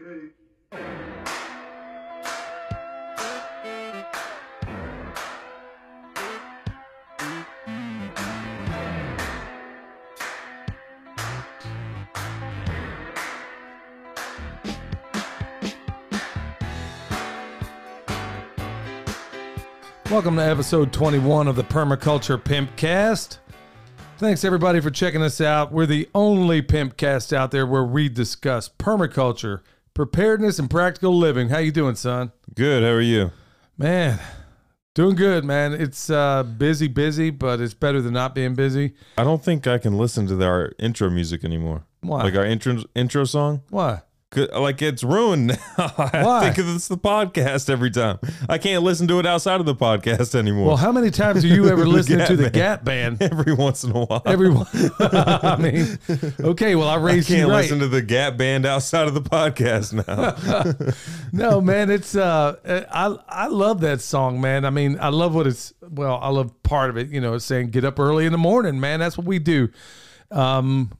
Okay. 0.00 0.30
Welcome 20.10 20.36
to 20.36 20.42
episode 20.42 20.92
21 20.92 21.46
of 21.46 21.54
the 21.54 21.62
Permaculture 21.62 22.42
Pimpcast. 22.42 23.38
Thanks 24.18 24.44
everybody 24.44 24.80
for 24.80 24.90
checking 24.90 25.22
us 25.22 25.40
out. 25.40 25.72
We're 25.72 25.86
the 25.86 26.08
only 26.14 26.62
pimpcast 26.62 27.32
out 27.32 27.50
there 27.50 27.66
where 27.66 27.84
we 27.84 28.08
discuss 28.08 28.68
permaculture, 28.68 29.60
preparedness, 29.94 30.58
and 30.58 30.68
practical 30.68 31.16
living. 31.16 31.48
How 31.48 31.58
you 31.58 31.72
doing, 31.72 31.94
son? 31.94 32.32
Good. 32.54 32.82
How 32.82 32.90
are 32.90 33.00
you? 33.00 33.30
Man, 33.78 34.20
doing 34.94 35.16
good, 35.16 35.44
man. 35.44 35.72
It's 35.72 36.10
uh, 36.10 36.42
busy, 36.42 36.88
busy, 36.88 37.30
but 37.30 37.60
it's 37.60 37.74
better 37.74 38.00
than 38.00 38.12
not 38.12 38.34
being 38.34 38.54
busy. 38.54 38.94
I 39.16 39.24
don't 39.24 39.42
think 39.42 39.66
I 39.66 39.78
can 39.78 39.96
listen 39.96 40.26
to 40.26 40.44
our 40.44 40.72
intro 40.78 41.10
music 41.10 41.44
anymore. 41.44 41.84
Why? 42.00 42.24
Like 42.24 42.34
our 42.34 42.44
intro 42.44 42.82
intro 42.94 43.24
song. 43.24 43.62
Why? 43.70 44.02
Like 44.36 44.82
it's 44.82 45.04
ruined 45.04 45.46
now. 45.48 45.56
Why? 45.76 46.10
I 46.14 46.40
think 46.44 46.58
of 46.58 46.74
it's 46.74 46.88
the 46.88 46.96
podcast 46.96 47.68
every 47.68 47.90
time. 47.90 48.18
I 48.48 48.58
can't 48.58 48.82
listen 48.82 49.06
to 49.08 49.18
it 49.18 49.26
outside 49.26 49.60
of 49.60 49.66
the 49.66 49.74
podcast 49.74 50.34
anymore. 50.34 50.68
Well, 50.68 50.76
how 50.76 50.92
many 50.92 51.10
times 51.10 51.44
are 51.44 51.48
you 51.48 51.68
ever 51.72 51.86
listening 51.86 52.26
to 52.26 52.36
the 52.36 52.50
Gap 52.50 52.84
Band? 52.84 53.20
every 53.22 53.52
once 53.52 53.84
in 53.84 53.90
a 53.90 54.04
while. 54.04 54.22
Everyone, 54.24 54.66
I 55.00 55.56
mean, 55.58 55.98
okay. 56.40 56.74
Well, 56.74 56.88
I 56.88 56.94
I 56.94 56.98
raised 56.98 57.28
you 57.28 57.36
can't 57.36 57.50
right. 57.50 57.62
listen 57.62 57.80
to 57.80 57.88
the 57.88 58.02
Gap 58.02 58.36
Band 58.36 58.64
outside 58.64 59.08
of 59.08 59.14
the 59.14 59.22
podcast 59.22 59.92
now. 59.92 60.34
no 61.32 61.60
man 61.60 61.90
it's 61.90 62.14
uh 62.14 62.54
i 62.92 63.16
i 63.28 63.46
love 63.48 63.80
that 63.80 64.00
song 64.00 64.40
man 64.40 64.64
i 64.64 64.70
mean 64.70 64.96
i 65.00 65.08
love 65.08 65.34
what 65.34 65.46
it's 65.46 65.74
well 65.82 66.18
i 66.22 66.28
love 66.28 66.62
part 66.62 66.90
of 66.90 66.96
it 66.96 67.08
you 67.08 67.20
know 67.20 67.34
it's 67.34 67.44
saying 67.44 67.68
get 67.70 67.84
up 67.84 67.98
early 67.98 68.26
in 68.26 68.32
the 68.32 68.38
morning 68.38 68.78
man 68.78 69.00
that's 69.00 69.18
what 69.18 69.26
we 69.26 69.38
do 69.38 69.68
um 70.30 70.90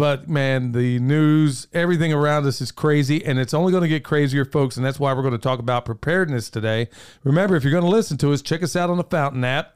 but 0.00 0.30
man 0.30 0.72
the 0.72 0.98
news 1.00 1.66
everything 1.74 2.10
around 2.10 2.46
us 2.46 2.62
is 2.62 2.72
crazy 2.72 3.22
and 3.22 3.38
it's 3.38 3.52
only 3.52 3.70
going 3.70 3.82
to 3.82 3.88
get 3.88 4.02
crazier 4.02 4.46
folks 4.46 4.78
and 4.78 4.86
that's 4.86 4.98
why 4.98 5.12
we're 5.12 5.20
going 5.20 5.30
to 5.30 5.36
talk 5.38 5.58
about 5.58 5.84
preparedness 5.84 6.48
today 6.48 6.88
remember 7.22 7.54
if 7.54 7.62
you're 7.62 7.70
going 7.70 7.84
to 7.84 7.90
listen 7.90 8.16
to 8.16 8.32
us 8.32 8.40
check 8.40 8.62
us 8.62 8.74
out 8.74 8.88
on 8.88 8.96
the 8.96 9.04
fountain 9.04 9.44
app 9.44 9.74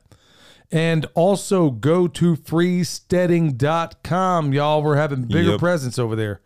and 0.73 1.05
also 1.15 1.71
go 1.71 2.09
to 2.09 2.37
freesteading.com 2.37 4.55
y'all 4.55 4.83
we're 4.83 4.97
having 4.97 5.25
bigger 5.25 5.51
Yep. 5.51 5.61
presence 5.61 5.99
over 5.99 6.17
there 6.17 6.41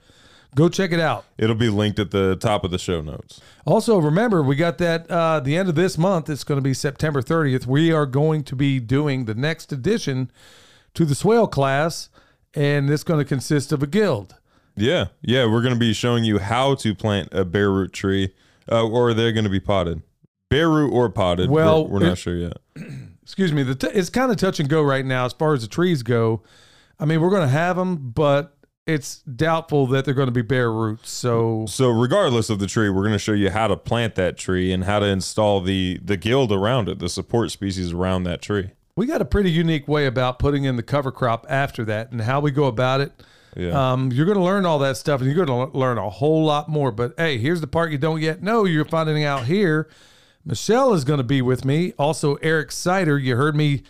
go 0.57 0.69
check 0.69 0.91
it 0.91 0.99
out 0.99 1.25
It'll 1.39 1.55
be 1.55 1.69
linked 1.69 2.01
at 2.01 2.11
the 2.11 2.35
top 2.37 2.65
of 2.65 2.73
the 2.73 2.79
show 2.79 3.01
notes. 3.01 3.41
also, 3.65 3.99
remember, 3.99 4.43
we 4.43 4.57
got 4.57 4.79
that 4.79 5.09
uh, 5.09 5.39
the 5.39 5.57
end 5.57 5.69
of 5.69 5.77
this 5.77 5.97
month. 5.97 6.29
It's 6.29 6.43
going 6.43 6.59
to 6.59 6.63
be 6.63 6.75
September 6.75 7.23
30th. 7.23 7.65
We 7.67 7.93
are 7.93 8.07
going 8.07 8.43
to 8.45 8.57
be 8.57 8.81
doing 8.81 9.27
the 9.27 9.35
next 9.37 9.71
edition 9.71 10.33
to 10.95 11.05
the 11.05 11.15
Swale 11.15 11.47
class, 11.47 12.09
and 12.55 12.89
it's 12.91 13.05
going 13.05 13.19
to 13.19 13.25
consist 13.25 13.73
of 13.73 13.83
a 13.83 13.87
guild. 13.87 14.37
Yeah, 14.77 15.07
yeah. 15.23 15.45
We're 15.47 15.63
going 15.63 15.75
to 15.75 15.81
be 15.81 15.93
showing 15.93 16.25
you 16.25 16.39
how 16.39 16.75
to 16.77 16.95
plant 16.95 17.29
a 17.33 17.45
bare 17.45 17.71
root 17.71 17.93
tree, 17.93 18.35
uh, 18.71 18.87
or 18.87 19.13
they're 19.15 19.33
going 19.33 19.45
to 19.45 19.51
be 19.51 19.61
potted, 19.61 20.03
bare 20.51 20.69
root 20.71 20.93
or 20.93 21.09
potted. 21.11 21.51
Well, 21.51 21.85
we're, 21.87 21.95
we're 21.95 22.07
not 22.07 22.13
it- 22.13 22.17
sure 22.17 22.37
yet. 22.37 22.59
Excuse 23.23 23.53
me. 23.53 23.63
The 23.63 23.75
t- 23.75 23.89
it's 23.89 24.09
kind 24.09 24.31
of 24.31 24.39
touch 24.39 24.59
and 24.61 24.69
go 24.69 24.83
right 24.83 25.05
now 25.05 25.27
as 25.27 25.33
far 25.35 25.53
as 25.53 25.63
the 25.63 25.69
trees 25.69 26.03
go. 26.03 26.43
I 26.99 27.05
mean, 27.05 27.21
we're 27.21 27.29
going 27.31 27.43
to 27.43 27.49
have 27.49 27.77
them, 27.77 28.11
but 28.13 28.57
it's 28.87 29.19
doubtful 29.23 29.87
that 29.89 30.05
they're 30.07 30.15
going 30.15 30.29
to 30.29 30.33
be 30.33 30.41
bare 30.43 30.73
roots. 30.73 31.11
So, 31.11 31.67
So 31.69 31.91
regardless 31.91 32.49
of 32.49 32.59
the 32.59 32.67
tree, 32.67 32.89
we're 32.89 33.03
going 33.03 33.13
to 33.13 33.19
show 33.19 33.33
you 33.35 33.51
how 33.51 33.67
to 33.69 33.77
plant 33.77 34.15
that 34.15 34.39
tree 34.39 34.73
and 34.73 34.85
how 34.85 34.99
to 35.01 35.07
install 35.07 35.61
the 35.61 36.01
the 36.03 36.17
guild 36.17 36.53
around 36.53 36.89
it, 36.89 37.01
the 37.01 37.09
support 37.11 37.51
species 37.51 37.93
around 37.93 38.23
that 38.25 38.41
tree. 38.41 38.71
We 38.99 39.07
got 39.07 39.23
a 39.23 39.25
pretty 39.25 39.53
unique 39.53 39.87
way 39.87 40.07
about 40.07 40.41
putting 40.41 40.65
in 40.65 40.75
the 40.75 40.83
cover 40.83 41.13
crop 41.13 41.47
after 41.49 41.85
that 41.85 42.11
and 42.11 42.21
how 42.21 42.41
we 42.41 42.51
go 42.51 42.65
about 42.65 43.01
it. 43.01 43.13
Yeah. 43.57 43.93
Um, 43.93 44.11
you're 44.11 44.27
going 44.27 44.37
to 44.37 44.43
learn 44.43 44.67
all 44.67 44.81
that 44.81 44.97
stuff 44.97 45.21
and 45.21 45.31
you're 45.31 45.47
going 45.47 45.71
to 45.71 45.79
learn 45.79 45.99
a 45.99 46.11
whole 46.11 46.45
lot 46.45 46.69
more. 46.69 46.91
But 46.91 47.15
hey, 47.17 47.39
here's 47.39 47.61
the 47.61 47.69
part 47.69 47.93
you 47.93 47.99
don't 47.99 48.21
yet 48.21 48.43
know. 48.43 48.65
You're 48.65 48.85
finding 48.85 49.23
out 49.23 49.45
here. 49.45 49.89
Michelle 50.45 50.95
is 50.95 51.05
going 51.05 51.19
to 51.19 51.25
be 51.25 51.41
with 51.41 51.65
me. 51.65 51.93
Also, 51.97 52.35
Eric 52.43 52.73
Sider. 52.73 53.17
You 53.17 53.37
heard 53.37 53.55
me 53.55 53.85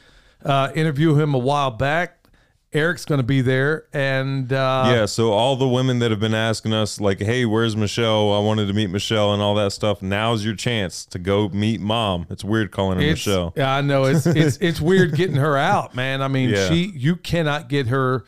uh, 0.45 0.73
interview 0.75 1.15
him 1.15 1.33
a 1.33 1.39
while 1.39 1.71
back. 1.71 2.18
Eric's 2.73 3.07
going 3.07 3.19
to 3.19 3.27
be 3.27 3.41
there. 3.41 3.87
And 3.95 4.53
uh, 4.53 4.85
yeah, 4.89 5.07
so 5.07 5.33
all 5.33 5.57
the 5.57 5.67
women 5.69 6.01
that 6.01 6.11
have 6.11 6.21
been 6.21 6.35
asking 6.35 6.75
us 6.75 7.01
like, 7.01 7.19
"Hey, 7.19 7.47
where's 7.47 7.75
Michelle? 7.77 8.33
I 8.33 8.41
wanted 8.41 8.67
to 8.67 8.75
meet 8.75 8.91
Michelle 8.91 9.33
and 9.33 9.41
all 9.41 9.55
that 9.55 9.73
stuff." 9.73 10.03
Now's 10.03 10.45
your 10.45 10.55
chance 10.55 11.07
to 11.07 11.19
go 11.19 11.49
meet 11.49 11.81
mom. 11.81 12.27
It's 12.29 12.45
weird 12.45 12.71
calling 12.71 12.99
her 12.99 13.05
it's, 13.05 13.27
Michelle. 13.27 13.55
yeah, 13.57 13.75
I 13.75 13.81
know 13.81 14.05
it's 14.05 14.27
it's 14.27 14.57
it's 14.61 14.81
weird 14.83 15.15
getting 15.15 15.37
her 15.37 15.57
out, 15.57 15.95
man. 15.95 16.21
I 16.21 16.29
mean, 16.29 16.51
Yeah. 16.51 16.69
she 16.69 16.93
you 16.95 17.17
cannot 17.17 17.69
get 17.71 17.87
her 17.87 18.25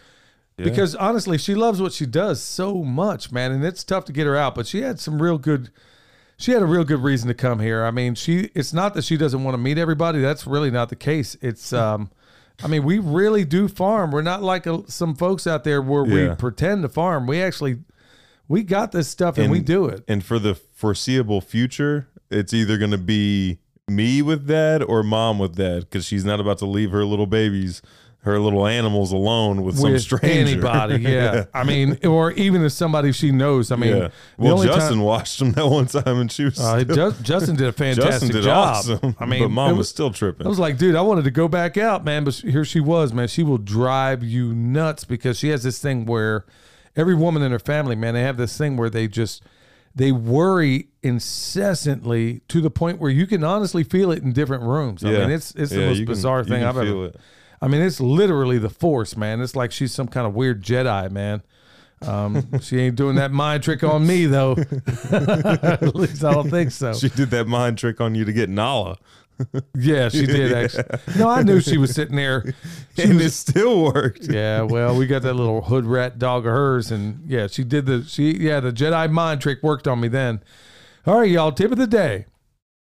because 0.56 0.94
honestly, 0.94 1.38
she 1.38 1.54
loves 1.54 1.80
what 1.80 1.92
she 1.92 2.04
does 2.04 2.42
so 2.42 2.82
much, 2.82 3.32
man, 3.32 3.50
and 3.52 3.64
it's 3.64 3.82
tough 3.82 4.04
to 4.06 4.12
get 4.12 4.26
her 4.26 4.36
out. 4.36 4.54
But 4.54 4.66
she 4.66 4.80
had 4.82 4.98
some 5.00 5.20
real 5.20 5.38
good. 5.38 5.70
She 6.38 6.52
had 6.52 6.62
a 6.62 6.66
real 6.66 6.84
good 6.84 7.02
reason 7.02 7.28
to 7.28 7.34
come 7.34 7.60
here. 7.60 7.84
I 7.84 7.90
mean, 7.90 8.14
she. 8.14 8.50
It's 8.54 8.72
not 8.72 8.94
that 8.94 9.04
she 9.04 9.18
doesn't 9.18 9.44
want 9.44 9.52
to 9.54 9.58
meet 9.58 9.76
everybody. 9.76 10.20
That's 10.22 10.46
really 10.46 10.70
not 10.70 10.88
the 10.88 10.96
case. 10.96 11.36
It's. 11.42 11.74
um 11.74 12.10
I 12.62 12.68
mean, 12.68 12.84
we 12.84 12.98
really 12.98 13.44
do 13.44 13.68
farm. 13.68 14.10
We're 14.10 14.22
not 14.22 14.42
like 14.42 14.66
a, 14.66 14.88
some 14.90 15.14
folks 15.14 15.46
out 15.46 15.64
there 15.64 15.80
where 15.80 16.04
we 16.04 16.28
pretend 16.34 16.82
to 16.82 16.88
farm. 16.88 17.26
We 17.26 17.42
actually, 17.42 17.78
we 18.48 18.62
got 18.62 18.92
this 18.92 19.08
stuff 19.08 19.38
and, 19.38 19.50
we 19.50 19.60
do 19.60 19.86
it. 19.86 20.04
And 20.08 20.24
for 20.24 20.38
the 20.38 20.54
foreseeable 20.54 21.40
future, 21.40 22.08
it's 22.30 22.52
either 22.52 22.78
going 22.78 22.90
to 22.90 22.98
be 22.98 23.58
me 23.88 24.22
with 24.22 24.46
dad 24.46 24.82
or 24.82 25.02
mom 25.02 25.38
with 25.38 25.56
dad 25.56 25.80
because 25.80 26.04
she's 26.04 26.24
not 26.24 26.40
about 26.40 26.58
to 26.58 26.66
leave 26.66 26.90
her 26.92 27.04
little 27.04 27.26
babies, 27.26 27.82
her 28.22 28.38
little 28.38 28.66
animals 28.66 29.12
alone 29.12 29.62
with, 29.62 29.78
some 29.78 29.98
stranger. 29.98 30.26
anybody. 30.52 31.02
Yeah. 31.10 31.46
I 31.54 31.64
mean, 31.64 31.98
or 32.04 32.32
even 32.32 32.62
if 32.62 32.72
somebody 32.72 33.12
she 33.12 33.30
knows. 33.32 33.72
I 33.72 33.76
mean, 33.76 33.96
yeah. 33.96 34.08
Well, 34.36 34.62
Justin 34.62 34.96
time- 34.96 35.00
watched 35.00 35.38
them 35.38 35.52
that 35.52 35.66
one 35.66 35.86
time, 35.86 36.18
and 36.18 36.30
she 36.30 36.44
was. 36.44 36.60
uh, 36.60 36.80
still- 36.80 37.12
Justin 37.22 37.56
did 37.56 37.68
a 37.68 37.72
fantastic 37.86 38.10
Justin 38.12 38.28
did 38.30 38.42
job. 38.44 38.76
awesome. 38.76 39.16
I 39.18 39.24
mean, 39.24 39.42
but 39.44 39.48
mom 39.50 39.70
it 39.70 39.76
was 39.78 39.88
still 39.88 40.10
tripping. 40.10 40.46
I 40.46 40.50
was 40.50 40.58
like, 40.58 40.76
dude, 40.76 40.96
I 40.96 41.00
wanted 41.00 41.24
to 41.24 41.30
go 41.30 41.48
back 41.48 41.78
out, 41.78 42.04
man, 42.04 42.24
but 42.24 42.34
here 42.34 42.64
she 42.64 42.80
was, 42.80 43.12
man. 43.14 43.26
She 43.28 43.42
will 43.42 43.56
drive 43.58 44.22
you 44.22 44.52
nuts 44.54 45.04
because 45.04 45.38
she 45.38 45.48
has 45.48 45.62
this 45.62 45.78
thing 45.78 46.04
where 46.04 46.44
every 46.96 47.14
woman 47.14 47.42
in 47.42 47.52
her 47.52 47.58
family, 47.58 47.96
man, 47.96 48.12
they 48.12 48.22
have 48.22 48.36
this 48.36 48.58
thing 48.58 48.76
where 48.76 48.90
they 48.90 49.08
just 49.08 49.42
they 49.94 50.12
worry 50.12 50.88
incessantly 51.02 52.40
to 52.48 52.60
the 52.60 52.70
point 52.70 52.98
where 53.00 53.10
you 53.10 53.26
can 53.26 53.42
honestly 53.42 53.82
feel 53.82 54.10
it 54.12 54.22
in 54.22 54.32
different 54.32 54.62
rooms. 54.62 55.04
I 55.04 55.10
Yeah. 55.12 55.18
mean, 55.20 55.30
it's 55.30 55.52
it's 55.54 55.70
the 55.72 55.86
most 55.86 55.96
can- 55.98 56.04
bizarre 56.06 56.38
you 56.40 56.44
thing 56.44 56.60
can 56.60 56.68
I've 56.68 56.76
ever. 56.76 57.06
it. 57.06 57.16
I 57.62 57.68
mean, 57.68 57.82
it's 57.82 58.00
literally 58.00 58.58
the 58.58 58.70
force, 58.70 59.16
man. 59.16 59.40
It's 59.40 59.54
like 59.54 59.72
she's 59.72 59.92
some 59.92 60.08
kind 60.08 60.26
of 60.26 60.34
weird 60.34 60.62
Jedi, 60.62 61.10
man. 61.10 61.42
Um, 62.02 62.58
she 62.60 62.78
ain't 62.80 62.96
doing 62.96 63.16
that 63.16 63.30
mind 63.30 63.62
trick 63.62 63.84
on 63.84 64.06
me 64.06 64.26
though. 64.26 64.52
At 65.12 65.94
least 65.94 66.24
I 66.24 66.32
don't 66.32 66.50
think 66.50 66.70
so. 66.70 66.94
She 66.94 67.08
did 67.10 67.30
that 67.30 67.46
mind 67.46 67.78
trick 67.78 68.00
on 68.00 68.14
you 68.14 68.24
to 68.24 68.32
get 68.32 68.48
Nala, 68.48 68.96
yeah, 69.74 70.08
she 70.08 70.26
did 70.26 70.52
actually. 70.52 70.84
No, 71.18 71.28
I 71.28 71.42
knew 71.42 71.60
she 71.60 71.78
was 71.78 71.94
sitting 71.94 72.16
there. 72.16 72.54
She 72.96 73.02
and 73.04 73.16
was- 73.16 73.26
it 73.26 73.30
still 73.30 73.82
worked. 73.82 74.24
yeah, 74.30 74.62
well, 74.62 74.96
we 74.96 75.06
got 75.06 75.22
that 75.22 75.34
little 75.34 75.62
hood 75.62 75.86
rat 75.86 76.18
dog 76.18 76.46
of 76.46 76.52
hers, 76.52 76.90
and 76.90 77.22
yeah, 77.26 77.46
she 77.46 77.64
did 77.64 77.86
the 77.86 78.04
she 78.04 78.32
yeah 78.32 78.60
the 78.60 78.72
Jedi 78.72 79.10
mind 79.10 79.40
trick 79.40 79.62
worked 79.62 79.88
on 79.88 80.00
me 80.00 80.08
then. 80.08 80.42
All 81.06 81.20
right, 81.20 81.30
y'all, 81.30 81.52
tip 81.52 81.72
of 81.72 81.78
the 81.78 81.86
day, 81.86 82.26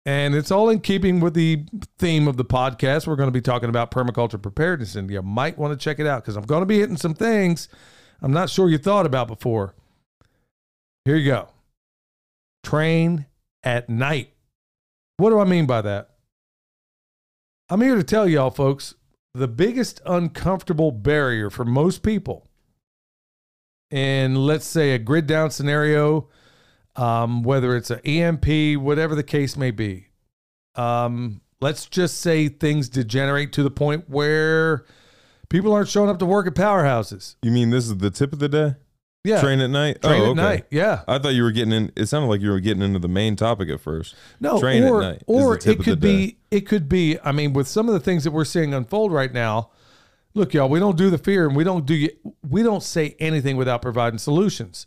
and 0.04 0.34
it's 0.34 0.50
all 0.50 0.68
in 0.68 0.80
keeping 0.80 1.20
with 1.20 1.34
the 1.34 1.64
theme 1.98 2.28
of 2.28 2.36
the 2.36 2.44
podcast. 2.44 3.06
We're 3.06 3.16
going 3.16 3.28
to 3.28 3.32
be 3.32 3.40
talking 3.40 3.68
about 3.68 3.90
permaculture 3.90 4.40
preparedness, 4.40 4.96
and 4.96 5.10
you 5.10 5.22
might 5.22 5.58
want 5.58 5.78
to 5.78 5.82
check 5.82 5.98
it 5.98 6.06
out 6.06 6.22
because 6.22 6.36
I'm 6.36 6.44
going 6.44 6.62
to 6.62 6.66
be 6.66 6.78
hitting 6.78 6.96
some 6.96 7.14
things 7.14 7.68
I'm 8.22 8.32
not 8.32 8.48
sure 8.48 8.70
you 8.70 8.78
thought 8.78 9.04
about 9.04 9.26
before. 9.26 9.74
Here 11.04 11.16
you 11.16 11.30
go. 11.30 11.48
Train 12.62 13.26
at 13.64 13.88
night. 13.88 14.32
What 15.16 15.30
do 15.30 15.40
I 15.40 15.44
mean 15.44 15.66
by 15.66 15.82
that? 15.82 16.10
I'm 17.68 17.80
here 17.80 17.96
to 17.96 18.04
tell 18.04 18.28
y'all, 18.28 18.50
folks, 18.50 18.94
the 19.34 19.48
biggest 19.48 20.00
uncomfortable 20.06 20.92
barrier 20.92 21.50
for 21.50 21.64
most 21.64 22.02
people 22.04 22.48
in, 23.90 24.36
let's 24.36 24.66
say, 24.66 24.92
a 24.92 24.98
grid 24.98 25.26
down 25.26 25.50
scenario, 25.50 26.28
um, 26.96 27.42
whether 27.42 27.76
it's 27.76 27.90
an 27.90 28.00
EMP, 28.00 28.80
whatever 28.80 29.14
the 29.14 29.22
case 29.22 29.56
may 29.56 29.70
be, 29.70 30.08
um, 30.74 31.40
let's 31.60 31.86
just 31.86 32.20
say 32.20 32.48
things 32.48 32.88
degenerate 32.88 33.52
to 33.52 33.62
the 33.62 33.70
point 33.70 34.08
where 34.08 34.84
people 35.48 35.72
aren't 35.72 35.88
showing 35.88 36.10
up 36.10 36.18
to 36.18 36.26
work 36.26 36.46
at 36.46 36.54
powerhouses. 36.54 37.36
You 37.42 37.50
mean 37.50 37.70
this 37.70 37.86
is 37.86 37.96
the 37.98 38.10
tip 38.10 38.32
of 38.32 38.38
the 38.38 38.48
day? 38.48 38.74
Yeah. 39.24 39.40
Train 39.40 39.60
at 39.60 39.70
night. 39.70 40.02
Train 40.02 40.20
oh, 40.20 40.24
at 40.24 40.30
okay. 40.30 40.40
night. 40.40 40.66
Yeah. 40.70 41.02
I 41.06 41.18
thought 41.18 41.34
you 41.34 41.44
were 41.44 41.52
getting 41.52 41.72
in. 41.72 41.92
It 41.94 42.06
sounded 42.06 42.26
like 42.26 42.40
you 42.40 42.50
were 42.50 42.58
getting 42.58 42.82
into 42.82 42.98
the 42.98 43.08
main 43.08 43.36
topic 43.36 43.68
at 43.68 43.80
first. 43.80 44.16
No, 44.40 44.58
Train 44.58 44.82
at 44.82 44.92
night 44.92 45.22
or 45.26 45.56
it 45.56 45.80
could 45.80 46.00
be 46.00 46.38
it 46.50 46.62
could 46.62 46.88
be. 46.88 47.18
I 47.22 47.30
mean, 47.30 47.52
with 47.52 47.68
some 47.68 47.88
of 47.88 47.94
the 47.94 48.00
things 48.00 48.24
that 48.24 48.32
we're 48.32 48.44
seeing 48.44 48.74
unfold 48.74 49.12
right 49.12 49.32
now, 49.32 49.70
look, 50.34 50.54
y'all, 50.54 50.68
we 50.68 50.80
don't 50.80 50.96
do 50.96 51.08
the 51.08 51.18
fear 51.18 51.46
and 51.46 51.54
we 51.54 51.62
don't 51.62 51.86
do 51.86 52.08
we 52.48 52.64
don't 52.64 52.82
say 52.82 53.14
anything 53.20 53.56
without 53.56 53.80
providing 53.80 54.18
solutions. 54.18 54.86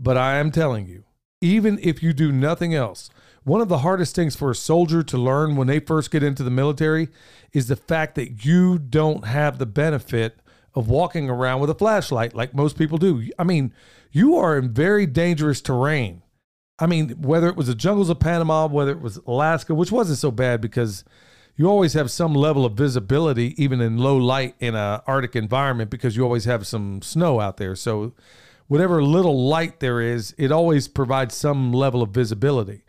But 0.00 0.16
I 0.16 0.38
am 0.38 0.50
telling 0.50 0.86
you, 0.86 1.04
even 1.40 1.78
if 1.82 2.02
you 2.02 2.12
do 2.12 2.32
nothing 2.32 2.74
else. 2.74 3.10
One 3.44 3.60
of 3.60 3.68
the 3.68 3.78
hardest 3.78 4.14
things 4.14 4.34
for 4.34 4.50
a 4.50 4.54
soldier 4.54 5.02
to 5.04 5.16
learn 5.16 5.56
when 5.56 5.68
they 5.68 5.78
first 5.78 6.10
get 6.10 6.22
into 6.22 6.42
the 6.42 6.50
military 6.50 7.08
is 7.52 7.68
the 7.68 7.76
fact 7.76 8.16
that 8.16 8.44
you 8.44 8.78
don't 8.78 9.24
have 9.24 9.58
the 9.58 9.66
benefit 9.66 10.40
of 10.74 10.88
walking 10.88 11.30
around 11.30 11.60
with 11.60 11.70
a 11.70 11.74
flashlight 11.74 12.34
like 12.34 12.54
most 12.54 12.76
people 12.76 12.98
do. 12.98 13.28
I 13.38 13.44
mean, 13.44 13.72
you 14.10 14.36
are 14.36 14.58
in 14.58 14.72
very 14.72 15.06
dangerous 15.06 15.60
terrain. 15.60 16.22
I 16.78 16.86
mean, 16.86 17.10
whether 17.22 17.48
it 17.48 17.56
was 17.56 17.68
the 17.68 17.74
jungles 17.74 18.10
of 18.10 18.20
Panama, 18.20 18.66
whether 18.66 18.90
it 18.90 19.00
was 19.00 19.18
Alaska, 19.26 19.74
which 19.74 19.92
wasn't 19.92 20.18
so 20.18 20.30
bad 20.30 20.60
because 20.60 21.04
you 21.56 21.66
always 21.66 21.94
have 21.94 22.10
some 22.10 22.34
level 22.34 22.66
of 22.66 22.74
visibility, 22.74 23.54
even 23.62 23.80
in 23.80 23.96
low 23.96 24.16
light 24.16 24.54
in 24.60 24.74
a 24.74 25.02
Arctic 25.06 25.34
environment, 25.36 25.88
because 25.88 26.16
you 26.16 26.22
always 26.22 26.44
have 26.44 26.66
some 26.66 27.00
snow 27.00 27.40
out 27.40 27.56
there. 27.56 27.74
So, 27.74 28.12
whatever 28.68 29.02
little 29.02 29.46
light 29.46 29.80
there 29.80 30.00
is, 30.00 30.34
it 30.38 30.52
always 30.52 30.88
provides 30.88 31.34
some 31.34 31.72
level 31.72 32.02
of 32.02 32.10
visibility. 32.10 32.82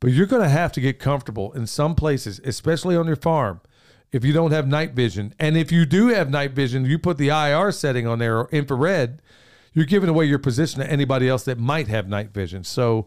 But 0.00 0.12
you're 0.12 0.26
going 0.26 0.42
to 0.42 0.48
have 0.48 0.72
to 0.72 0.80
get 0.80 0.98
comfortable 0.98 1.52
in 1.52 1.66
some 1.66 1.94
places, 1.94 2.40
especially 2.44 2.96
on 2.96 3.06
your 3.06 3.16
farm, 3.16 3.60
if 4.12 4.24
you 4.24 4.32
don't 4.32 4.50
have 4.50 4.66
night 4.66 4.94
vision. 4.94 5.34
And 5.38 5.56
if 5.56 5.70
you 5.70 5.84
do 5.84 6.08
have 6.08 6.30
night 6.30 6.52
vision, 6.52 6.86
you 6.86 6.98
put 6.98 7.18
the 7.18 7.28
IR 7.28 7.70
setting 7.70 8.06
on 8.06 8.18
there 8.18 8.38
or 8.38 8.48
infrared, 8.50 9.20
you're 9.72 9.84
giving 9.84 10.08
away 10.08 10.24
your 10.24 10.38
position 10.38 10.80
to 10.80 10.90
anybody 10.90 11.28
else 11.28 11.44
that 11.44 11.58
might 11.58 11.88
have 11.88 12.08
night 12.08 12.32
vision. 12.32 12.64
So 12.64 13.06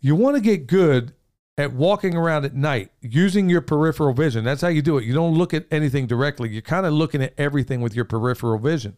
you 0.00 0.14
want 0.14 0.36
to 0.36 0.40
get 0.40 0.66
good 0.66 1.12
at 1.58 1.74
walking 1.74 2.16
around 2.16 2.44
at 2.46 2.54
night 2.54 2.90
using 3.02 3.50
your 3.50 3.60
peripheral 3.60 4.14
vision. 4.14 4.44
That's 4.44 4.62
how 4.62 4.68
you 4.68 4.80
do 4.80 4.96
it. 4.96 5.04
You 5.04 5.12
don't 5.12 5.34
look 5.34 5.52
at 5.52 5.66
anything 5.70 6.06
directly. 6.06 6.48
You're 6.48 6.62
kind 6.62 6.86
of 6.86 6.94
looking 6.94 7.22
at 7.22 7.34
everything 7.36 7.82
with 7.82 7.94
your 7.94 8.06
peripheral 8.06 8.58
vision. 8.58 8.96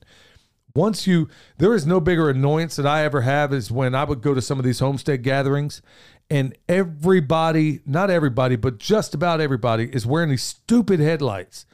Once 0.75 1.07
you, 1.07 1.29
there 1.59 1.75
is 1.75 1.87
no 1.87 2.01
bigger 2.01 2.31
annoyance 2.31 2.77
that 2.77 2.87
I 2.87 3.05
ever 3.05 3.23
have 3.23 3.53
is 3.53 3.71
when 3.71 3.95
I 3.95 4.05
would 4.05 4.23
go 4.23 4.35
to 4.35 4.41
some 4.41 4.59
of 4.59 4.65
these 4.65 4.79
homestead 4.79 5.23
gatherings 5.23 5.83
and 6.31 6.57
everybody, 6.69 7.81
not 7.85 8.09
everybody, 8.11 8.57
but 8.57 8.79
just 8.79 9.15
about 9.15 9.41
everybody 9.41 9.91
is 9.93 10.07
wearing 10.07 10.31
these 10.31 10.43
stupid 10.43 10.99
headlights. 10.99 11.67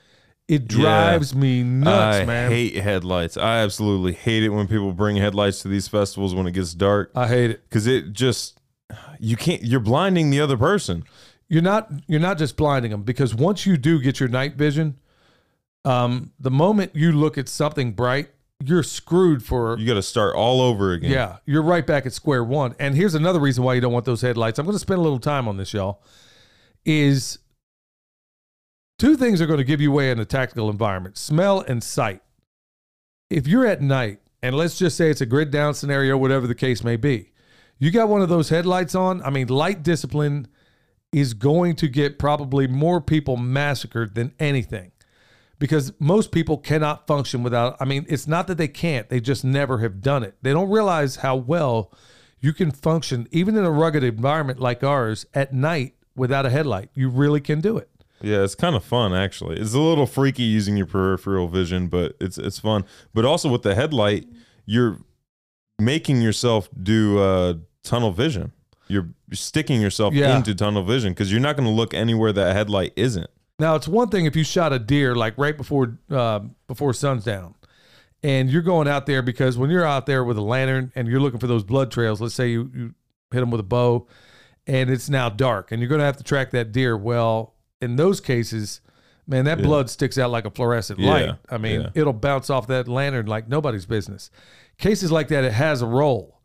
It 0.48 0.66
drives 0.66 1.34
me 1.34 1.62
nuts, 1.62 2.18
I 2.18 2.24
man. 2.24 2.50
I 2.50 2.54
hate 2.54 2.74
headlights. 2.76 3.36
I 3.36 3.58
absolutely 3.58 4.14
hate 4.14 4.42
it 4.42 4.48
when 4.48 4.66
people 4.66 4.92
bring 4.92 5.16
headlights 5.16 5.60
to 5.62 5.68
these 5.68 5.86
festivals 5.86 6.34
when 6.34 6.46
it 6.46 6.52
gets 6.52 6.72
dark 6.72 7.12
I 7.14 7.28
hate 7.28 7.50
it. 7.50 7.68
because 7.68 7.86
it 7.86 8.12
just 8.14 8.58
you 9.20 9.36
can't. 9.36 9.62
You're 9.62 9.80
blinding 9.80 10.30
the 10.30 10.40
other 10.40 10.56
person. 10.56 11.04
You're 11.48 11.62
not 11.62 11.90
you're 12.06 12.18
not 12.18 12.38
just 12.38 12.56
blinding 12.56 12.90
them 12.90 13.02
because 13.02 13.34
once 13.34 13.66
you 13.66 13.76
do 13.76 14.00
get 14.00 14.20
your 14.20 14.30
night 14.30 14.54
vision, 14.54 14.98
um, 15.84 16.32
the 16.40 16.50
moment 16.50 16.92
you 16.94 17.12
look 17.12 17.36
at 17.36 17.48
something 17.48 17.92
bright, 17.92 18.30
you're 18.64 18.82
screwed 18.82 19.44
for 19.44 19.78
You 19.78 19.86
got 19.86 19.94
to 19.94 20.02
start 20.02 20.34
all 20.34 20.60
over 20.60 20.92
again. 20.92 21.10
Yeah, 21.10 21.36
you're 21.46 21.62
right 21.62 21.86
back 21.86 22.06
at 22.06 22.12
square 22.12 22.42
one. 22.42 22.74
And 22.78 22.94
here's 22.94 23.14
another 23.14 23.38
reason 23.38 23.62
why 23.62 23.74
you 23.74 23.80
don't 23.80 23.92
want 23.92 24.04
those 24.04 24.22
headlights. 24.22 24.58
I'm 24.58 24.66
going 24.66 24.74
to 24.74 24.80
spend 24.80 24.98
a 24.98 25.02
little 25.02 25.20
time 25.20 25.46
on 25.46 25.56
this, 25.56 25.72
y'all. 25.72 26.02
Is 26.84 27.38
two 28.98 29.16
things 29.16 29.40
are 29.40 29.46
going 29.46 29.58
to 29.58 29.64
give 29.64 29.80
you 29.80 29.92
away 29.92 30.10
in 30.10 30.18
a 30.18 30.24
tactical 30.24 30.70
environment: 30.70 31.16
smell 31.16 31.60
and 31.60 31.82
sight. 31.82 32.22
If 33.30 33.46
you're 33.46 33.66
at 33.66 33.80
night, 33.80 34.20
and 34.42 34.56
let's 34.56 34.78
just 34.78 34.96
say 34.96 35.10
it's 35.10 35.20
a 35.20 35.26
grid 35.26 35.50
down 35.50 35.74
scenario, 35.74 36.16
whatever 36.16 36.46
the 36.46 36.54
case 36.54 36.82
may 36.82 36.96
be, 36.96 37.32
you 37.78 37.90
got 37.90 38.08
one 38.08 38.22
of 38.22 38.28
those 38.28 38.48
headlights 38.48 38.94
on. 38.94 39.22
I 39.22 39.30
mean, 39.30 39.48
light 39.48 39.82
discipline 39.82 40.48
is 41.12 41.34
going 41.34 41.76
to 41.76 41.88
get 41.88 42.18
probably 42.18 42.66
more 42.66 43.00
people 43.00 43.36
massacred 43.36 44.14
than 44.14 44.34
anything 44.38 44.92
because 45.58 45.92
most 45.98 46.30
people 46.32 46.56
cannot 46.58 47.06
function 47.06 47.42
without 47.42 47.76
i 47.80 47.84
mean 47.84 48.04
it's 48.08 48.26
not 48.28 48.46
that 48.46 48.58
they 48.58 48.68
can't 48.68 49.08
they 49.08 49.20
just 49.20 49.44
never 49.44 49.78
have 49.78 50.00
done 50.00 50.22
it 50.22 50.36
they 50.42 50.52
don't 50.52 50.70
realize 50.70 51.16
how 51.16 51.34
well 51.36 51.92
you 52.40 52.52
can 52.52 52.70
function 52.70 53.26
even 53.30 53.56
in 53.56 53.64
a 53.64 53.70
rugged 53.70 54.04
environment 54.04 54.60
like 54.60 54.82
ours 54.84 55.26
at 55.34 55.52
night 55.52 55.94
without 56.16 56.46
a 56.46 56.50
headlight 56.50 56.88
you 56.94 57.08
really 57.08 57.40
can 57.40 57.60
do 57.60 57.76
it 57.76 57.88
Yeah, 58.20 58.42
it's 58.42 58.54
kind 58.56 58.74
of 58.76 58.82
fun 58.84 59.12
actually. 59.14 59.60
It's 59.60 59.74
a 59.74 59.80
little 59.80 60.06
freaky 60.06 60.42
using 60.42 60.76
your 60.76 60.86
peripheral 60.86 61.46
vision, 61.48 61.86
but 61.88 62.16
it's 62.20 62.36
it's 62.38 62.58
fun. 62.58 62.84
But 63.14 63.24
also 63.24 63.48
with 63.48 63.62
the 63.62 63.74
headlight, 63.76 64.26
you're 64.66 64.98
making 65.78 66.20
yourself 66.20 66.68
do 66.82 67.20
uh, 67.20 67.54
tunnel 67.84 68.10
vision. 68.10 68.50
You're 68.88 69.08
sticking 69.32 69.80
yourself 69.80 70.14
Yeah. 70.14 70.36
into 70.36 70.52
tunnel 70.54 70.82
vision 70.82 71.12
because 71.12 71.30
you're 71.30 71.40
not 71.40 71.56
going 71.56 71.68
to 71.68 71.74
look 71.74 71.94
anywhere 71.94 72.32
that 72.32 72.56
headlight 72.56 72.92
isn't. 72.96 73.30
Now 73.58 73.74
it's 73.74 73.88
one 73.88 74.08
thing 74.08 74.26
if 74.26 74.36
you 74.36 74.44
shot 74.44 74.72
a 74.72 74.78
deer 74.78 75.14
like 75.14 75.36
right 75.38 75.56
before 75.56 75.98
uh, 76.10 76.40
before 76.66 76.92
sun's 76.92 77.24
down 77.24 77.54
and 78.22 78.50
you're 78.50 78.62
going 78.62 78.88
out 78.88 79.06
there 79.06 79.22
because 79.22 79.56
when 79.58 79.70
you're 79.70 79.84
out 79.84 80.06
there 80.06 80.24
with 80.24 80.36
a 80.38 80.42
lantern 80.42 80.92
and 80.94 81.06
you're 81.08 81.20
looking 81.20 81.40
for 81.40 81.46
those 81.46 81.64
blood 81.64 81.90
trails 81.90 82.20
let's 82.20 82.34
say 82.34 82.48
you, 82.48 82.70
you 82.74 82.94
hit 83.32 83.40
them 83.40 83.50
with 83.50 83.60
a 83.60 83.64
bow 83.64 84.06
and 84.66 84.90
it's 84.90 85.08
now 85.08 85.28
dark 85.28 85.70
and 85.72 85.80
you're 85.80 85.88
going 85.88 85.98
to 86.00 86.04
have 86.04 86.16
to 86.16 86.24
track 86.24 86.50
that 86.50 86.72
deer 86.72 86.96
well. 86.96 87.54
In 87.80 87.96
those 87.96 88.20
cases 88.20 88.80
man 89.26 89.44
that 89.44 89.58
Yeah. 89.58 89.64
blood 89.66 89.88
sticks 89.90 90.18
out 90.18 90.30
like 90.30 90.44
a 90.46 90.50
fluorescent 90.50 90.98
Yeah, 90.98 91.10
light. 91.10 91.34
I 91.48 91.58
mean 91.58 91.82
yeah. 91.82 91.90
it'll 91.94 92.12
bounce 92.12 92.50
off 92.50 92.66
that 92.68 92.88
lantern 92.88 93.26
like 93.26 93.48
nobody's 93.48 93.86
business. 93.86 94.30
Cases 94.78 95.12
like 95.12 95.28
that 95.28 95.44
it 95.44 95.52
has 95.52 95.80
a 95.82 95.86
role. 95.86 96.40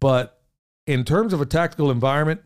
But 0.00 0.40
in 0.86 1.04
terms 1.04 1.32
of 1.32 1.40
a 1.40 1.46
tactical 1.46 1.90
environment 1.90 2.40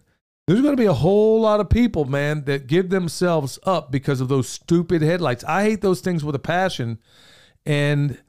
there's 0.50 0.62
going 0.62 0.76
to 0.76 0.82
be 0.82 0.87
a 0.87 0.93
whole 0.93 1.41
lot 1.41 1.61
of 1.61 1.70
people 1.70 2.05
man 2.06 2.43
that 2.44 2.67
give 2.67 2.91
themselves 2.91 3.56
up 3.62 3.93
because 3.93 4.20
of 4.20 4.26
those 4.26 4.49
stupid 4.49 5.00
headlights 5.00 5.44
i 5.44 5.62
hate 5.62 5.81
those 5.81 6.00
things 6.00 6.25
with 6.25 6.35
a 6.35 6.41
passion 6.41 6.99
and 7.64 8.20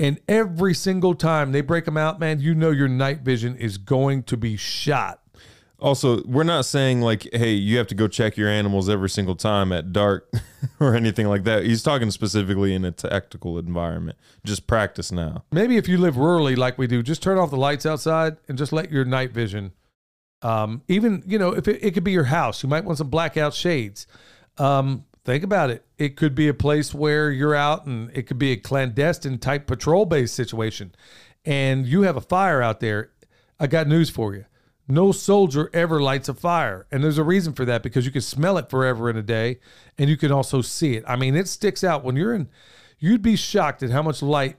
and 0.00 0.18
every 0.26 0.74
single 0.74 1.14
time 1.14 1.52
they 1.52 1.60
break 1.60 1.84
them 1.84 1.96
out 1.96 2.18
man 2.18 2.40
you 2.40 2.52
know 2.52 2.72
your 2.72 2.88
night 2.88 3.20
vision 3.20 3.54
is 3.56 3.78
going 3.78 4.24
to 4.24 4.36
be 4.36 4.56
shot 4.56 5.20
Also, 5.78 6.22
we're 6.24 6.44
not 6.44 6.64
saying 6.64 7.00
like, 7.00 7.28
hey, 7.32 7.54
you 7.54 7.76
have 7.78 7.88
to 7.88 7.94
go 7.96 8.06
check 8.06 8.36
your 8.36 8.48
animals 8.48 8.88
every 8.88 9.08
single 9.08 9.34
time 9.34 9.72
at 9.72 9.92
dark 9.92 10.30
or 10.80 10.94
anything 10.94 11.26
like 11.26 11.42
that. 11.42 11.64
He's 11.64 11.82
talking 11.82 12.12
specifically 12.12 12.72
in 12.72 12.84
a 12.84 12.92
tactical 12.92 13.58
environment. 13.58 14.16
Just 14.44 14.68
practice 14.68 15.10
now. 15.10 15.42
maybe 15.50 15.76
if 15.76 15.88
you 15.88 15.98
live 15.98 16.14
rurally 16.14 16.56
like 16.56 16.78
we 16.78 16.86
do 16.86 17.02
just 17.02 17.20
turn 17.20 17.36
off 17.36 17.50
the 17.50 17.56
lights 17.56 17.84
outside 17.84 18.36
and 18.48 18.56
just 18.56 18.72
let 18.72 18.92
your 18.92 19.04
night 19.04 19.32
vision 19.32 19.72
um, 20.42 20.82
even 20.88 21.22
you 21.26 21.38
know 21.38 21.50
if 21.50 21.68
it, 21.68 21.82
it 21.82 21.94
could 21.94 22.04
be 22.04 22.12
your 22.12 22.24
house 22.24 22.62
you 22.62 22.68
might 22.68 22.84
want 22.84 22.98
some 22.98 23.08
blackout 23.08 23.54
shades. 23.54 24.06
Um, 24.58 25.04
think 25.24 25.44
about 25.44 25.70
it. 25.70 25.84
It 25.98 26.16
could 26.16 26.34
be 26.34 26.48
a 26.48 26.54
place 26.54 26.92
where 26.92 27.30
you're 27.30 27.54
out 27.54 27.86
and 27.86 28.10
it 28.14 28.26
could 28.26 28.38
be 28.38 28.52
a 28.52 28.56
clandestine 28.56 29.38
type 29.38 29.66
patrol 29.66 30.04
based 30.04 30.34
situation 30.34 30.94
and 31.44 31.86
you 31.86 32.02
have 32.02 32.16
a 32.16 32.20
fire 32.20 32.62
out 32.62 32.80
there. 32.80 33.10
I 33.58 33.66
got 33.66 33.86
news 33.86 34.10
for 34.10 34.34
you. 34.34 34.44
No 34.88 35.12
soldier 35.12 35.70
ever 35.72 36.02
lights 36.02 36.28
a 36.28 36.34
fire. 36.34 36.86
And 36.90 37.02
there's 37.02 37.18
a 37.18 37.22
reason 37.22 37.52
for 37.52 37.64
that 37.64 37.82
because 37.82 38.04
you 38.04 38.12
can 38.12 38.20
smell 38.20 38.58
it 38.58 38.68
forever 38.68 39.08
in 39.08 39.16
a 39.16 39.22
day 39.22 39.60
and 39.96 40.10
you 40.10 40.16
can 40.16 40.32
also 40.32 40.60
see 40.60 40.94
it. 40.94 41.04
I 41.06 41.16
mean 41.16 41.34
it 41.36 41.48
sticks 41.48 41.84
out 41.84 42.04
when 42.04 42.16
you're 42.16 42.34
in 42.34 42.48
you'd 42.98 43.22
be 43.22 43.36
shocked 43.36 43.82
at 43.82 43.90
how 43.90 44.02
much 44.02 44.22
light 44.22 44.56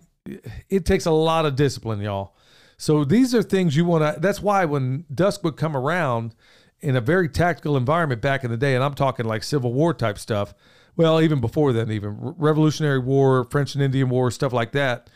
it 0.69 0.85
takes 0.85 1.05
a 1.05 1.11
lot 1.11 1.45
of 1.45 1.55
discipline 1.55 1.99
y'all 1.99 2.33
so 2.77 3.03
these 3.03 3.33
are 3.33 3.43
things 3.43 3.75
you 3.75 3.85
want 3.85 4.03
to 4.03 4.19
that's 4.19 4.41
why 4.41 4.65
when 4.65 5.05
dusk 5.13 5.43
would 5.43 5.57
come 5.57 5.75
around 5.75 6.35
in 6.81 6.95
a 6.95 7.01
very 7.01 7.29
tactical 7.29 7.77
environment 7.77 8.21
back 8.21 8.43
in 8.43 8.51
the 8.51 8.57
day 8.57 8.75
and 8.75 8.83
i'm 8.83 8.93
talking 8.93 9.25
like 9.25 9.43
civil 9.43 9.73
war 9.73 9.93
type 9.93 10.17
stuff 10.17 10.53
well 10.95 11.21
even 11.21 11.39
before 11.39 11.73
then 11.73 11.91
even 11.91 12.15
revolutionary 12.19 12.99
war 12.99 13.45
french 13.45 13.75
and 13.75 13.83
indian 13.83 14.09
war 14.09 14.29
stuff 14.31 14.53
like 14.53 14.71
that 14.71 15.09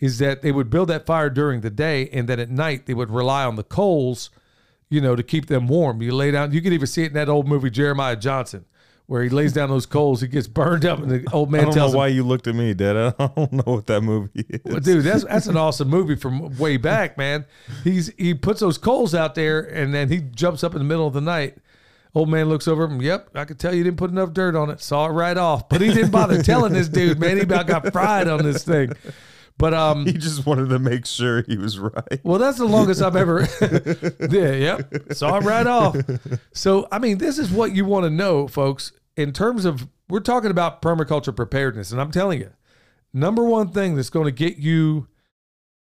is 0.00 0.18
that 0.18 0.42
they 0.42 0.50
would 0.50 0.68
build 0.68 0.88
that 0.88 1.06
fire 1.06 1.30
during 1.30 1.60
the 1.60 1.70
day 1.70 2.08
and 2.12 2.28
then 2.28 2.40
at 2.40 2.50
night 2.50 2.86
they 2.86 2.94
would 2.94 3.10
rely 3.10 3.44
on 3.44 3.56
the 3.56 3.62
coals 3.62 4.30
you 4.92 5.00
know 5.00 5.16
to 5.16 5.22
keep 5.22 5.46
them 5.46 5.68
warm. 5.68 6.02
You 6.02 6.12
lay 6.12 6.30
down 6.30 6.52
you 6.52 6.60
can 6.60 6.72
even 6.72 6.86
see 6.86 7.04
it 7.04 7.08
in 7.08 7.12
that 7.14 7.28
old 7.28 7.48
movie 7.48 7.70
jeremiah 7.70 8.16
johnson 8.16 8.66
where 9.12 9.22
he 9.22 9.28
lays 9.28 9.52
down 9.52 9.68
those 9.68 9.84
coals 9.84 10.22
he 10.22 10.26
gets 10.26 10.46
burned 10.46 10.86
up 10.86 10.98
and 10.98 11.10
the 11.10 11.28
old 11.34 11.50
I 11.50 11.52
man 11.52 11.60
don't 11.64 11.68
know 11.68 11.74
tells 11.74 11.92
him 11.92 11.98
why 11.98 12.06
you 12.06 12.24
looked 12.24 12.46
at 12.46 12.54
me, 12.54 12.72
Dad. 12.72 12.96
I 13.18 13.26
don't 13.36 13.52
know 13.52 13.74
what 13.74 13.86
that 13.88 14.00
movie 14.00 14.46
is. 14.48 14.60
well, 14.64 14.80
dude, 14.80 15.04
that's 15.04 15.24
that's 15.24 15.46
an 15.48 15.58
awesome 15.58 15.88
movie 15.88 16.16
from 16.16 16.56
way 16.56 16.78
back, 16.78 17.18
man. 17.18 17.44
He's 17.84 18.10
he 18.16 18.32
puts 18.32 18.60
those 18.60 18.78
coals 18.78 19.14
out 19.14 19.34
there 19.34 19.60
and 19.60 19.92
then 19.92 20.08
he 20.08 20.20
jumps 20.20 20.64
up 20.64 20.72
in 20.72 20.78
the 20.78 20.86
middle 20.86 21.06
of 21.06 21.12
the 21.12 21.20
night. 21.20 21.58
Old 22.14 22.30
man 22.30 22.48
looks 22.48 22.66
over 22.66 22.84
him. 22.84 23.02
Yep, 23.02 23.30
I 23.34 23.44
could 23.44 23.58
tell 23.58 23.74
you 23.74 23.84
didn't 23.84 23.98
put 23.98 24.10
enough 24.10 24.32
dirt 24.32 24.56
on 24.56 24.70
it. 24.70 24.80
Saw 24.80 25.06
it 25.06 25.10
right 25.10 25.36
off. 25.36 25.68
But 25.68 25.82
he 25.82 25.92
didn't 25.92 26.10
bother 26.10 26.42
telling 26.42 26.72
this 26.72 26.88
dude, 26.88 27.18
man. 27.18 27.36
He 27.36 27.42
about 27.42 27.66
got 27.66 27.92
fried 27.92 28.28
on 28.28 28.42
this 28.42 28.64
thing. 28.64 28.92
But 29.58 29.74
um, 29.74 30.06
He 30.06 30.14
just 30.14 30.44
wanted 30.46 30.70
to 30.70 30.78
make 30.78 31.06
sure 31.06 31.42
he 31.42 31.56
was 31.56 31.78
right. 31.78 32.20
well, 32.24 32.38
that's 32.38 32.58
the 32.58 32.64
longest 32.64 33.00
I've 33.02 33.16
ever. 33.16 33.46
yeah, 34.30 34.52
yep. 34.52 35.12
Saw 35.12 35.36
it 35.38 35.44
right 35.44 35.66
off. 35.66 35.96
So, 36.52 36.88
I 36.90 36.98
mean, 36.98 37.18
this 37.18 37.38
is 37.38 37.50
what 37.50 37.74
you 37.74 37.84
want 37.84 38.04
to 38.04 38.10
know, 38.10 38.48
folks. 38.48 38.92
In 39.16 39.32
terms 39.32 39.64
of, 39.64 39.88
we're 40.08 40.20
talking 40.20 40.50
about 40.50 40.82
permaculture 40.82 41.34
preparedness, 41.34 41.92
and 41.92 42.00
I'm 42.00 42.10
telling 42.10 42.40
you, 42.40 42.52
number 43.12 43.44
one 43.44 43.68
thing 43.68 43.94
that's 43.94 44.10
going 44.10 44.26
to 44.26 44.32
get 44.32 44.56
you 44.56 45.08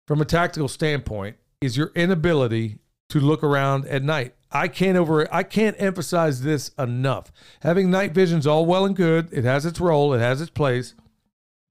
from 0.08 0.22
a 0.22 0.25
tactical 0.25 0.68
standpoint 0.68 1.38
is 1.62 1.77
your 1.77 1.92
inability 1.96 2.80
to 3.10 3.20
look 3.20 3.44
around 3.44 3.86
at 3.88 4.03
night. 4.03 4.36
I 4.51 4.68
can't 4.68 4.98
over 4.98 5.34
I 5.34 5.44
can't 5.44 5.75
emphasize 5.80 6.42
this 6.42 6.70
enough. 6.77 7.32
Having 7.62 7.89
night 7.89 8.12
vision's 8.13 8.46
all 8.46 8.65
well 8.65 8.86
and 8.86 8.96
good. 8.96 9.30
It 9.32 9.46
has 9.46 9.65
its 9.65 9.80
role, 9.80 10.13
it 10.13 10.20
has 10.20 10.42
its 10.42 10.51
place. 10.51 10.94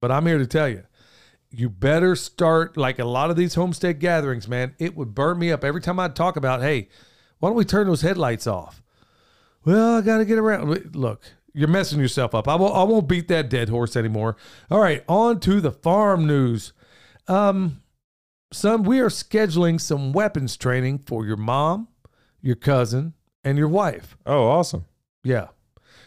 But 0.00 0.10
I'm 0.10 0.26
here 0.26 0.38
to 0.38 0.46
tell 0.46 0.68
you, 0.68 0.84
you 1.50 1.68
better 1.68 2.16
start 2.16 2.76
like 2.76 2.98
a 2.98 3.04
lot 3.04 3.30
of 3.30 3.36
these 3.36 3.54
homestead 3.54 4.00
gatherings, 4.00 4.48
man. 4.48 4.74
It 4.78 4.96
would 4.96 5.14
burn 5.14 5.38
me 5.38 5.52
up 5.52 5.62
every 5.62 5.80
time 5.80 6.00
I'd 6.00 6.16
talk 6.16 6.36
about, 6.36 6.62
hey, 6.62 6.88
Why 7.42 7.48
don't 7.48 7.56
we 7.56 7.64
turn 7.64 7.88
those 7.88 8.02
headlights 8.02 8.46
off? 8.46 8.80
Well, 9.64 9.96
I 9.96 10.00
got 10.00 10.18
to 10.18 10.24
get 10.24 10.38
around. 10.38 10.94
Look, 10.94 11.24
you're 11.54 11.68
messing 11.68 12.00
yourself 12.00 12.34
up. 12.34 12.48
I 12.48 12.54
won't, 12.56 12.74
I 12.74 12.82
won't 12.82 13.08
beat 13.08 13.28
that 13.28 13.48
dead 13.50 13.68
horse 13.68 13.96
anymore. 13.96 14.36
All 14.70 14.80
right, 14.80 15.04
on 15.08 15.40
to 15.40 15.60
the 15.60 15.72
farm 15.72 16.26
news. 16.26 16.72
Um, 17.28 17.82
son, 18.52 18.82
we 18.82 19.00
are 19.00 19.08
scheduling 19.08 19.80
some 19.80 20.12
weapons 20.12 20.56
training 20.56 21.00
for 21.00 21.26
your 21.26 21.36
mom, 21.36 21.88
your 22.40 22.56
cousin, 22.56 23.14
and 23.44 23.58
your 23.58 23.68
wife. 23.68 24.16
Oh, 24.26 24.48
awesome. 24.48 24.86
Yeah. 25.24 25.48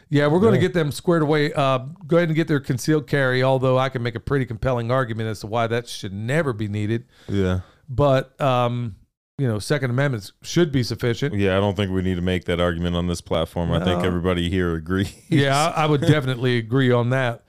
Yeah, 0.10 0.28
we're 0.28 0.40
going 0.40 0.54
to 0.54 0.60
get 0.60 0.74
them 0.74 0.92
squared 0.92 1.24
away. 1.24 1.52
Uh, 1.52 1.80
go 2.06 2.18
ahead 2.18 2.30
and 2.30 2.36
get 2.36 2.48
their 2.48 2.60
concealed 2.60 3.08
carry, 3.08 3.42
although 3.42 3.78
I 3.78 3.90
can 3.90 4.04
make 4.04 4.16
a 4.16 4.20
pretty 4.20 4.46
compelling 4.46 4.92
argument 4.92 5.30
as 5.30 5.40
to 5.40 5.48
why 5.48 5.66
that 5.68 5.88
should 5.88 6.14
never 6.14 6.54
be 6.54 6.68
needed. 6.68 7.06
Yeah. 7.28 7.62
But, 7.90 8.40
um, 8.40 8.98
you 9.38 9.48
know, 9.48 9.60
Second 9.60 9.92
Amendments 9.92 10.32
should 10.42 10.72
be 10.72 10.82
sufficient. 10.82 11.36
Yeah, 11.36 11.58
I 11.58 11.60
don't 11.60 11.76
think 11.76 11.92
we 11.92 12.02
need 12.02 12.16
to 12.16 12.22
make 12.22 12.46
that 12.46 12.62
argument 12.62 12.96
on 12.96 13.08
this 13.08 13.22
platform. 13.22 13.72
I 13.72 13.84
think 13.84 14.04
everybody 14.04 14.50
here 14.50 14.76
agrees. 14.76 15.14
Yeah, 15.30 15.72
I, 15.76 15.84
I 15.84 15.86
would 15.88 16.02
definitely 16.02 16.58
agree 16.58 16.92
on 16.92 17.10
that. 17.10 17.44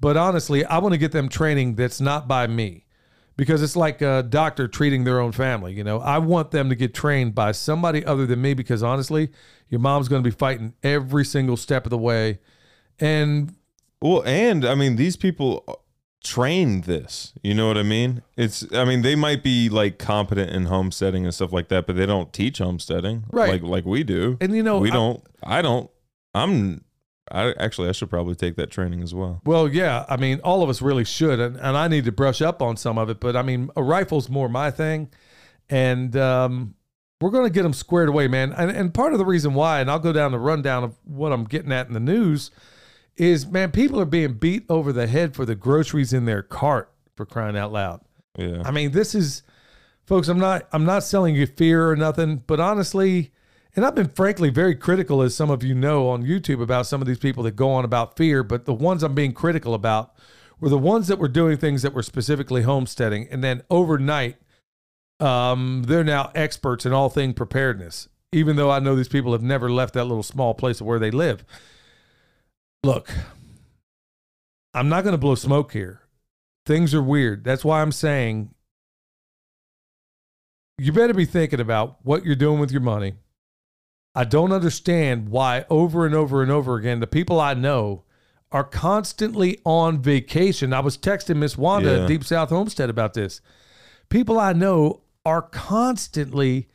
But 0.00 0.16
honestly, 0.16 0.64
I 0.64 0.78
want 0.78 0.92
to 0.92 0.98
get 0.98 1.12
them 1.12 1.28
training 1.28 1.76
that's 1.76 2.00
not 2.00 2.28
by 2.28 2.46
me 2.46 2.86
because 3.36 3.62
it's 3.62 3.76
like 3.76 4.02
a 4.02 4.22
doctor 4.22 4.68
treating 4.68 5.04
their 5.04 5.18
own 5.20 5.32
family. 5.32 5.72
You 5.72 5.84
know, 5.84 6.00
I 6.00 6.18
want 6.18 6.50
them 6.50 6.68
to 6.68 6.74
get 6.74 6.92
trained 6.92 7.34
by 7.34 7.52
somebody 7.52 8.04
other 8.04 8.26
than 8.26 8.42
me 8.42 8.52
because 8.52 8.82
honestly, 8.82 9.30
your 9.68 9.80
mom's 9.80 10.08
going 10.08 10.22
to 10.22 10.28
be 10.28 10.34
fighting 10.34 10.74
every 10.82 11.24
single 11.24 11.56
step 11.56 11.86
of 11.86 11.90
the 11.90 11.98
way. 11.98 12.40
And 12.98 13.54
Well, 14.02 14.22
and 14.26 14.64
I 14.64 14.74
mean, 14.74 14.96
these 14.96 15.16
people 15.16 15.79
train 16.22 16.82
this. 16.82 17.32
You 17.42 17.54
know 17.54 17.66
what 17.68 17.76
I 17.78 17.82
mean? 17.82 18.22
It's. 18.36 18.66
I 18.74 18.84
mean, 18.84 19.02
they 19.02 19.14
might 19.14 19.42
be 19.42 19.68
like 19.68 19.98
competent 19.98 20.50
in 20.50 20.66
homesteading 20.66 21.24
and 21.24 21.34
stuff 21.34 21.52
like 21.52 21.68
that, 21.68 21.86
but 21.86 21.96
they 21.96 22.06
don't 22.06 22.32
teach 22.32 22.58
homesteading 22.58 23.24
Right. 23.30 23.50
like 23.52 23.62
like 23.62 23.84
we 23.84 24.02
do. 24.04 24.36
and 24.40 24.54
you 24.54 24.62
know, 24.62 24.78
we 24.78 24.90
I- 24.90 24.94
don't. 24.94 25.22
I 25.42 25.62
don't. 25.62 25.90
I'm. 26.34 26.84
I 27.32 27.52
actually 27.60 27.88
I 27.88 27.92
should 27.92 28.10
probably 28.10 28.34
take 28.34 28.56
that 28.56 28.70
training 28.70 29.02
as 29.04 29.14
well. 29.14 29.40
Well, 29.44 29.68
yeah, 29.68 30.04
I 30.08 30.16
mean, 30.16 30.40
all 30.42 30.64
of 30.64 30.68
us 30.68 30.82
really 30.82 31.04
should, 31.04 31.38
and, 31.38 31.56
and 31.56 31.76
I 31.76 31.86
need 31.86 32.04
to 32.06 32.12
brush 32.12 32.42
up 32.42 32.60
on 32.60 32.76
some 32.76 32.98
of 32.98 33.08
it. 33.08 33.20
But 33.20 33.36
I 33.36 33.42
mean, 33.42 33.70
a 33.76 33.82
rifle's 33.84 34.28
more 34.28 34.48
my 34.48 34.72
thing, 34.72 35.10
and 35.68 36.16
um, 36.16 36.74
we're 37.20 37.30
going 37.30 37.44
to 37.44 37.50
get 37.50 37.62
them 37.62 37.72
squared 37.72 38.08
away, 38.08 38.26
man. 38.26 38.52
And, 38.52 38.68
and 38.72 38.92
part 38.92 39.12
of 39.12 39.20
the 39.20 39.24
reason 39.24 39.54
why, 39.54 39.80
and 39.80 39.88
I'll 39.88 40.00
go 40.00 40.12
down 40.12 40.32
the 40.32 40.40
rundown 40.40 40.82
of 40.82 40.96
what 41.04 41.32
I'm 41.32 41.44
getting 41.44 41.70
at 41.70 41.86
in 41.86 41.92
the 41.92 42.00
news, 42.00 42.50
is 43.16 43.46
man, 43.46 43.70
people 43.70 44.00
are 44.00 44.06
being 44.06 44.34
beat 44.34 44.64
over 44.68 44.92
the 44.92 45.06
head 45.06 45.34
for 45.34 45.44
the 45.44 45.54
groceries 45.54 46.12
in 46.12 46.24
their 46.24 46.42
cart 46.42 46.92
for 47.16 47.26
crying 47.26 47.56
out 47.56 47.72
loud. 47.72 48.00
Yeah. 48.36 48.62
I 48.64 48.70
mean, 48.70 48.92
this 48.92 49.14
is, 49.14 49.42
folks. 50.04 50.28
I'm 50.28 50.38
not. 50.38 50.68
I'm 50.72 50.84
not 50.84 51.02
selling 51.02 51.34
you 51.34 51.46
fear 51.46 51.90
or 51.90 51.96
nothing, 51.96 52.42
but 52.46 52.60
honestly, 52.60 53.32
and 53.76 53.84
I've 53.84 53.94
been 53.94 54.08
frankly 54.08 54.50
very 54.50 54.74
critical, 54.74 55.22
as 55.22 55.34
some 55.34 55.50
of 55.50 55.62
you 55.62 55.74
know, 55.74 56.08
on 56.08 56.24
YouTube 56.24 56.62
about 56.62 56.86
some 56.86 57.00
of 57.00 57.06
these 57.06 57.18
people 57.18 57.42
that 57.44 57.56
go 57.56 57.70
on 57.70 57.84
about 57.84 58.16
fear. 58.16 58.42
But 58.42 58.64
the 58.64 58.74
ones 58.74 59.02
I'm 59.02 59.14
being 59.14 59.32
critical 59.32 59.74
about 59.74 60.14
were 60.58 60.68
the 60.68 60.78
ones 60.78 61.08
that 61.08 61.18
were 61.18 61.28
doing 61.28 61.56
things 61.56 61.82
that 61.82 61.94
were 61.94 62.02
specifically 62.02 62.62
homesteading, 62.62 63.28
and 63.30 63.42
then 63.42 63.62
overnight, 63.70 64.36
um, 65.18 65.84
they're 65.86 66.04
now 66.04 66.30
experts 66.34 66.86
in 66.86 66.92
all 66.92 67.08
thing 67.08 67.34
preparedness. 67.34 68.08
Even 68.32 68.56
though 68.56 68.70
I 68.70 68.78
know 68.78 68.94
these 68.94 69.08
people 69.08 69.32
have 69.32 69.42
never 69.42 69.70
left 69.70 69.94
that 69.94 70.04
little 70.04 70.22
small 70.22 70.54
place 70.54 70.80
of 70.80 70.86
where 70.86 71.00
they 71.00 71.10
live. 71.10 71.44
Look, 72.82 73.10
I'm 74.72 74.88
not 74.88 75.04
going 75.04 75.12
to 75.12 75.18
blow 75.18 75.34
smoke 75.34 75.72
here. 75.72 76.00
Things 76.64 76.94
are 76.94 77.02
weird. 77.02 77.44
That's 77.44 77.64
why 77.64 77.82
I'm 77.82 77.92
saying 77.92 78.54
you 80.78 80.92
better 80.92 81.12
be 81.14 81.26
thinking 81.26 81.60
about 81.60 81.98
what 82.02 82.24
you're 82.24 82.34
doing 82.34 82.58
with 82.58 82.70
your 82.72 82.80
money. 82.80 83.14
I 84.14 84.24
don't 84.24 84.52
understand 84.52 85.28
why 85.28 85.66
over 85.68 86.06
and 86.06 86.14
over 86.14 86.42
and 86.42 86.50
over 86.50 86.76
again 86.76 87.00
the 87.00 87.06
people 87.06 87.38
I 87.40 87.54
know 87.54 88.04
are 88.50 88.64
constantly 88.64 89.60
on 89.64 90.00
vacation. 90.02 90.72
I 90.72 90.80
was 90.80 90.96
texting 90.98 91.36
Miss 91.36 91.56
Wanda 91.56 91.90
Yeah. 91.90 92.02
at 92.02 92.08
Deep 92.08 92.24
South 92.24 92.48
Homestead 92.48 92.90
about 92.90 93.14
this. 93.14 93.40
People 94.08 94.40
I 94.40 94.52
know 94.52 95.02
are 95.24 95.42
constantly, 95.42 96.68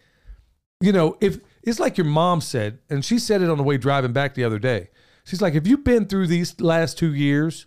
you 0.80 0.94
know, 0.94 1.18
if 1.20 1.40
it's 1.64 1.80
like 1.80 1.98
your 1.98 2.06
mom 2.06 2.42
said, 2.42 2.80
and 2.90 3.04
she 3.04 3.18
said 3.20 3.42
it 3.42 3.50
on 3.50 3.58
the 3.58 3.64
way 3.64 3.78
driving 3.78 4.14
back 4.14 4.36
the 4.36 4.44
other 4.44 4.60
day. 4.60 4.90
She's 5.26 5.42
like, 5.42 5.56
if 5.56 5.68
you've 5.68 5.84
been 5.84 6.06
through 6.06 6.28
these 6.28 6.62
last 6.62 6.98
two 6.98 7.14
years, 7.14 7.66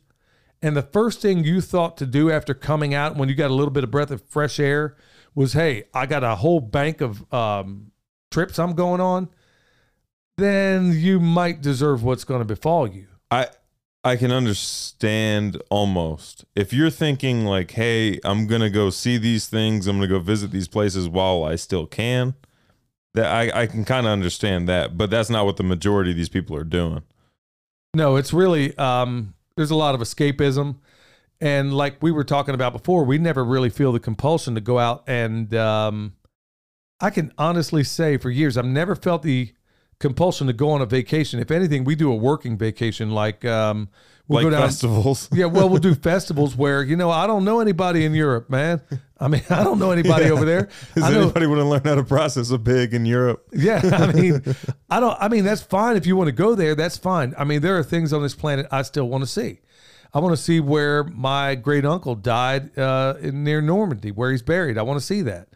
and 0.63 0.77
the 0.77 0.83
first 0.83 1.21
thing 1.21 1.45
you 1.45 1.61
thought 1.61 1.97
to 1.99 2.07
do 2.07 2.31
after 2.31 2.55
coming 2.55 2.95
out 2.95 3.17
when 3.17 3.29
you 3.29 3.35
got 3.35 3.51
a 3.51 3.55
little 3.55 3.73
bit 3.73 3.85
of 3.85 3.91
breath 3.91 4.11
of 4.11 4.23
fresh 4.23 4.59
air 4.59 4.97
was, 5.35 5.53
hey, 5.53 5.85
I 5.93 6.07
got 6.07 6.25
a 6.25 6.37
whole 6.37 6.61
bank 6.61 7.01
of 7.01 7.33
um, 7.35 7.91
trips 8.31 8.59
I'm 8.59 8.75
going 8.75 9.01
on, 9.01 9.29
then 10.37 10.93
you 10.93 11.19
might 11.19 11.61
deserve 11.61 12.05
what's 12.05 12.25
going 12.25 12.41
to 12.41 12.45
befall 12.45 12.87
you. 12.87 13.09
I 13.31 13.49
I 14.05 14.17
can 14.17 14.31
understand 14.31 15.61
almost. 15.69 16.45
If 16.55 16.73
you're 16.73 16.91
thinking 16.91 17.45
like, 17.45 17.73
"Hey, 17.73 18.21
I'm 18.25 18.47
going 18.47 18.61
to 18.61 18.71
go 18.71 18.91
see 18.91 19.19
these 19.19 19.49
things, 19.49 19.87
I'm 19.87 19.99
going 19.99 20.09
to 20.09 20.15
go 20.15 20.21
visit 20.21 20.53
these 20.53 20.69
places 20.69 21.09
while 21.09 21.43
I 21.45 21.57
still 21.57 21.87
can." 21.87 22.35
That 23.15 23.27
I 23.27 23.63
I 23.63 23.67
can 23.67 23.85
kind 23.85 24.07
of 24.07 24.13
understand 24.13 24.69
that, 24.69 24.97
but 24.97 25.11
that's 25.11 25.29
not 25.29 25.45
what 25.45 25.57
the 25.57 25.65
majority 25.65 26.13
of 26.13 26.17
these 26.17 26.29
people 26.29 26.57
are 26.57 26.65
doing. 26.65 27.03
No, 27.95 28.17
it's 28.17 28.33
really 28.33 28.77
um, 28.79 29.35
there's 29.57 29.71
a 29.71 29.77
lot 29.77 29.95
of 29.95 30.01
escapism, 30.01 30.77
and 31.41 31.73
like 31.73 32.03
we 32.03 32.11
were 32.13 32.25
talking 32.25 32.55
about 32.55 32.73
before, 32.73 33.05
we 33.05 33.19
never 33.19 33.45
really 33.45 33.71
feel 33.71 33.93
the 33.93 34.01
compulsion 34.01 34.55
to 34.55 34.61
go 34.61 34.79
out 34.79 35.05
and 35.07 35.55
um, 35.55 36.15
I 37.01 37.11
can 37.11 37.33
honestly 37.39 37.85
say 37.85 38.17
for 38.17 38.31
years 38.31 38.57
I've 38.57 38.65
never 38.65 38.95
felt 38.95 39.23
the 39.23 39.53
compulsion 40.01 40.47
to 40.47 40.53
go 40.53 40.71
on 40.71 40.81
a 40.81 40.87
vacation. 40.87 41.41
If 41.41 41.51
anything, 41.51 41.85
we 41.85 41.95
do 41.95 42.11
a 42.11 42.17
working 42.17 42.57
vacation, 42.57 43.11
like 43.11 43.45
um, 43.45 43.89
we'll 44.29 44.37
like 44.37 44.45
go 44.45 44.51
down. 44.51 44.63
festivals. 44.63 45.29
Yeah, 45.33 45.47
well, 45.47 45.69
we'll 45.69 45.81
do 45.81 45.95
festivals 46.13 46.55
where 46.57 46.83
you 46.83 46.97
know 46.97 47.11
I 47.11 47.27
don't 47.27 47.45
know 47.45 47.61
anybody 47.61 48.05
in 48.05 48.15
Europe, 48.15 48.49
man. 48.51 48.81
I 49.21 49.27
mean, 49.29 49.43
I 49.51 49.65
don't 49.65 49.79
know 49.81 49.91
anybody 49.91 50.27
Yeah. 50.27 50.31
over 50.33 50.45
there. 50.45 50.69
Does 50.95 51.03
I 51.05 51.11
know, 51.11 51.23
anybody 51.23 51.47
want 51.49 51.59
to 51.61 51.65
learn 51.65 51.83
how 51.85 51.97
to 51.97 52.05
process 52.05 52.51
a 52.51 52.59
pig 52.59 52.95
in 52.95 53.05
Europe? 53.05 53.49
yeah, 53.53 53.81
I 53.85 54.13
mean, 54.21 54.43
I 54.89 55.01
don't. 55.01 55.17
I 55.21 55.29
mean, 55.29 55.45
that's 55.45 55.63
fine 55.63 55.97
if 55.97 56.07
you 56.07 56.17
want 56.17 56.29
to 56.29 56.33
go 56.33 56.55
there. 56.55 56.75
That's 56.75 56.97
fine. 56.97 57.35
I 57.37 57.45
mean, 57.45 57.61
there 57.61 57.77
are 57.79 57.83
things 57.83 58.13
on 58.13 58.23
this 58.23 58.35
planet 58.35 58.67
I 58.71 58.83
still 58.83 59.09
want 59.09 59.23
to 59.25 59.29
see. 59.29 59.61
I 60.15 60.21
want 60.21 60.35
to 60.35 60.43
see 60.43 60.59
where 60.61 61.05
my 61.05 61.55
great 61.55 61.85
uncle 61.85 62.15
died 62.15 62.79
uh, 62.79 63.15
in, 63.21 63.45
near 63.45 63.61
Normandy, 63.61 64.11
where 64.11 64.31
he's 64.31 64.41
buried. 64.43 64.79
I 64.79 64.83
want 64.83 64.99
to 64.99 65.05
see 65.05 65.21
that. 65.23 65.49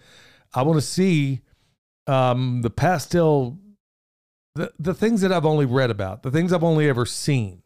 I 0.53 0.63
want 0.63 0.79
to 0.79 0.87
see 0.87 1.41
um, 2.07 2.61
the 2.63 2.69
pastel, 2.69 3.59
the 4.55 4.71
the 4.79 4.93
things 4.93 5.21
that 5.23 5.33
I've 5.33 5.47
only 5.47 5.65
read 5.67 5.91
about, 5.91 6.23
the 6.23 6.31
things 6.31 6.53
I've 6.53 6.65
only 6.65 6.89
ever 6.89 7.07
seen 7.07 7.62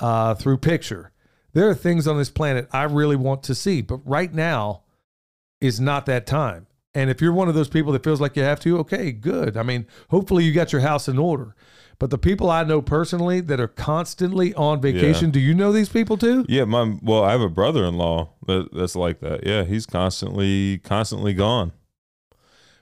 uh, 0.00 0.34
through 0.34 0.58
picture. 0.58 1.12
There 1.52 1.68
are 1.68 1.74
things 1.74 2.06
on 2.06 2.16
this 2.16 2.30
planet 2.30 2.68
I 2.72 2.84
really 2.84 3.16
want 3.16 3.42
to 3.44 3.54
see, 3.54 3.82
but 3.82 4.00
right 4.04 4.32
now 4.32 4.82
is 5.60 5.80
not 5.80 6.06
that 6.06 6.26
time. 6.26 6.66
And 6.94 7.08
if 7.08 7.20
you're 7.20 7.32
one 7.32 7.48
of 7.48 7.54
those 7.54 7.68
people 7.68 7.92
that 7.92 8.04
feels 8.04 8.20
like 8.20 8.36
you 8.36 8.42
have 8.42 8.60
to, 8.60 8.78
okay, 8.78 9.12
good. 9.12 9.56
I 9.56 9.62
mean, 9.62 9.86
hopefully 10.10 10.44
you 10.44 10.52
got 10.52 10.72
your 10.72 10.82
house 10.82 11.08
in 11.08 11.18
order. 11.18 11.54
But 11.98 12.10
the 12.10 12.18
people 12.18 12.50
I 12.50 12.64
know 12.64 12.82
personally 12.82 13.40
that 13.42 13.60
are 13.60 13.68
constantly 13.68 14.52
on 14.54 14.80
vacation, 14.80 15.30
do 15.30 15.38
you 15.38 15.54
know 15.54 15.72
these 15.72 15.88
people 15.88 16.16
too? 16.16 16.44
Yeah, 16.48 16.64
my 16.64 16.98
well, 17.00 17.22
I 17.22 17.30
have 17.30 17.40
a 17.40 17.48
brother-in-law 17.48 18.28
that, 18.48 18.70
that's 18.72 18.96
like 18.96 19.20
that. 19.20 19.46
Yeah, 19.46 19.64
he's 19.64 19.86
constantly 19.86 20.78
constantly 20.78 21.32
gone. 21.32 21.72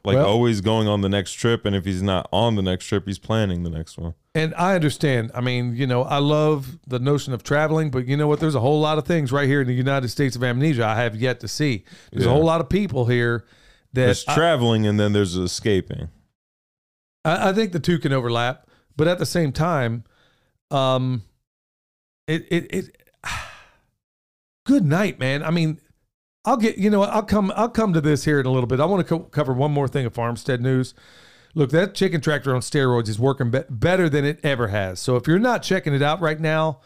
Like 0.05 0.17
Well- 0.17 0.27
always 0.27 0.61
going 0.63 0.89
on 0.89 1.03
the 1.03 1.09
next 1.09 1.35
trip 1.35 1.67
and 1.67 1.77
if 1.77 1.85
he's 1.85 2.03
not 2.03 2.29
on 2.33 2.55
the 2.57 2.63
next 2.63 2.87
trip, 2.87 3.07
he's 3.07 3.19
planning 3.19 3.63
the 3.63 3.71
next 3.71 3.99
one. 3.99 4.15
And 4.35 4.55
I 4.55 4.77
understand. 4.77 5.33
I 5.35 5.41
mean, 5.41 5.75
you 5.75 5.87
know, 5.89 6.03
I 6.05 6.19
love 6.19 6.79
the 6.87 7.01
notion 7.01 7.33
of 7.33 7.43
traveling, 7.43 7.91
but 7.91 8.07
you 8.07 8.17
know 8.17 8.29
what? 8.29 8.39
There's 8.39 8.55
a 8.55 8.61
whole 8.61 8.81
lot 8.81 8.97
of 8.97 9.05
things 9.05 9.33
right 9.33 9.49
here 9.49 9.61
in 9.61 9.67
the 9.67 9.75
United 9.75 10.09
States 10.09 10.37
of 10.37 10.45
Amnesia 10.45 10.87
I 10.87 10.95
have 11.03 11.17
yet 11.17 11.41
to 11.41 11.49
see. 11.49 11.85
There's 12.13 12.27
a 12.27 12.31
whole 12.31 12.45
lot 12.45 12.61
of 12.61 12.69
people 12.69 13.07
here 13.07 13.45
that 13.93 14.05
There's 14.07 14.25
I- 14.29 14.35
traveling 14.35 14.87
and 14.87 15.01
then 15.01 15.13
there's 15.13 15.37
escaping. 15.37 16.11
I, 17.25 17.51
I 17.51 17.53
think 17.53 17.73
the 17.73 17.81
two 17.81 17.99
can 17.99 18.13
overlap, 18.13 18.69
but 18.97 19.09
at 19.09 19.19
the 19.19 19.27
same 19.27 19.51
time, 19.53 20.05
um, 20.71 21.23
it 22.29 22.47
it 22.51 22.73
it. 22.73 22.97
Good 24.65 24.85
night, 24.85 25.19
man. 25.19 25.43
I 25.43 25.51
mean, 25.51 25.81
I'll 26.45 26.57
get 26.57 26.79
you 26.79 26.89
know 26.89 27.03
I'll 27.03 27.25
come 27.25 27.53
I'll 27.57 27.69
come 27.69 27.93
to 27.95 28.01
this 28.01 28.25
here 28.25 28.39
in 28.39 28.47
a 28.47 28.51
little 28.51 28.69
bit. 28.69 28.79
I 28.79 28.85
want 28.85 29.07
to 29.07 29.19
co- 29.19 29.25
cover 29.25 29.53
one 29.53 29.73
more 29.73 29.89
thing 29.89 30.07
of 30.07 30.15
farmstead 30.15 30.61
news. 30.63 30.95
Look, 31.55 31.71
that 31.71 31.95
chicken 31.95 32.21
tractor 32.21 32.55
on 32.55 32.61
steroids 32.61 33.09
is 33.09 33.19
working 33.19 33.51
be- 33.51 33.65
better 33.69 34.09
than 34.09 34.25
it 34.25 34.39
ever 34.43 34.69
has. 34.69 35.01
So 35.01 35.17
if 35.17 35.27
you're 35.27 35.39
not 35.39 35.63
checking 35.63 35.95
it 35.95 36.03
out 36.03 36.21
right 36.21 36.39
now, 36.39 36.81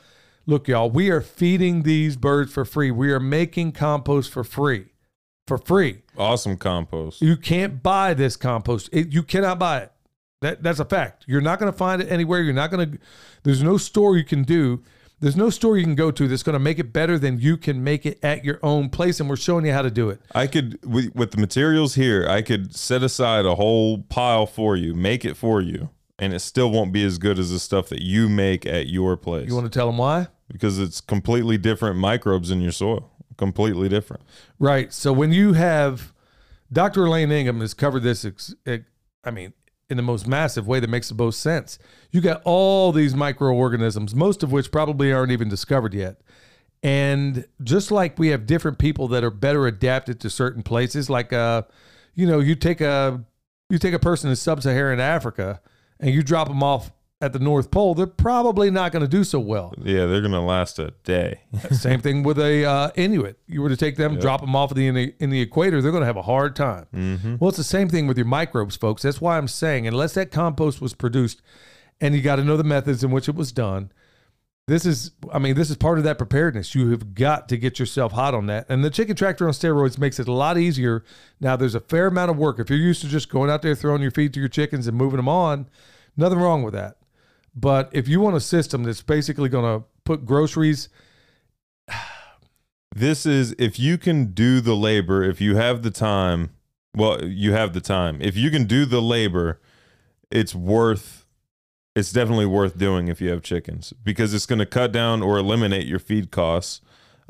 look, 0.47 0.68
y'all, 0.68 0.90
we 0.90 1.11
are 1.11 1.21
feeding 1.21 1.83
these 1.83 2.16
birds 2.16 2.52
for 2.52 2.64
free. 2.64 2.90
We 2.90 3.12
are 3.12 3.21
making 3.21 3.73
compost 3.73 4.30
for 4.30 4.44
free, 4.44 4.87
for 5.47 5.59
free. 5.59 6.02
Awesome 6.16 6.56
compost. 6.56 7.21
You 7.21 7.37
can't 7.37 7.83
buy 7.83 8.14
this 8.14 8.37
compost. 8.37 8.88
It, 8.92 9.12
you 9.12 9.23
cannot 9.23 9.59
buy 9.59 9.80
it. 9.80 9.92
That 10.40 10.62
that's 10.62 10.80
a 10.80 10.85
fact. 10.85 11.25
You're 11.26 11.40
not 11.40 11.59
going 11.59 11.73
to 11.73 11.76
find 11.76 12.02
it 12.02 12.11
anywhere. 12.11 12.42
You're 12.42 12.52
not 12.52 12.71
going 12.71 12.92
to. 12.92 12.99
There's 13.44 13.62
no 13.62 13.78
store 13.78 14.16
you 14.16 14.25
can 14.25 14.42
do. 14.42 14.83
There's 15.25 15.37
no 15.37 15.49
store 15.49 15.78
you 15.78 15.85
can 15.85 15.95
go 15.95 16.11
to 16.11 16.28
that's 16.28 16.43
going 16.43 16.52
to 16.52 16.59
make 16.59 16.78
it 16.78 16.93
better 16.93 17.19
than 17.19 17.40
you 17.40 17.57
can 17.57 17.83
make 17.83 18.04
it 18.04 18.19
at 18.23 18.45
your 18.45 18.61
own 18.62 18.90
place, 18.90 19.21
and 19.21 19.28
we're 19.31 19.37
showing 19.37 19.64
you 19.64 19.73
how 19.73 19.81
to 19.81 19.90
do 19.90 20.11
it. 20.11 20.21
I 20.35 20.47
could 20.47 20.78
with, 20.85 21.14
with 21.14 21.31
the 21.31 21.38
materials 21.38 21.95
here, 21.95 22.28
I 22.28 22.43
could 22.43 22.76
set 22.76 23.02
aside 23.02 23.47
a 23.47 23.54
whole 23.54 24.02
pile 24.02 24.45
for 24.45 24.76
you, 24.76 24.95
make 24.95 25.25
it 25.25 25.35
for 25.35 25.62
you, 25.62 25.88
and 26.19 26.35
it 26.35 26.40
still 26.40 26.71
won't 26.71 26.93
be 26.93 27.02
as 27.04 27.16
good 27.16 27.38
as 27.38 27.50
the 27.50 27.59
stuff 27.59 27.88
that 27.88 28.02
you 28.02 28.28
make 28.28 28.66
at 28.66 28.88
your 28.88 29.16
place 29.16 29.49
You 29.49 29.54
want 29.54 29.64
to 29.64 29.71
tell 29.78 29.87
them 29.87 29.97
why? 29.97 30.26
because 30.52 30.78
it's 30.78 31.00
completely 31.00 31.57
different 31.57 31.97
microbes 31.97 32.50
in 32.50 32.61
your 32.61 32.71
soil, 32.73 33.11
completely 33.38 33.88
different. 33.88 34.23
Right. 34.59 34.93
So 34.93 35.11
when 35.11 35.33
you 35.33 35.54
have 35.54 36.12
Dr. 36.71 37.07
Elaine 37.07 37.33
Ingham 37.33 37.62
has 37.62 37.73
covered 37.73 38.02
this, 38.02 38.26
ex, 38.26 38.54
ex- 38.66 38.85
I 39.25 39.31
mean, 39.31 39.54
in 39.88 39.97
the 39.97 40.02
most 40.02 40.26
massive 40.26 40.66
way 40.66 40.81
that 40.81 40.90
makes 40.90 41.09
the 41.09 41.14
most 41.14 41.40
sense. 41.40 41.78
You 42.14 42.21
got 42.21 42.42
all 42.44 42.92
these 42.92 43.12
microorganisms, 43.12 44.14
most 44.14 44.44
of 44.44 44.52
which 44.52 44.71
probably 44.71 45.12
aren't 45.12 45.33
even 45.33 45.49
discovered 45.49 45.92
yet. 45.92 46.21
And 46.80 47.44
just 47.61 47.90
like 47.90 48.21
we 48.21 48.28
have 48.28 48.47
different 48.47 48.78
people 48.78 49.09
that 49.09 49.25
are 49.25 49.33
better 49.33 49.66
adapted 49.66 50.21
to 50.21 50.30
certain 50.30 50.62
places, 50.62 51.11
like 51.11 51.33
uh, 51.33 51.62
you 52.14 52.25
know, 52.25 52.38
you 52.38 52.54
take 52.54 52.80
a 52.80 53.25
you 53.68 53.78
take 53.78 53.94
a 53.94 53.99
person 53.99 54.30
in 54.30 54.37
sub-Saharan 54.37 55.00
Africa 55.00 55.61
and 55.99 56.14
you 56.14 56.23
drop 56.23 56.47
them 56.47 56.62
off 56.62 56.92
at 57.21 57.33
the 57.33 57.40
North 57.40 57.73
Pole, 57.73 57.97
they're 57.97 58.06
probably 58.06 58.71
not 58.71 58.92
going 58.92 59.04
to 59.04 59.09
do 59.09 59.25
so 59.25 59.40
well. 59.40 59.75
Yeah, 59.83 60.06
they're 60.06 60.21
gonna 60.21 60.44
last 60.44 60.78
a 60.78 60.92
day. 61.02 61.40
Same 61.73 62.00
thing 62.00 62.23
with 62.23 62.38
a 62.38 62.64
uh, 62.64 62.90
Inuit. 62.94 63.40
You 63.49 63.61
were 63.61 63.71
to 63.71 63.76
take 63.76 63.97
them, 63.97 64.21
drop 64.21 64.40
them 64.40 64.54
off 64.54 64.71
in 64.76 64.94
the 64.94 65.14
in 65.18 65.30
the 65.30 65.40
equator, 65.40 65.83
they're 65.83 65.90
going 65.90 66.02
to 66.02 66.06
have 66.06 66.16
a 66.16 66.23
hard 66.23 66.54
time. 66.54 66.87
Mm-hmm. 66.94 67.37
Well, 67.40 67.49
it's 67.49 67.59
the 67.59 67.64
same 67.64 67.88
thing 67.88 68.06
with 68.06 68.16
your 68.16 68.26
microbes, 68.26 68.76
folks. 68.76 69.02
That's 69.02 69.21
why 69.21 69.37
I'm 69.37 69.49
saying, 69.49 69.88
unless 69.88 70.14
that 70.14 70.30
compost 70.30 70.80
was 70.80 70.94
produced, 70.94 71.42
and 72.01 72.15
you 72.15 72.23
got 72.23 72.37
to 72.37 72.45
know 72.45 72.57
the 72.57 72.65
methods 72.65 73.05
in 73.05 73.11
which 73.11 73.29
it 73.29 73.35
was 73.35 73.53
done. 73.53 73.91
This 74.67 74.87
is, 74.87 75.11
I 75.31 75.39
mean, 75.39 75.57
this 75.57 75.69
is 75.69 75.77
part 75.77 75.99
of 75.99 76.05
that 76.05 76.17
preparedness. 76.17 76.75
You 76.75 76.91
have 76.91 77.15
got 77.15 77.49
to 77.51 77.59
get 77.59 77.79
yourself 77.79 78.13
hot 78.13 78.33
on 78.33 78.47
that. 78.47 78.65
And 78.71 78.83
the 78.83 78.89
chicken 78.89 79.15
tractor 79.15 79.47
on 79.47 79.53
steroids 79.53 79.99
makes 79.99 80.19
it 80.19 80.27
a 80.27 80.33
lot 80.33 80.57
easier. 80.57 81.05
Now, 81.39 81.55
there's 81.55 81.75
a 81.75 81.81
fair 81.81 82.07
amount 82.07 82.31
of 82.31 82.39
work. 82.39 82.59
If 82.59 82.71
you're 82.71 82.79
used 82.79 83.03
to 83.03 83.09
just 83.09 83.29
going 83.29 83.51
out 83.51 83.61
there, 83.61 83.75
throwing 83.75 84.01
your 84.01 84.11
feed 84.11 84.33
to 84.35 84.41
your 84.41 84.49
chickens 84.49 84.87
and 84.87 84.97
moving 84.97 85.19
them 85.19 85.29
on, 85.29 85.69
nothing 86.17 86.39
wrong 86.39 86.63
with 86.63 86.73
that. 86.73 86.97
But 87.55 87.91
if 87.93 88.09
you 88.09 88.21
want 88.21 88.37
a 88.37 88.41
system 88.41 88.85
that's 88.85 89.03
basically 89.03 89.51
going 89.51 89.81
to 89.81 89.87
put 90.05 90.25
groceries, 90.25 90.89
This 92.95 93.27
is 93.27 93.57
if 93.59 93.81
you 93.81 93.99
can 93.99 94.27
do 94.27 94.61
the 94.61 94.77
labor, 94.77 95.25
if 95.25 95.41
you 95.41 95.57
have 95.57 95.83
the 95.83 95.91
time, 95.91 96.51
well, 96.97 97.25
you 97.25 97.53
have 97.53 97.73
the 97.73 97.81
time. 97.81 98.19
If 98.21 98.37
you 98.37 98.53
can 98.53 98.67
do 98.67 98.85
the 98.85 99.03
labor, 99.03 99.61
it's 100.31 100.55
worth 100.55 101.24
it's 101.95 102.13
definitely 102.13 102.47
worth 102.47 102.77
doing 102.77 103.09
if 103.09 103.21
you 103.21 103.31
have 103.31 103.43
chickens 103.43 103.93
because 104.03 104.35
it's 104.35 104.47
going 104.47 104.59
to 104.59 104.67
cut 104.67 104.93
down 104.93 105.23
or 105.23 105.39
eliminate 105.39 105.87
your 105.87 105.99
feed 105.99 106.31
costs. 106.31 106.81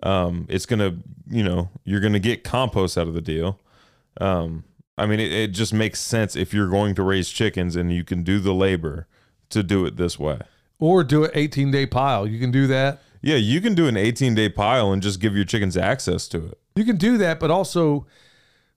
Um, 0.03 0.47
it's 0.49 0.67
going 0.67 0.79
to, 0.81 0.97
you 1.29 1.43
know, 1.45 1.71
you're 1.85 2.01
going 2.01 2.13
to 2.15 2.21
get 2.21 2.45
compost 2.45 2.97
out 2.99 3.07
of 3.07 3.15
the 3.15 3.21
deal. 3.21 3.61
Um, 4.21 4.65
I 4.97 5.07
mean, 5.07 5.21
it, 5.21 5.33
it 5.33 5.49
just 5.49 5.75
makes 5.75 6.01
sense 6.01 6.37
if 6.37 6.55
you're 6.55 6.69
going 6.69 6.95
to 6.95 7.03
raise 7.03 7.29
chickens 7.31 7.77
and 7.77 7.93
you 7.93 8.05
can 8.05 8.23
do 8.23 8.39
the 8.39 8.55
labor 8.55 9.07
to 9.51 9.63
do 9.63 9.85
it 9.87 9.97
this 9.97 10.19
way. 10.19 10.41
or 10.79 11.05
do 11.05 11.25
an 11.25 11.31
18 11.35 11.71
day 11.71 11.87
pile, 11.87 12.27
you 12.27 12.39
can 12.39 12.51
do 12.51 12.67
that. 12.67 13.01
Yeah, 13.23 13.37
you 13.37 13.61
can 13.61 13.75
do 13.75 13.87
an 13.87 13.97
18 13.97 14.35
day 14.35 14.49
pile 14.49 14.93
and 14.93 15.03
just 15.03 15.21
give 15.21 15.35
your 15.35 15.45
chickens 15.45 15.77
access 15.77 16.29
to 16.29 16.47
it. 16.47 16.59
You 16.77 16.85
can 16.85 16.97
do 16.97 17.17
that, 17.19 17.39
but 17.41 17.51
also, 17.51 18.07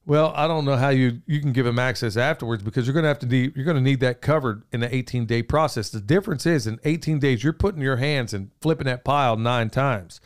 well, 0.08 0.32
I 0.38 0.48
don't 0.48 0.64
know 0.64 0.78
how 0.78 0.90
you 0.90 1.22
you 1.26 1.42
can 1.42 1.52
give 1.52 1.66
them 1.66 1.78
access 1.78 2.16
afterwards 2.16 2.64
because 2.64 2.88
you're 2.88 2.94
going 2.94 3.04
to 3.04 3.10
have 3.10 3.20
to 3.20 3.26
need 3.26 3.56
you're 3.56 3.66
going 3.66 3.76
to 3.76 3.84
need 3.84 4.00
that 4.00 4.22
covered 4.22 4.64
in 4.72 4.80
the 4.80 4.96
18 4.96 5.26
day 5.26 5.44
process. 5.44 5.90
The 5.90 6.00
difference 6.00 6.46
is 6.46 6.66
in 6.66 6.80
18 6.86 7.20
days 7.20 7.44
you're 7.44 7.52
putting 7.52 7.82
your 7.82 7.98
hands 7.98 8.34
and 8.34 8.50
flipping 8.62 8.86
that 8.86 9.04
pile 9.04 9.36
nine 9.36 9.70
times. 9.70 10.22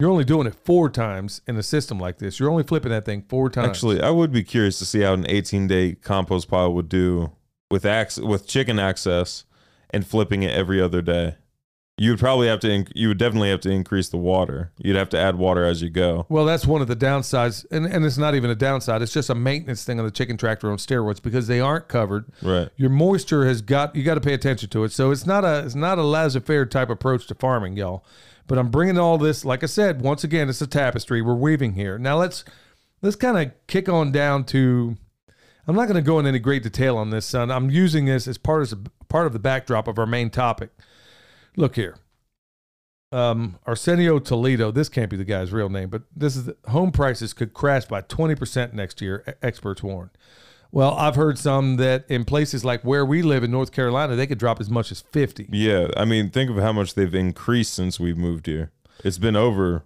You're 0.00 0.10
only 0.10 0.24
doing 0.24 0.48
it 0.48 0.56
four 0.56 0.90
times 0.90 1.40
in 1.46 1.56
a 1.56 1.62
system 1.62 2.00
like 2.00 2.18
this. 2.18 2.40
You're 2.40 2.50
only 2.50 2.64
flipping 2.64 2.90
that 2.90 3.04
thing 3.04 3.24
four 3.28 3.48
times. 3.48 3.68
Actually, 3.68 4.02
I 4.02 4.10
would 4.10 4.32
be 4.32 4.42
curious 4.42 4.80
to 4.80 4.84
see 4.84 5.02
how 5.02 5.14
an 5.14 5.24
18 5.28 5.68
day 5.68 5.94
compost 5.94 6.48
pile 6.48 6.74
would 6.74 6.88
do 6.88 7.30
with 7.70 7.86
ac- 7.86 8.22
with 8.22 8.48
chicken 8.48 8.80
access 8.80 9.44
and 9.90 10.04
flipping 10.04 10.42
it 10.42 10.50
every 10.50 10.80
other 10.80 11.00
day. 11.00 11.36
You 12.02 12.10
would 12.10 12.18
probably 12.18 12.48
have 12.48 12.58
to. 12.60 12.66
Inc- 12.66 12.90
you 12.96 13.06
would 13.06 13.18
definitely 13.18 13.50
have 13.50 13.60
to 13.60 13.70
increase 13.70 14.08
the 14.08 14.16
water. 14.16 14.72
You'd 14.76 14.96
have 14.96 15.08
to 15.10 15.18
add 15.18 15.36
water 15.36 15.64
as 15.64 15.82
you 15.82 15.88
go. 15.88 16.26
Well, 16.28 16.44
that's 16.44 16.66
one 16.66 16.82
of 16.82 16.88
the 16.88 16.96
downsides, 16.96 17.64
and, 17.70 17.86
and 17.86 18.04
it's 18.04 18.18
not 18.18 18.34
even 18.34 18.50
a 18.50 18.56
downside. 18.56 19.02
It's 19.02 19.12
just 19.12 19.30
a 19.30 19.36
maintenance 19.36 19.84
thing 19.84 20.00
on 20.00 20.04
the 20.04 20.10
chicken 20.10 20.36
tractor 20.36 20.68
on 20.68 20.78
steroids 20.78 21.22
because 21.22 21.46
they 21.46 21.60
aren't 21.60 21.86
covered. 21.86 22.24
Right. 22.42 22.70
Your 22.74 22.90
moisture 22.90 23.46
has 23.46 23.62
got 23.62 23.94
you 23.94 24.02
got 24.02 24.14
to 24.14 24.20
pay 24.20 24.34
attention 24.34 24.68
to 24.70 24.82
it. 24.82 24.90
So 24.90 25.12
it's 25.12 25.26
not 25.26 25.44
a 25.44 25.64
it's 25.64 25.76
not 25.76 25.96
a 25.96 26.02
laissez-faire 26.02 26.66
type 26.66 26.90
approach 26.90 27.28
to 27.28 27.36
farming, 27.36 27.76
y'all. 27.76 28.04
But 28.48 28.58
I'm 28.58 28.72
bringing 28.72 28.98
all 28.98 29.16
this, 29.16 29.44
like 29.44 29.62
I 29.62 29.66
said, 29.66 30.02
once 30.02 30.24
again, 30.24 30.48
it's 30.48 30.60
a 30.60 30.66
tapestry 30.66 31.22
we're 31.22 31.36
weaving 31.36 31.74
here. 31.74 31.98
Now 31.98 32.18
let's 32.18 32.44
let's 33.00 33.14
kind 33.14 33.38
of 33.38 33.54
kick 33.68 33.88
on 33.88 34.10
down 34.10 34.42
to. 34.46 34.96
I'm 35.68 35.76
not 35.76 35.84
going 35.84 35.94
to 35.94 36.02
go 36.02 36.18
into 36.18 36.30
any 36.30 36.40
great 36.40 36.64
detail 36.64 36.96
on 36.96 37.10
this, 37.10 37.26
son. 37.26 37.52
I'm 37.52 37.70
using 37.70 38.06
this 38.06 38.26
as 38.26 38.38
part 38.38 38.72
of 38.72 38.88
part 39.08 39.28
of 39.28 39.32
the 39.32 39.38
backdrop 39.38 39.86
of 39.86 40.00
our 40.00 40.06
main 40.06 40.30
topic. 40.30 40.70
Look 41.56 41.76
here. 41.76 41.96
Um, 43.10 43.58
Arsenio 43.66 44.18
Toledo. 44.18 44.70
This 44.70 44.88
can't 44.88 45.10
be 45.10 45.16
the 45.16 45.24
guy's 45.24 45.52
real 45.52 45.68
name, 45.68 45.90
but 45.90 46.02
this 46.16 46.34
is 46.34 46.46
the, 46.46 46.56
home 46.68 46.92
prices 46.92 47.34
could 47.34 47.52
crash 47.52 47.84
by 47.84 48.00
20% 48.00 48.72
next 48.72 49.02
year. 49.02 49.36
Experts 49.42 49.82
warn. 49.82 50.10
Well, 50.70 50.94
I've 50.94 51.16
heard 51.16 51.38
some 51.38 51.76
that 51.76 52.06
in 52.08 52.24
places 52.24 52.64
like 52.64 52.80
where 52.82 53.04
we 53.04 53.20
live 53.20 53.44
in 53.44 53.50
North 53.50 53.72
Carolina, 53.72 54.16
they 54.16 54.26
could 54.26 54.38
drop 54.38 54.58
as 54.58 54.70
much 54.70 54.90
as 54.90 55.02
50. 55.02 55.48
Yeah. 55.52 55.88
I 55.94 56.06
mean, 56.06 56.30
think 56.30 56.50
of 56.50 56.56
how 56.56 56.72
much 56.72 56.94
they've 56.94 57.14
increased 57.14 57.74
since 57.74 58.00
we've 58.00 58.16
moved 58.16 58.46
here. 58.46 58.70
It's 59.04 59.18
been 59.18 59.36
over 59.36 59.84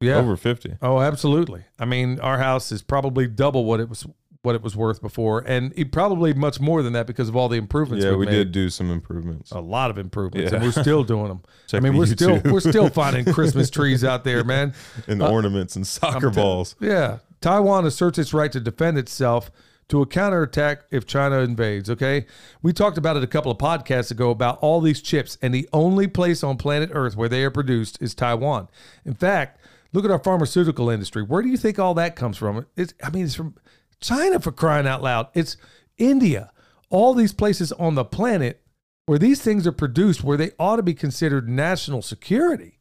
Yeah. 0.00 0.14
over 0.18 0.36
50. 0.36 0.76
Oh, 0.80 1.00
absolutely. 1.00 1.64
I 1.80 1.84
mean, 1.86 2.20
our 2.20 2.38
house 2.38 2.70
is 2.70 2.82
probably 2.82 3.26
double 3.26 3.64
what 3.64 3.80
it 3.80 3.88
was 3.88 4.06
what 4.46 4.54
it 4.54 4.62
was 4.62 4.76
worth 4.76 5.02
before, 5.02 5.40
and 5.46 5.72
it 5.76 5.90
probably 5.90 6.32
much 6.32 6.60
more 6.60 6.80
than 6.82 6.92
that 6.92 7.06
because 7.06 7.28
of 7.28 7.34
all 7.34 7.48
the 7.48 7.56
improvements. 7.58 8.04
Yeah, 8.04 8.14
we 8.14 8.24
made. 8.26 8.32
did 8.32 8.52
do 8.52 8.70
some 8.70 8.90
improvements. 8.92 9.50
a 9.50 9.58
lot 9.60 9.90
of 9.90 9.98
improvements, 9.98 10.52
Yeah. 10.52 10.56
and 10.58 10.64
we're 10.64 10.82
still 10.82 11.02
doing 11.02 11.28
them. 11.28 11.42
I 11.74 11.80
mean, 11.80 11.96
we're 11.96 12.06
still 12.06 12.40
we're 12.44 12.60
still 12.60 12.88
finding 12.88 13.24
Christmas 13.34 13.68
trees 13.70 14.04
out 14.04 14.22
there, 14.24 14.44
man. 14.44 14.72
and 15.08 15.20
uh, 15.20 15.28
ornaments 15.30 15.74
and 15.76 15.84
soccer 15.86 16.28
I'm 16.28 16.32
balls. 16.34 16.76
Yeah. 16.80 17.18
Taiwan 17.40 17.84
asserts 17.84 18.18
its 18.18 18.32
right 18.32 18.50
to 18.52 18.60
defend 18.60 18.96
itself 18.98 19.50
to 19.88 20.00
a 20.00 20.06
counterattack 20.06 20.82
if 20.90 21.06
China 21.06 21.38
invades. 21.40 21.90
Okay. 21.90 22.26
We 22.62 22.72
talked 22.72 22.98
about 22.98 23.16
it 23.16 23.22
a 23.24 23.26
couple 23.26 23.50
of 23.52 23.58
podcasts 23.58 24.10
ago 24.10 24.30
about 24.30 24.58
all 24.60 24.80
these 24.80 25.00
chips, 25.02 25.38
and 25.42 25.52
the 25.52 25.68
only 25.72 26.06
place 26.06 26.42
on 26.44 26.56
planet 26.56 26.90
Earth 26.92 27.16
where 27.16 27.28
they 27.28 27.42
are 27.44 27.50
produced 27.50 28.00
is 28.00 28.14
Taiwan. 28.14 28.68
In 29.04 29.14
fact, 29.14 29.60
look 29.92 30.04
at 30.04 30.10
our 30.10 30.18
pharmaceutical 30.18 30.88
industry. 30.90 31.22
Where 31.22 31.42
do 31.42 31.48
you 31.48 31.56
think 31.56 31.78
all 31.78 31.94
that 31.94 32.16
comes 32.16 32.36
from? 32.36 32.66
It's, 32.76 32.94
I 33.02 33.10
mean, 33.10 33.24
it's 33.24 33.34
from 33.34 33.54
China 34.00 34.40
for 34.40 34.52
crying 34.52 34.86
out 34.86 35.02
loud. 35.02 35.28
It's 35.34 35.56
India. 35.98 36.50
All 36.90 37.14
these 37.14 37.32
places 37.32 37.72
on 37.72 37.94
the 37.94 38.04
planet 38.04 38.62
where 39.06 39.18
these 39.18 39.40
things 39.42 39.66
are 39.66 39.72
produced, 39.72 40.22
where 40.24 40.36
they 40.36 40.50
ought 40.58 40.76
to 40.76 40.82
be 40.82 40.94
considered 40.94 41.48
national 41.48 42.02
security. 42.02 42.78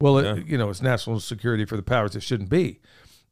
Well, 0.00 0.22
Yeah. 0.22 0.36
it, 0.36 0.46
you 0.46 0.58
know, 0.58 0.70
it's 0.70 0.82
national 0.82 1.20
security 1.20 1.64
for 1.64 1.76
the 1.76 1.82
powers 1.82 2.12
that 2.12 2.22
shouldn't 2.22 2.48
be. 2.50 2.80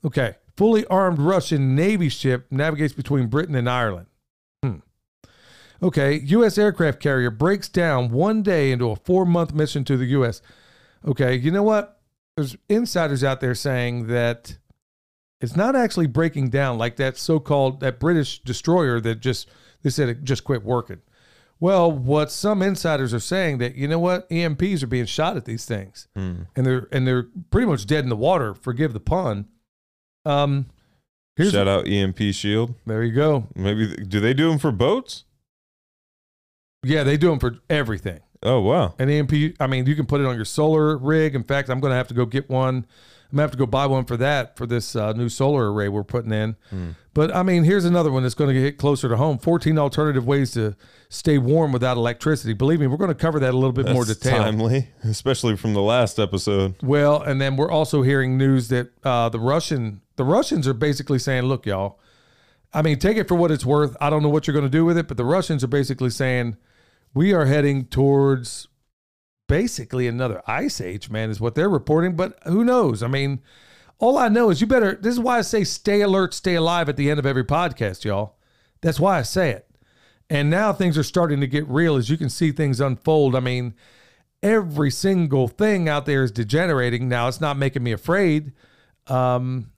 Okay. 0.05 0.37
Fully 0.57 0.85
armed 0.87 1.19
Russian 1.19 1.75
Navy 1.75 2.09
ship 2.09 2.47
navigates 2.51 2.93
between 2.93 3.29
Britain 3.29 3.55
and 3.55 3.69
Ireland. 3.69 4.07
Hmm. 4.63 4.77
Okay. 5.83 6.15
U.S. 6.21 6.59
aircraft 6.59 7.01
carrier 7.01 7.31
breaks 7.31 7.69
down 7.69 8.11
one 8.11 8.43
day 8.43 8.71
into 8.73 8.91
a 8.91 8.97
four 8.97 9.25
month 9.25 9.53
mission 9.55 9.85
to 9.85 9.97
the 9.97 10.07
U.S. 10.07 10.43
Okay. 11.07 11.35
You 11.37 11.51
know 11.51 11.63
what? 11.63 12.01
There's 12.37 12.57
insiders 12.69 13.23
out 13.25 13.41
there 13.41 13.55
saying 13.55 14.07
that 14.09 14.57
it's 15.43 15.57
not 15.57 15.77
actually 15.77 16.07
breaking 16.07 16.49
down 16.51 16.79
like 16.79 16.97
that 16.97 17.17
so 17.19 17.39
called 17.41 17.81
that 17.81 17.99
British 18.01 18.39
destroyer 18.43 19.01
that 19.01 19.17
just, 19.21 19.49
they 19.83 19.91
said 19.91 20.09
it 20.09 20.25
just 20.25 20.45
quit 20.45 20.63
working. 20.65 21.03
Well, 21.61 21.93
what 21.93 22.31
some 22.33 22.61
insiders 22.63 23.13
are 23.15 23.21
saying 23.21 23.59
that 23.59 23.77
you 23.77 23.87
know 23.87 23.99
what 24.01 24.29
EMPs 24.31 24.83
are 24.83 24.87
being 24.89 25.07
shot 25.07 25.37
at 25.37 25.45
these 25.45 25.65
things, 25.65 26.09
Hmm. 26.17 26.43
and 26.57 26.67
they're 26.67 26.89
and 26.91 27.07
they're 27.07 27.29
pretty 27.51 27.67
much 27.69 27.87
dead 27.87 28.03
in 28.03 28.09
the 28.11 28.17
water. 28.17 28.53
Forgive 28.55 28.93
the 28.93 28.99
pun. 29.01 29.47
Um, 30.25 30.67
here's 31.37 31.53
Shout 31.53 31.69
out 31.69 31.87
EMP 31.87 32.19
Shield. 32.33 32.75
there 32.85 33.05
you 33.05 33.13
go. 33.13 33.47
Maybe 33.55 33.95
do 33.95 34.19
they 34.19 34.35
do 34.35 34.49
them 34.51 34.59
for 34.59 34.73
boats? 34.73 35.23
Yeah, 36.83 37.05
they 37.05 37.17
do 37.17 37.29
them 37.31 37.39
for 37.39 37.59
everything. 37.71 38.21
Oh 38.43 38.61
wow. 38.61 38.95
An 38.99 39.09
EMP. 39.09 39.55
I 39.61 39.69
mean, 39.69 39.87
you 39.87 39.95
can 39.95 40.07
put 40.07 40.21
it 40.21 40.27
on 40.27 40.35
your 40.35 40.45
solar 40.45 40.97
rig. 40.99 41.37
In 41.37 41.45
fact, 41.45 41.71
I'm 41.71 41.79
going 41.79 41.93
to 41.93 41.97
have 41.97 42.09
to 42.09 42.15
go 42.15 42.27
get 42.27 42.51
one. 42.51 42.87
I'm 43.33 43.37
gonna 43.37 43.45
have 43.45 43.51
to 43.53 43.57
go 43.57 43.65
buy 43.65 43.87
one 43.87 44.05
for 44.05 44.19
that 44.19 44.59
for 44.59 44.67
this 44.67 44.95
uh, 44.95 45.15
new 45.15 45.31
solar 45.31 45.73
array 45.73 45.89
we're 45.89 46.05
putting 46.05 46.33
in. 46.33 46.55
Hmm. 46.69 46.91
But 47.15 47.35
I 47.35 47.43
mean, 47.43 47.65
here's 47.65 47.87
another 47.87 48.13
one 48.13 48.23
that's 48.23 48.35
going 48.35 48.55
to 48.55 48.61
get 48.61 48.77
closer 48.77 49.09
to 49.09 49.17
home. 49.17 49.39
14 49.39 49.79
alternative 49.79 50.27
ways 50.27 50.53
to 50.53 50.77
stay 51.09 51.39
warm 51.39 51.73
without 51.73 51.97
electricity. 51.97 52.53
Believe 52.53 52.81
me, 52.81 52.87
we're 52.87 52.99
going 52.99 53.09
to 53.09 53.15
cover 53.15 53.41
that 53.41 53.51
a 53.51 53.57
little 53.57 53.73
bit 53.73 53.89
more 53.89 54.05
That's 54.05 54.19
detail. 54.19 54.43
timely, 54.43 54.89
especially 55.03 55.57
from 55.57 55.73
the 55.73 55.81
last 55.81 56.19
episode. 56.19 56.75
Well, 56.83 57.23
and 57.23 57.41
then 57.41 57.57
we're 57.57 57.71
also 57.71 58.03
hearing 58.03 58.37
news 58.37 58.69
that 58.69 58.91
uh, 59.03 59.31
the 59.31 59.41
Russian 59.41 60.03
the 60.17 60.25
Russians 60.25 60.69
are 60.69 60.75
basically 60.75 61.19
saying, 61.19 61.45
"Look, 61.45 61.65
y'all. 61.65 61.99
I 62.75 62.83
mean, 62.83 62.99
take 62.99 63.17
it 63.17 63.29
for 63.29 63.35
what 63.35 63.51
it's 63.51 63.65
worth. 63.65 63.97
I 64.01 64.11
don't 64.11 64.23
know 64.23 64.29
what 64.31 64.47
you're 64.47 64.55
going 64.55 64.65
to 64.65 64.71
do 64.71 64.85
with 64.85 64.97
it, 64.99 65.09
but 65.09 65.17
the 65.17 65.25
Russians 65.25 65.65
are 65.65 65.69
basically 65.69 66.11
saying 66.11 66.57
we 67.15 67.33
are 67.33 67.47
heading 67.47 67.87
towards 67.87 68.69
basically 69.53 70.07
another 70.07 70.41
ice 70.47 70.81
age, 70.81 71.11
man, 71.11 71.29
is 71.29 71.39
what 71.39 71.55
they're 71.55 71.69
reporting. 71.69 72.17
But 72.17 72.39
who 72.45 72.65
knows? 72.65 73.03
I 73.03 73.07
mean, 73.07 73.43
all 73.99 74.17
I 74.17 74.29
know 74.29 74.49
is 74.49 74.63
you 74.63 74.67
better. 74.67 74.95
This 74.95 75.13
is 75.13 75.21
why 75.21 75.37
I 75.37 75.43
say 75.43 75.63
stay 75.63 76.01
alert, 76.01 76.33
stay 76.33 76.55
alive 76.55 76.89
at 76.89 76.97
the 76.97 77.11
end 77.11 77.19
of 77.19 77.27
every 77.27 77.45
podcast, 77.45 78.03
y'all. 78.03 78.37
That's 78.81 78.99
why 78.99 79.19
I 79.19 79.23
say 79.23 79.51
it. 79.51 79.69
And 80.31 80.49
now 80.49 80.73
things 80.73 80.97
are 80.97 81.03
starting 81.03 81.43
to 81.43 81.47
get 81.47 81.69
real 81.69 81.97
as 81.97 82.09
you 82.09 82.17
can 82.17 82.31
see 82.31 82.51
things 82.51 82.81
unfold. 82.81 83.37
I 83.37 83.41
mean, 83.41 83.75
every 84.43 84.91
single 84.91 85.49
thing 85.49 85.87
out 85.87 86.07
there 86.07 86.23
is 86.23 86.33
degenerating. 86.33 87.07
Now 87.07 87.29
it's 87.29 87.39
not 87.39 87.59
making 87.59 87.83
me 87.83 87.93
afraid. 87.93 88.53
Um, 89.07 89.71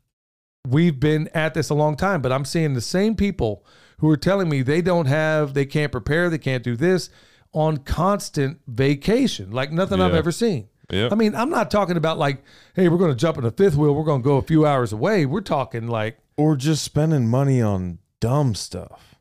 we've 0.65 1.01
been 1.01 1.29
at 1.35 1.55
this 1.55 1.69
a 1.69 1.75
long 1.75 1.97
time, 1.97 2.23
but 2.23 2.31
I'm 2.31 2.45
seeing 2.45 2.75
the 2.75 2.81
same 2.81 3.17
people 3.17 3.67
who 3.99 4.09
are 4.09 4.17
telling 4.17 4.49
me 4.49 4.63
they 4.63 4.83
don't 4.83 5.07
have, 5.07 5.53
they 5.53 5.67
can't 5.67 5.91
prepare, 5.91 6.31
they 6.31 6.39
can't 6.39 6.63
do 6.63 6.77
this 6.77 7.11
on 7.55 7.79
constant 7.79 8.61
vacation, 8.67 9.51
like 9.53 9.73
nothing 9.73 10.01
I've 10.01 10.15
ever 10.15 10.33
seen. 10.33 10.69
Yep. 10.91 11.13
I 11.13 11.15
mean, 11.15 11.35
I'm 11.35 11.49
not 11.49 11.71
talking 11.71 11.97
about 11.97 12.19
like, 12.19 12.43
hey, 12.75 12.89
we're 12.89 12.99
going 12.99 13.11
to 13.11 13.17
jump 13.17 13.39
in 13.39 13.45
a 13.45 13.51
fifth 13.51 13.75
wheel, 13.77 13.95
we're 13.95 14.05
going 14.05 14.21
to 14.21 14.25
go 14.25 14.37
a 14.37 14.43
few 14.43 14.67
hours 14.67 14.93
away. 14.93 15.25
We're 15.25 15.41
talking 15.41 15.87
like, 15.87 16.19
or 16.37 16.57
just 16.57 16.85
spending 16.85 17.27
money 17.29 17.63
on 17.63 17.99
dumb 18.21 18.55
stuff. 18.55 19.15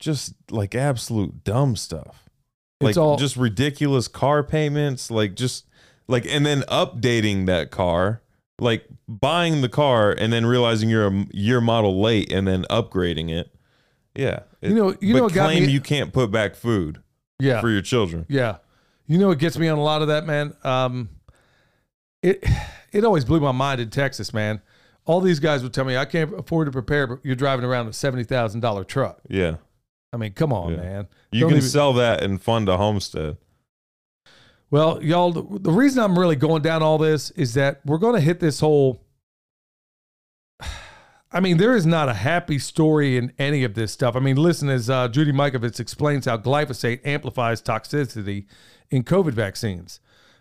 Just 0.00 0.34
like 0.50 0.74
absolute 0.74 1.44
dumb 1.44 1.76
stuff. 1.76 2.28
Like 2.80 2.96
all- 2.96 3.16
just 3.16 3.36
ridiculous 3.36 4.08
car 4.08 4.42
payments, 4.42 5.10
like 5.10 5.36
just 5.36 5.66
like 6.08 6.26
and 6.26 6.44
then 6.44 6.62
updating 6.62 7.46
that 7.46 7.70
car, 7.70 8.20
like 8.58 8.86
buying 9.06 9.60
the 9.60 9.68
car 9.68 10.10
and 10.10 10.32
then 10.32 10.44
realizing 10.46 10.88
you're 10.88 11.06
a 11.06 11.26
year 11.32 11.60
model 11.60 12.00
late 12.02 12.32
and 12.32 12.48
then 12.48 12.64
upgrading 12.70 13.30
it. 13.30 13.54
Yeah. 14.16 14.40
You 14.60 14.74
know- 14.74 14.96
you 15.00 15.14
know 15.14 15.28
claim 15.28 15.66
me- 15.66 15.70
you 15.72 15.80
can't 15.80 16.12
put 16.12 16.32
back 16.32 16.56
food 16.56 17.00
yeah, 17.42 17.60
for 17.60 17.68
your 17.70 17.82
children. 17.82 18.24
Yeah. 18.28 18.58
You 19.06 19.18
know 19.18 19.28
what 19.28 19.38
gets 19.38 19.58
me 19.58 19.68
on 19.68 19.78
a 19.78 19.82
lot 19.82 20.02
of 20.02 20.08
that, 20.08 20.24
man? 20.26 20.54
Um 20.64 21.08
it 22.22 22.44
it 22.92 23.04
always 23.04 23.24
blew 23.24 23.40
my 23.40 23.52
mind 23.52 23.80
in 23.80 23.90
Texas, 23.90 24.32
man. 24.32 24.60
All 25.04 25.20
these 25.20 25.40
guys 25.40 25.62
would 25.62 25.72
tell 25.74 25.84
me 25.84 25.96
I 25.96 26.04
can't 26.04 26.32
afford 26.38 26.66
to 26.68 26.72
prepare, 26.72 27.06
but 27.06 27.18
you're 27.24 27.34
driving 27.34 27.64
around 27.64 27.88
a 27.88 27.92
seventy 27.92 28.24
thousand 28.24 28.60
dollar 28.60 28.84
truck. 28.84 29.20
Yeah. 29.28 29.56
I 30.12 30.18
mean, 30.18 30.32
come 30.32 30.52
on, 30.52 30.70
Yeah. 30.72 30.76
man. 30.76 31.08
You 31.30 31.40
Don't 31.40 31.50
can 31.50 31.58
even- 31.58 31.68
sell 31.70 31.92
that 31.94 32.22
and 32.22 32.40
fund 32.40 32.68
a 32.68 32.76
homestead. 32.76 33.38
Well, 34.70 35.02
y'all, 35.02 35.32
the, 35.32 35.58
the 35.58 35.70
reason 35.72 36.02
I'm 36.02 36.18
really 36.18 36.36
going 36.36 36.62
down 36.62 36.82
all 36.82 36.96
this 36.96 37.30
is 37.32 37.54
that 37.54 37.80
we're 37.84 37.98
going 37.98 38.14
to 38.14 38.20
hit 38.20 38.40
this 38.40 38.60
whole. 38.60 39.01
I 41.32 41.40
mean, 41.40 41.56
there 41.56 41.74
is 41.74 41.86
not 41.86 42.08
a 42.08 42.14
happy 42.14 42.58
story 42.58 43.16
in 43.16 43.32
any 43.38 43.64
of 43.64 43.74
this 43.74 43.92
stuff. 43.92 44.16
I 44.16 44.20
mean, 44.20 44.36
listen 44.36 44.68
as 44.68 44.90
uh, 44.90 45.08
Judy 45.08 45.32
Mikovits 45.32 45.80
explains 45.80 46.26
how 46.26 46.36
glyphosate 46.36 47.00
amplifies 47.06 47.62
toxicity 47.62 48.46
in 48.90 49.02
COVID 49.04 49.32
vaccines. 49.32 50.00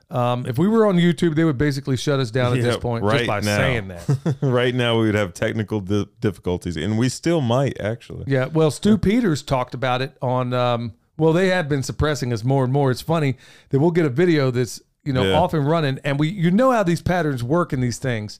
Um, 0.10 0.46
if 0.46 0.58
we 0.58 0.68
were 0.68 0.86
on 0.86 0.98
YouTube, 0.98 1.36
they 1.36 1.46
would 1.46 1.58
basically 1.58 1.96
shut 1.96 2.20
us 2.20 2.32
down 2.32 2.52
at 2.58 2.62
this 2.62 2.76
Yeah, 2.76 2.82
point 2.82 3.06
just 3.06 3.14
right 3.16 3.28
by 3.28 3.40
now. 3.40 3.56
saying 3.56 3.88
that. 3.88 4.36
right 4.42 4.76
now 4.76 5.00
we 5.00 5.06
would 5.06 5.16
have 5.16 5.34
technical 5.34 5.80
di- 5.80 6.08
difficulties 6.20 6.76
and 6.76 6.98
we 7.00 7.08
still 7.08 7.40
might 7.40 7.80
actually. 7.80 8.26
Yeah, 8.28 8.48
well, 8.48 8.72
Stu 8.72 8.98
Peters 8.98 9.42
talked 9.42 9.74
about 9.74 10.02
it 10.02 10.18
on. 10.22 10.54
Um, 10.54 10.94
well, 11.18 11.32
they 11.32 11.48
have 11.50 11.70
been 11.70 11.84
suppressing 11.84 12.34
us 12.34 12.44
more 12.44 12.66
and 12.66 12.74
more. 12.74 12.92
It's 12.92 13.00
funny 13.02 13.38
that 13.70 13.80
we'll 13.80 13.92
get 13.92 14.06
a 14.06 14.10
video 14.10 14.52
that's 14.52 14.82
you 15.06 15.14
know 15.14 15.24
Yeah. 15.24 15.40
off 15.40 15.54
and 15.54 15.66
running, 15.66 16.00
and 16.04 16.20
we 16.20 16.28
you 16.28 16.52
know 16.52 16.72
how 16.72 16.84
these 16.84 17.02
patterns 17.02 17.42
work 17.42 17.72
in 17.72 17.80
these 17.80 17.98
things, 17.98 18.40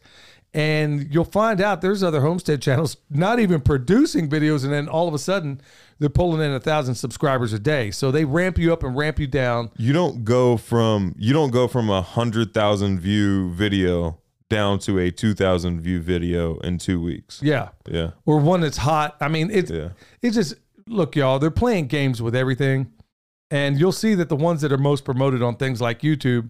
and 0.54 1.08
you'll 1.14 1.24
find 1.24 1.62
out 1.62 1.82
there's 1.82 2.04
other 2.04 2.22
homestead 2.22 2.62
channels 2.62 2.98
not 3.10 3.40
even 3.40 3.62
producing 3.62 4.30
videos, 4.30 4.64
and 4.64 4.74
then 4.74 4.90
all 4.90 5.08
of 5.08 5.14
a 5.14 5.20
sudden 5.20 5.62
they're 6.00 6.10
pulling 6.10 6.42
in 6.42 6.52
a 6.54 6.60
thousand 6.60 6.96
subscribers 6.96 7.54
a 7.54 7.60
day. 7.60 7.92
So 7.92 8.12
they 8.12 8.26
ramp 8.26 8.58
you 8.58 8.74
up 8.74 8.84
and 8.84 8.96
ramp 8.96 9.18
you 9.20 9.28
down. 9.28 9.72
You 9.78 9.94
don't 9.94 10.26
go 10.26 10.58
from 10.58 11.16
you 11.18 11.34
don't 11.34 11.52
go 11.52 11.68
from 11.68 11.90
a 11.90 12.02
hundred 12.02 12.54
thousand 12.54 13.00
view 13.00 13.52
video 13.52 14.18
down 14.50 14.80
to 14.80 15.00
a 15.00 15.10
two 15.12 15.34
thousand 15.34 15.80
view 15.80 16.02
video 16.02 16.58
in 16.60 16.78
two 16.78 17.02
weeks. 17.02 17.40
Yeah, 17.42 17.70
Yeah. 17.90 18.12
or 18.26 18.38
one 18.40 18.60
that's 18.62 18.78
hot. 18.78 19.16
I 19.22 19.30
mean, 19.30 19.50
it's 19.52 19.72
Yeah. 19.72 19.90
it 20.22 20.32
just 20.32 20.56
look, 20.88 21.16
y'all. 21.16 21.40
They're 21.40 21.50
playing 21.52 21.88
games 21.88 22.22
with 22.22 22.36
everything, 22.36 22.92
and 23.50 23.80
you'll 23.80 23.94
see 23.94 24.14
that 24.16 24.28
the 24.28 24.36
ones 24.36 24.60
that 24.62 24.72
are 24.74 24.78
most 24.78 25.06
promoted 25.06 25.42
on 25.42 25.56
things 25.56 25.80
like 25.80 26.02
YouTube 26.02 26.50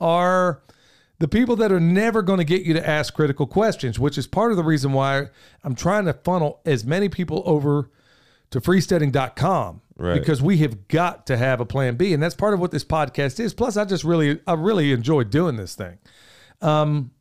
are 0.00 0.62
the 1.22 1.28
people 1.28 1.54
that 1.54 1.70
are 1.70 1.78
never 1.78 2.20
going 2.20 2.38
to 2.38 2.44
get 2.44 2.62
you 2.62 2.74
to 2.74 2.84
ask 2.84 3.14
critical 3.14 3.46
questions, 3.46 3.96
which 3.96 4.18
is 4.18 4.26
part 4.26 4.50
of 4.50 4.56
the 4.56 4.64
reason 4.64 4.92
why 4.92 5.28
I'm 5.62 5.76
trying 5.76 6.06
to 6.06 6.12
funnel 6.12 6.60
as 6.66 6.84
many 6.84 7.08
people 7.08 7.44
over 7.46 7.92
to 8.50 8.60
freesteading.com 8.60 9.82
Right. 9.96 10.18
because 10.18 10.42
we 10.42 10.56
have 10.58 10.88
got 10.88 11.28
to 11.28 11.36
have 11.36 11.60
a 11.60 11.64
plan 11.64 11.94
B, 11.94 12.12
and 12.12 12.20
that's 12.20 12.34
part 12.34 12.54
of 12.54 12.60
what 12.60 12.72
this 12.72 12.84
podcast 12.84 13.38
is. 13.38 13.54
Plus, 13.54 13.76
I 13.76 13.84
just 13.84 14.02
really, 14.02 14.40
I 14.48 14.54
really 14.54 14.90
enjoy 14.90 15.22
doing 15.22 15.54
this 15.54 15.76
thing. 15.76 15.98
Um, 16.60 17.12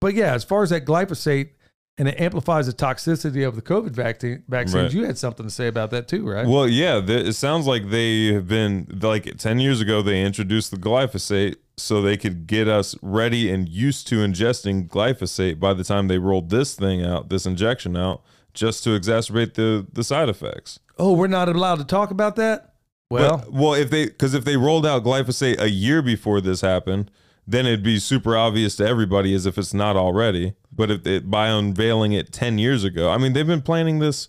but 0.00 0.14
yeah, 0.14 0.34
as 0.34 0.42
far 0.42 0.64
as 0.64 0.70
that 0.70 0.84
glyphosate 0.84 1.50
and 1.96 2.08
it 2.08 2.20
amplifies 2.20 2.66
the 2.66 2.72
toxicity 2.72 3.46
of 3.46 3.54
the 3.56 3.62
COVID 3.62 3.90
vaccine, 3.90 4.42
vaccines, 4.48 4.74
Right. 4.82 4.92
you 4.92 5.04
had 5.04 5.16
something 5.18 5.46
to 5.46 5.50
say 5.50 5.68
about 5.68 5.90
that 5.90 6.08
too, 6.08 6.28
right? 6.28 6.46
Well, 6.46 6.68
yeah, 6.68 7.00
th- 7.00 7.28
it 7.28 7.34
sounds 7.34 7.66
like 7.66 7.90
they 7.90 8.32
have 8.34 8.48
been 8.48 8.86
like 9.00 9.36
10 9.38 9.60
years 9.60 9.80
ago 9.80 10.02
they 10.02 10.22
introduced 10.22 10.70
the 10.70 10.76
glyphosate 10.76 11.56
so 11.76 12.02
they 12.02 12.16
could 12.16 12.46
get 12.46 12.66
us 12.68 12.96
ready 13.02 13.50
and 13.50 13.68
used 13.68 14.06
to 14.08 14.16
ingesting 14.16 14.88
glyphosate 14.88 15.58
by 15.60 15.72
the 15.74 15.84
time 15.84 16.08
they 16.08 16.18
rolled 16.18 16.50
this 16.50 16.74
thing 16.74 17.04
out, 17.04 17.28
this 17.28 17.46
injection 17.46 17.96
out, 17.96 18.22
just 18.54 18.82
to 18.84 18.90
exacerbate 18.90 19.54
the 19.54 19.86
the 19.92 20.04
side 20.04 20.28
effects. 20.28 20.78
oh, 20.98 21.12
we're 21.12 21.26
not 21.26 21.48
allowed 21.48 21.78
to 21.78 21.84
talk 21.84 22.10
about 22.12 22.36
that. 22.36 22.74
Well, 23.10 23.38
But- 23.38 23.52
well, 23.52 23.74
if 23.74 23.90
they 23.90 24.06
because 24.06 24.34
if 24.34 24.44
they 24.44 24.56
rolled 24.56 24.86
out 24.86 25.04
glyphosate 25.04 25.60
a 25.60 25.68
year 25.70 26.02
before 26.02 26.40
this 26.40 26.60
happened, 26.60 27.10
then 27.46 27.66
it'd 27.66 27.82
be 27.82 27.98
super 27.98 28.36
obvious 28.36 28.76
to 28.76 28.86
everybody 28.86 29.34
as 29.34 29.46
if 29.46 29.58
it's 29.58 29.74
not 29.74 29.96
already. 29.96 30.54
But 30.72 30.90
if 30.90 31.06
it, 31.06 31.30
by 31.30 31.48
unveiling 31.48 32.12
it 32.12 32.32
ten 32.32 32.58
years 32.58 32.84
ago, 32.84 33.10
I 33.10 33.18
mean 33.18 33.32
they've 33.32 33.46
been 33.46 33.62
planning 33.62 33.98
this 33.98 34.28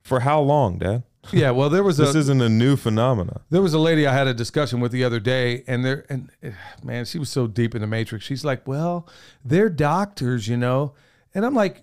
for 0.00 0.20
how 0.20 0.40
long, 0.40 0.78
Dad? 0.78 1.02
yeah. 1.32 1.50
Well, 1.52 1.70
there 1.70 1.82
was 1.84 1.96
This 1.98 2.14
a 2.14 2.18
isn't 2.18 2.40
a 2.40 2.48
new 2.48 2.76
phenomenon. 2.76 3.40
there 3.50 3.62
was 3.62 3.74
a 3.74 3.78
lady 3.78 4.06
I 4.06 4.12
had 4.12 4.26
a 4.26 4.34
discussion 4.34 4.80
with 4.80 4.90
the 4.92 5.04
other 5.04 5.20
day, 5.20 5.62
and 5.66 5.84
there 5.84 6.04
and 6.08 6.30
eh, 6.42 6.50
man, 6.82 7.04
she 7.04 7.18
was 7.18 7.28
so 7.30 7.46
deep 7.46 7.74
in 7.74 7.80
the 7.80 7.86
matrix. 7.86 8.24
She's 8.24 8.44
like, 8.44 8.66
"Well, 8.66 9.08
they're 9.44 9.68
doctors, 9.68 10.48
you 10.48 10.56
know," 10.56 10.94
and 11.34 11.44
I'm 11.46 11.54
like. 11.54 11.82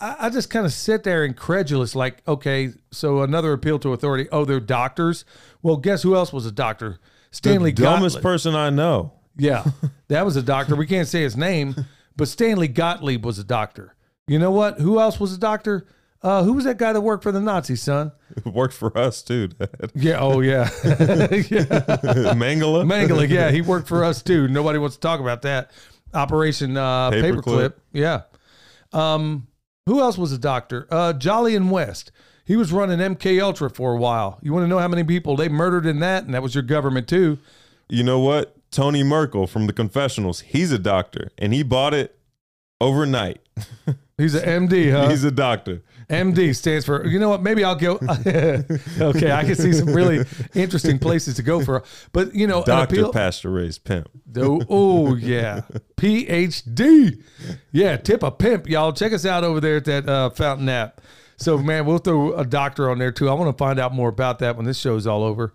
I 0.00 0.16
I 0.26 0.30
just 0.30 0.50
kind 0.50 0.66
of 0.66 0.72
sit 0.72 1.04
there 1.04 1.24
incredulous, 1.24 1.94
like, 1.94 2.22
okay, 2.26 2.70
so 2.90 3.22
another 3.22 3.52
appeal 3.52 3.78
to 3.78 3.92
authority. 3.92 4.28
Oh, 4.32 4.44
they're 4.44 4.58
doctors. 4.58 5.24
Well, 5.62 5.76
guess 5.76 6.02
who 6.02 6.16
else 6.16 6.32
was 6.32 6.44
a 6.44 6.50
doctor? 6.50 6.98
Stanley 7.30 7.70
the 7.70 7.82
dumbest 7.84 8.16
Gottlieb. 8.16 8.22
person 8.24 8.54
I 8.56 8.70
know. 8.70 9.12
Yeah, 9.36 9.64
that 10.08 10.24
was 10.24 10.36
a 10.36 10.42
doctor. 10.42 10.76
We 10.76 10.86
can't 10.86 11.08
say 11.08 11.22
his 11.22 11.36
name, 11.36 11.86
but 12.16 12.28
Stanley 12.28 12.68
Gottlieb 12.68 13.24
was 13.24 13.38
a 13.38 13.44
doctor. 13.44 13.94
You 14.26 14.38
know 14.38 14.50
what? 14.50 14.78
Who 14.80 15.00
else 15.00 15.18
was 15.18 15.32
a 15.32 15.38
doctor? 15.38 15.86
Uh, 16.22 16.44
who 16.44 16.52
was 16.52 16.64
that 16.64 16.78
guy 16.78 16.92
that 16.92 17.00
worked 17.00 17.24
for 17.24 17.32
the 17.32 17.40
Nazis, 17.40 17.82
son? 17.82 18.12
It 18.36 18.46
worked 18.54 18.74
for 18.74 18.96
us 18.96 19.22
too. 19.22 19.48
Dad. 19.48 19.90
Yeah. 19.94 20.18
Oh, 20.20 20.40
yeah. 20.40 20.70
yeah. 20.84 20.94
Mengele. 22.34 22.84
Mengele. 22.84 23.28
Yeah, 23.28 23.50
he 23.50 23.60
worked 23.60 23.88
for 23.88 24.04
us 24.04 24.22
too. 24.22 24.46
Nobody 24.46 24.78
wants 24.78 24.96
to 24.96 25.00
talk 25.00 25.18
about 25.18 25.42
that. 25.42 25.72
Operation 26.14 26.76
uh, 26.76 27.10
Paperclip. 27.10 27.42
Paperclip. 27.42 27.72
Yeah. 27.92 28.22
Um, 28.92 29.48
who 29.86 30.00
else 30.00 30.16
was 30.16 30.30
a 30.30 30.38
doctor? 30.38 30.86
Uh, 30.90 31.12
Jolyon 31.12 31.70
West. 31.70 32.12
He 32.44 32.56
was 32.56 32.72
running 32.72 32.98
MK 32.98 33.42
Ultra 33.42 33.70
for 33.70 33.92
a 33.92 33.96
while. 33.96 34.38
You 34.42 34.52
want 34.52 34.64
to 34.64 34.68
know 34.68 34.78
how 34.78 34.88
many 34.88 35.04
people 35.04 35.36
they 35.36 35.48
murdered 35.48 35.86
in 35.86 36.00
that? 36.00 36.24
And 36.24 36.34
that 36.34 36.42
was 36.42 36.54
your 36.54 36.62
government 36.62 37.08
too. 37.08 37.38
You 37.88 38.04
know 38.04 38.20
what? 38.20 38.56
Tony 38.72 39.02
Merkel 39.02 39.46
from 39.46 39.66
the 39.66 39.72
Confessionals. 39.72 40.40
He's 40.40 40.72
a 40.72 40.78
doctor, 40.78 41.30
and 41.38 41.52
he 41.52 41.62
bought 41.62 41.94
it 41.94 42.18
overnight. 42.80 43.40
He's 44.18 44.34
an 44.34 44.68
MD, 44.68 44.92
huh? 44.92 45.08
He's 45.08 45.24
a 45.24 45.30
doctor. 45.30 45.82
MD 46.08 46.54
stands 46.54 46.84
for, 46.84 47.06
you 47.06 47.18
know 47.18 47.30
what? 47.30 47.42
Maybe 47.42 47.64
I'll 47.64 47.74
go. 47.74 47.94
okay, 48.26 49.32
I 49.32 49.44
can 49.44 49.54
see 49.54 49.72
some 49.72 49.88
really 49.88 50.24
interesting 50.54 50.98
places 50.98 51.36
to 51.36 51.42
go 51.42 51.64
for. 51.64 51.82
But, 52.12 52.34
you 52.34 52.46
know, 52.46 52.62
Doctor 52.62 52.96
appeal. 52.96 53.12
pasture 53.12 53.50
raised 53.50 53.84
pimp. 53.84 54.10
Oh, 54.36 54.62
oh, 54.68 55.16
yeah. 55.16 55.62
PhD. 55.96 57.22
Yeah, 57.72 57.96
tip 57.96 58.22
a 58.22 58.30
pimp, 58.30 58.68
y'all. 58.68 58.92
Check 58.92 59.12
us 59.12 59.24
out 59.24 59.42
over 59.42 59.60
there 59.60 59.76
at 59.76 59.86
that 59.86 60.08
uh, 60.08 60.30
Fountain 60.30 60.68
app. 60.68 61.00
So, 61.36 61.58
man, 61.58 61.86
we'll 61.86 61.98
throw 61.98 62.34
a 62.34 62.44
doctor 62.44 62.90
on 62.90 62.98
there 62.98 63.10
too. 63.10 63.28
I 63.28 63.34
want 63.34 63.56
to 63.56 63.58
find 63.58 63.80
out 63.80 63.94
more 63.94 64.10
about 64.10 64.38
that 64.40 64.56
when 64.56 64.66
this 64.66 64.78
show's 64.78 65.06
all 65.06 65.24
over. 65.24 65.52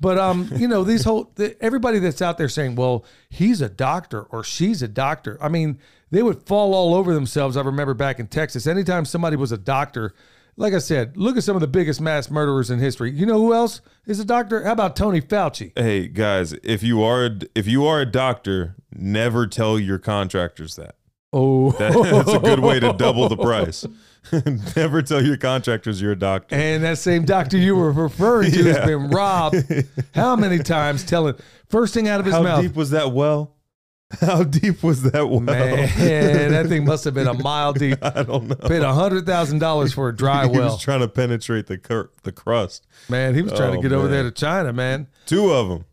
But 0.00 0.18
um, 0.18 0.50
you 0.56 0.68
know, 0.68 0.84
these 0.84 1.04
whole 1.04 1.32
the, 1.34 1.56
everybody 1.62 1.98
that's 1.98 2.22
out 2.22 2.38
there 2.38 2.48
saying, 2.48 2.76
"Well, 2.76 3.04
he's 3.28 3.60
a 3.60 3.68
doctor 3.68 4.22
or 4.22 4.44
she's 4.44 4.82
a 4.82 4.88
doctor." 4.88 5.38
I 5.40 5.48
mean, 5.48 5.78
they 6.10 6.22
would 6.22 6.42
fall 6.42 6.74
all 6.74 6.94
over 6.94 7.14
themselves. 7.14 7.56
I 7.56 7.62
remember 7.62 7.94
back 7.94 8.18
in 8.18 8.26
Texas, 8.26 8.66
anytime 8.66 9.04
somebody 9.04 9.36
was 9.36 9.52
a 9.52 9.58
doctor, 9.58 10.14
like 10.56 10.72
I 10.72 10.78
said, 10.78 11.16
look 11.16 11.36
at 11.36 11.44
some 11.44 11.56
of 11.56 11.60
the 11.60 11.68
biggest 11.68 12.00
mass 12.00 12.30
murderers 12.30 12.70
in 12.70 12.78
history. 12.78 13.10
You 13.10 13.26
know 13.26 13.38
who 13.38 13.54
else 13.54 13.80
is 14.06 14.20
a 14.20 14.24
doctor? 14.24 14.64
How 14.64 14.72
about 14.72 14.96
Tony 14.96 15.20
Fauci? 15.20 15.72
Hey 15.76 16.08
guys, 16.08 16.52
if 16.62 16.82
you 16.82 17.02
are 17.02 17.30
if 17.54 17.66
you 17.66 17.86
are 17.86 18.00
a 18.00 18.06
doctor, 18.06 18.76
never 18.92 19.46
tell 19.46 19.78
your 19.78 19.98
contractors 19.98 20.76
that. 20.76 20.96
Oh, 21.32 21.72
That's 21.72 22.32
a 22.32 22.38
good 22.38 22.60
way 22.60 22.78
to 22.78 22.92
double 22.92 23.28
the 23.28 23.36
price. 23.36 23.84
Never 24.76 25.02
tell 25.02 25.22
your 25.22 25.36
contractors 25.36 26.00
you're 26.00 26.12
a 26.12 26.18
doctor. 26.18 26.54
And 26.54 26.82
that 26.84 26.98
same 26.98 27.24
doctor 27.24 27.56
you 27.58 27.76
were 27.76 27.92
referring 27.92 28.52
to 28.52 28.62
has 28.64 28.86
been 28.86 29.10
robbed. 29.10 29.56
How 30.14 30.36
many 30.36 30.58
times 30.58 31.04
telling 31.04 31.34
first 31.68 31.94
thing 31.94 32.08
out 32.08 32.20
of 32.20 32.26
his 32.26 32.34
How 32.34 32.42
mouth? 32.42 32.56
How 32.56 32.62
deep 32.62 32.74
was 32.76 32.90
that 32.90 33.12
well? 33.12 33.54
How 34.20 34.44
deep 34.44 34.82
was 34.82 35.02
that 35.02 35.28
well? 35.28 35.40
Man, 35.40 36.52
that 36.52 36.66
thing 36.68 36.84
must 36.84 37.04
have 37.04 37.14
been 37.14 37.26
a 37.26 37.34
mile 37.34 37.72
deep. 37.72 37.98
I 38.02 38.22
don't 38.22 38.48
know. 38.48 38.54
Paid 38.54 38.82
a 38.82 38.92
hundred 38.92 39.26
thousand 39.26 39.58
dollars 39.58 39.92
for 39.92 40.08
a 40.08 40.14
dry 40.16 40.46
he 40.46 40.56
well. 40.56 40.72
was 40.72 40.80
trying 40.82 41.00
to 41.00 41.08
penetrate 41.08 41.66
the 41.66 41.78
cur- 41.78 42.10
the 42.22 42.32
crust. 42.32 42.86
Man, 43.08 43.34
he 43.34 43.42
was 43.42 43.52
trying 43.52 43.72
to 43.72 43.78
Oh, 43.78 43.82
get 43.82 43.92
over 43.92 44.08
there 44.08 44.22
to 44.22 44.30
China, 44.30 44.72
man. 44.72 45.08
Two 45.26 45.50
of 45.52 45.68
them. 45.68 45.84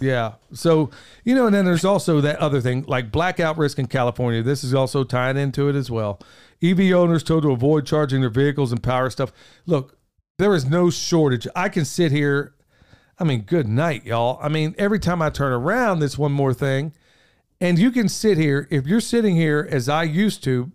Yeah. 0.00 0.32
So, 0.52 0.90
you 1.22 1.34
know, 1.34 1.46
and 1.46 1.54
then 1.54 1.64
there's 1.64 1.84
also 1.84 2.20
that 2.22 2.38
other 2.40 2.60
thing, 2.60 2.84
like 2.88 3.12
blackout 3.12 3.56
risk 3.56 3.78
in 3.78 3.86
California. 3.86 4.42
This 4.42 4.64
is 4.64 4.74
also 4.74 5.04
tying 5.04 5.36
into 5.36 5.68
it 5.68 5.76
as 5.76 5.90
well. 5.90 6.18
EV 6.62 6.92
owners 6.92 7.22
told 7.22 7.42
to 7.42 7.52
avoid 7.52 7.86
charging 7.86 8.20
their 8.20 8.30
vehicles 8.30 8.72
and 8.72 8.82
power 8.82 9.10
stuff. 9.10 9.32
Look, 9.66 9.98
there 10.38 10.54
is 10.54 10.66
no 10.66 10.90
shortage. 10.90 11.46
I 11.54 11.68
can 11.68 11.84
sit 11.84 12.12
here. 12.12 12.54
I 13.18 13.24
mean, 13.24 13.42
good 13.42 13.66
night, 13.66 14.04
y'all. 14.04 14.38
I 14.42 14.48
mean, 14.48 14.74
every 14.78 14.98
time 14.98 15.22
I 15.22 15.30
turn 15.30 15.52
around, 15.52 15.98
this 15.98 16.18
one 16.18 16.32
more 16.32 16.52
thing. 16.52 16.92
And 17.60 17.78
you 17.78 17.90
can 17.90 18.08
sit 18.08 18.36
here, 18.36 18.68
if 18.70 18.86
you're 18.86 19.00
sitting 19.00 19.34
here 19.34 19.66
as 19.70 19.88
I 19.88 20.02
used 20.02 20.44
to, 20.44 20.72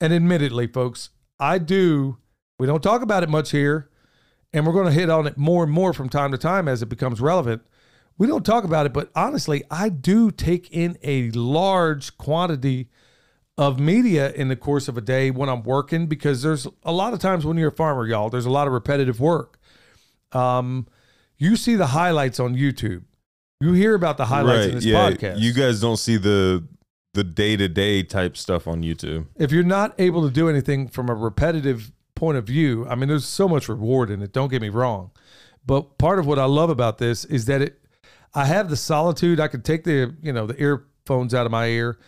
and 0.00 0.12
admittedly, 0.12 0.66
folks, 0.66 1.10
I 1.38 1.58
do, 1.58 2.18
we 2.58 2.66
don't 2.66 2.82
talk 2.82 3.02
about 3.02 3.22
it 3.22 3.28
much 3.28 3.52
here, 3.52 3.90
and 4.52 4.66
we're 4.66 4.72
going 4.72 4.86
to 4.86 4.92
hit 4.92 5.08
on 5.08 5.26
it 5.28 5.38
more 5.38 5.62
and 5.62 5.72
more 5.72 5.92
from 5.92 6.08
time 6.08 6.32
to 6.32 6.38
time 6.38 6.66
as 6.66 6.82
it 6.82 6.86
becomes 6.86 7.20
relevant. 7.20 7.62
We 8.18 8.26
don't 8.26 8.44
talk 8.44 8.64
about 8.64 8.86
it, 8.86 8.92
but 8.92 9.10
honestly, 9.14 9.62
I 9.70 9.88
do 9.88 10.32
take 10.32 10.70
in 10.72 10.98
a 11.02 11.30
large 11.30 12.18
quantity 12.18 12.90
of 13.60 13.78
media 13.78 14.32
in 14.32 14.48
the 14.48 14.56
course 14.56 14.88
of 14.88 14.96
a 14.96 15.02
day 15.02 15.30
when 15.30 15.50
I'm 15.50 15.62
working 15.62 16.06
because 16.06 16.40
there's 16.40 16.66
a 16.82 16.92
lot 16.92 17.12
of 17.12 17.18
times 17.18 17.44
when 17.44 17.58
you're 17.58 17.68
a 17.68 17.72
farmer, 17.72 18.06
y'all, 18.06 18.30
there's 18.30 18.46
a 18.46 18.50
lot 18.50 18.66
of 18.66 18.72
repetitive 18.72 19.20
work. 19.20 19.60
Um, 20.32 20.86
you 21.36 21.56
see 21.56 21.74
the 21.74 21.88
highlights 21.88 22.40
on 22.40 22.56
YouTube. 22.56 23.02
You 23.60 23.74
hear 23.74 23.94
about 23.94 24.16
the 24.16 24.24
highlights 24.24 24.68
in 24.68 24.74
this 24.76 24.86
podcast. 24.86 25.40
You 25.40 25.52
guys 25.52 25.78
don't 25.78 25.98
see 25.98 26.16
the 26.16 26.66
the 27.12 27.22
day 27.22 27.54
to 27.58 27.68
day 27.68 28.02
type 28.02 28.38
stuff 28.38 28.66
on 28.66 28.82
YouTube. 28.82 29.26
if 29.36 29.52
you're 29.52 29.62
not 29.62 29.94
able 29.98 30.26
to 30.26 30.32
do 30.32 30.48
anything 30.48 30.88
from 30.88 31.10
a 31.10 31.14
repetitive 31.14 31.92
point 32.14 32.38
of 32.38 32.46
view, 32.46 32.86
I 32.88 32.94
mean, 32.94 33.10
there's 33.10 33.26
so 33.26 33.46
much 33.46 33.68
reward 33.68 34.08
in 34.08 34.22
it. 34.22 34.32
Don't 34.32 34.48
get 34.48 34.62
me 34.62 34.70
wrong, 34.70 35.10
but 35.66 35.98
part 35.98 36.18
of 36.18 36.26
what 36.26 36.38
I 36.38 36.46
love 36.46 36.70
about 36.70 36.96
this 36.96 37.26
is 37.26 37.44
that 37.44 37.60
it, 37.60 37.78
I 38.32 38.46
have 38.46 38.70
the 38.70 38.76
solitude. 38.76 39.38
I 39.38 39.48
can 39.48 39.60
take 39.60 39.84
the 39.84 40.16
you 40.22 40.32
know 40.32 40.46
the 40.46 40.58
earphones 40.58 41.34
out 41.34 41.44
of 41.44 41.52
my 41.52 41.66
ear. 41.66 41.98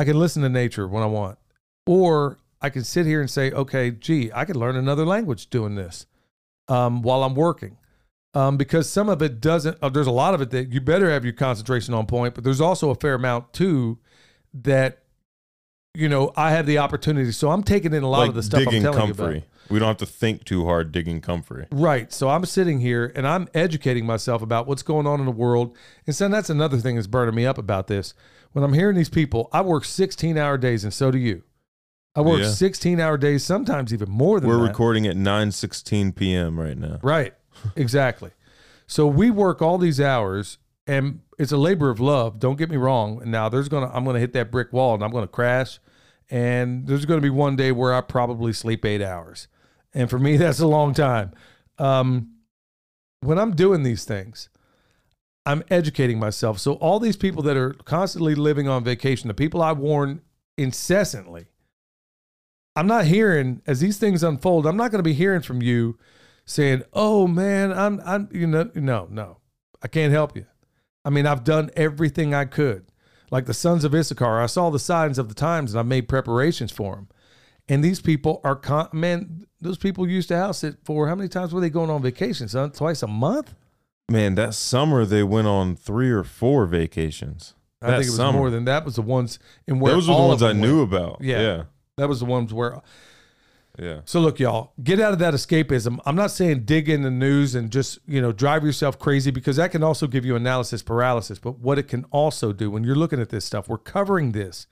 I 0.00 0.04
can 0.04 0.18
listen 0.18 0.42
to 0.44 0.48
nature 0.48 0.88
when 0.88 1.02
I 1.02 1.06
want, 1.06 1.38
or 1.86 2.38
I 2.62 2.70
can 2.70 2.84
sit 2.84 3.04
here 3.04 3.20
and 3.20 3.28
say, 3.28 3.50
okay, 3.50 3.90
gee, 3.90 4.30
I 4.34 4.46
could 4.46 4.56
learn 4.56 4.74
another 4.74 5.04
language 5.04 5.50
doing 5.50 5.74
this 5.74 6.06
um, 6.68 7.02
while 7.02 7.22
I'm 7.22 7.34
working. 7.34 7.76
Um, 8.32 8.56
because 8.56 8.88
some 8.88 9.10
of 9.10 9.20
it 9.20 9.42
doesn't, 9.42 9.76
uh, 9.82 9.90
there's 9.90 10.06
a 10.06 10.10
lot 10.10 10.32
of 10.32 10.40
it 10.40 10.50
that 10.52 10.72
you 10.72 10.80
better 10.80 11.10
have 11.10 11.22
your 11.22 11.34
concentration 11.34 11.92
on 11.92 12.06
point, 12.06 12.34
but 12.34 12.44
there's 12.44 12.62
also 12.62 12.88
a 12.88 12.94
fair 12.94 13.12
amount 13.12 13.52
too 13.52 13.98
that 14.54 15.02
you 15.94 16.08
know, 16.08 16.32
I 16.36 16.52
have 16.52 16.66
the 16.66 16.78
opportunity. 16.78 17.32
So 17.32 17.50
I'm 17.50 17.62
taking 17.62 17.92
in 17.92 18.02
a 18.02 18.08
lot 18.08 18.20
like 18.20 18.28
of 18.30 18.34
the 18.36 18.42
stuff 18.42 18.60
I'm 18.60 18.64
digging 18.66 18.82
telling 18.82 19.08
you 19.08 19.14
comfrey. 19.14 19.38
about. 19.38 19.70
We 19.70 19.78
don't 19.78 19.88
have 19.88 19.96
to 19.98 20.06
think 20.06 20.44
too 20.44 20.64
hard 20.64 20.92
digging 20.92 21.20
comfrey. 21.20 21.66
Right. 21.70 22.12
So 22.12 22.28
I'm 22.28 22.44
sitting 22.44 22.80
here 22.80 23.12
and 23.14 23.26
I'm 23.26 23.48
educating 23.54 24.06
myself 24.06 24.42
about 24.42 24.66
what's 24.66 24.82
going 24.82 25.06
on 25.06 25.20
in 25.20 25.26
the 25.26 25.32
world. 25.32 25.76
And 26.06 26.14
so 26.14 26.28
that's 26.28 26.50
another 26.50 26.78
thing 26.78 26.96
that's 26.96 27.06
burning 27.06 27.34
me 27.34 27.46
up 27.46 27.58
about 27.58 27.86
this. 27.86 28.14
When 28.52 28.64
I'm 28.64 28.72
hearing 28.72 28.96
these 28.96 29.08
people, 29.08 29.48
I 29.52 29.60
work 29.62 29.84
16 29.84 30.36
hour 30.36 30.58
days 30.58 30.84
and 30.84 30.92
so 30.92 31.10
do 31.10 31.18
you. 31.18 31.42
I 32.16 32.20
work 32.22 32.40
Yeah. 32.40 32.50
16 32.50 32.98
hour 32.98 33.16
days, 33.16 33.44
sometimes 33.44 33.92
even 33.94 34.10
more 34.10 34.40
than 34.40 34.48
We're 34.48 34.56
that. 34.58 34.68
recording 34.68 35.06
at 35.06 35.16
9:16 35.16 36.14
p.m. 36.16 36.58
right 36.58 36.76
now. 36.76 36.98
Right. 37.02 37.34
Exactly. 37.76 38.30
so 38.86 39.06
we 39.06 39.30
work 39.30 39.60
all 39.62 39.76
these 39.78 40.00
hours 40.00 40.58
and 40.86 41.20
it's 41.38 41.52
a 41.52 41.56
labor 41.58 41.90
of 41.90 42.00
love. 42.00 42.38
Don't 42.40 42.56
get 42.56 42.70
me 42.70 42.76
wrong. 42.76 43.22
Now 43.26 43.48
there's 43.48 43.68
going 43.68 43.88
to, 43.88 43.94
I'm 43.94 44.02
going 44.04 44.14
to 44.14 44.20
hit 44.20 44.32
that 44.32 44.50
brick 44.50 44.72
wall 44.72 44.94
and 44.94 45.04
I'm 45.04 45.10
going 45.12 45.24
to 45.24 45.28
crash. 45.28 45.78
And 46.30 46.86
there's 46.86 47.04
going 47.06 47.18
to 47.18 47.22
be 47.22 47.30
one 47.30 47.54
day 47.56 47.70
where 47.72 47.92
I 47.94 48.00
probably 48.00 48.52
sleep 48.52 48.84
eight 48.84 49.02
hours. 49.02 49.46
And 49.94 50.08
for 50.08 50.18
me, 50.18 50.36
that's 50.38 50.58
a 50.60 50.66
long 50.66 50.94
time. 50.94 51.32
Um, 51.78 52.34
when 53.20 53.38
I'm 53.38 53.54
doing 53.54 53.82
these 53.82 54.04
things, 54.04 54.48
I'm 55.46 55.62
educating 55.70 56.18
myself. 56.18 56.58
So 56.58 56.74
all 56.74 57.00
these 57.00 57.16
people 57.16 57.42
that 57.44 57.56
are 57.56 57.72
constantly 57.72 58.34
living 58.34 58.68
on 58.68 58.84
vacation, 58.84 59.28
the 59.28 59.34
people 59.34 59.62
I 59.62 59.72
warn 59.72 60.22
incessantly, 60.58 61.46
I'm 62.76 62.86
not 62.86 63.06
hearing 63.06 63.62
as 63.66 63.80
these 63.80 63.98
things 63.98 64.22
unfold. 64.22 64.66
I'm 64.66 64.76
not 64.76 64.90
going 64.90 65.00
to 65.00 65.08
be 65.08 65.14
hearing 65.14 65.42
from 65.42 65.62
you 65.62 65.98
saying, 66.44 66.82
"Oh 66.92 67.26
man, 67.26 67.72
I'm 67.72 68.00
I'm 68.04 68.28
you 68.32 68.46
know 68.46 68.70
no 68.74 69.08
no, 69.10 69.38
I 69.82 69.88
can't 69.88 70.12
help 70.12 70.36
you." 70.36 70.46
I 71.04 71.10
mean, 71.10 71.26
I've 71.26 71.44
done 71.44 71.70
everything 71.76 72.34
I 72.34 72.44
could. 72.44 72.86
Like 73.30 73.46
the 73.46 73.54
sons 73.54 73.84
of 73.84 73.94
Issachar, 73.94 74.40
I 74.40 74.46
saw 74.46 74.70
the 74.70 74.78
signs 74.78 75.18
of 75.18 75.28
the 75.28 75.34
times 75.34 75.72
and 75.72 75.80
I 75.80 75.82
made 75.82 76.08
preparations 76.08 76.72
for 76.72 76.96
them. 76.96 77.08
And 77.68 77.84
these 77.84 78.00
people 78.00 78.40
are 78.42 78.56
con- 78.56 78.88
man, 78.92 79.46
those 79.60 79.78
people 79.78 80.08
used 80.08 80.28
to 80.28 80.36
house 80.36 80.64
it 80.64 80.78
for 80.84 81.06
how 81.06 81.14
many 81.14 81.28
times 81.28 81.54
were 81.54 81.60
they 81.60 81.70
going 81.70 81.90
on 81.90 82.02
vacation? 82.02 82.48
Son, 82.48 82.72
twice 82.72 83.02
a 83.02 83.06
month? 83.06 83.54
Man, 84.10 84.34
that 84.34 84.54
summer 84.54 85.04
they 85.04 85.22
went 85.22 85.46
on 85.46 85.76
three 85.76 86.10
or 86.10 86.24
four 86.24 86.66
vacations. 86.66 87.54
I 87.80 87.86
That 87.86 87.92
think 87.98 88.06
it 88.06 88.10
was 88.10 88.16
summer. 88.16 88.38
more 88.38 88.50
than 88.50 88.64
that. 88.64 88.84
Was 88.84 88.96
the 88.96 89.02
ones 89.02 89.38
in 89.66 89.78
where 89.80 89.92
Those 89.94 90.08
were 90.08 90.14
the 90.16 90.20
ones 90.22 90.42
I 90.42 90.52
knew 90.52 90.78
went. 90.78 90.92
about. 90.92 91.18
Yeah. 91.22 91.40
Yeah. 91.40 91.62
That 91.96 92.08
was 92.08 92.18
the 92.20 92.26
ones 92.26 92.52
where 92.52 92.80
Yeah. 93.78 94.00
So 94.04 94.20
look, 94.20 94.38
y'all, 94.40 94.72
get 94.82 95.00
out 95.00 95.12
of 95.12 95.18
that 95.20 95.32
escapism. 95.32 95.98
I'm 96.04 96.16
not 96.16 96.30
saying 96.32 96.64
dig 96.64 96.88
in 96.88 97.02
the 97.02 97.10
news 97.10 97.54
and 97.54 97.70
just, 97.70 98.00
you 98.06 98.20
know, 98.20 98.32
drive 98.32 98.64
yourself 98.64 98.98
crazy 98.98 99.30
because 99.30 99.56
that 99.56 99.70
can 99.70 99.82
also 99.82 100.06
give 100.06 100.24
you 100.26 100.34
analysis 100.36 100.82
paralysis. 100.82 101.38
But 101.38 101.60
what 101.60 101.78
it 101.78 101.84
can 101.88 102.04
also 102.10 102.52
do 102.52 102.70
when 102.70 102.82
you're 102.84 102.96
looking 102.96 103.20
at 103.20 103.28
this 103.30 103.44
stuff, 103.44 103.68
we're 103.68 103.78
covering 103.78 104.32
this 104.32 104.66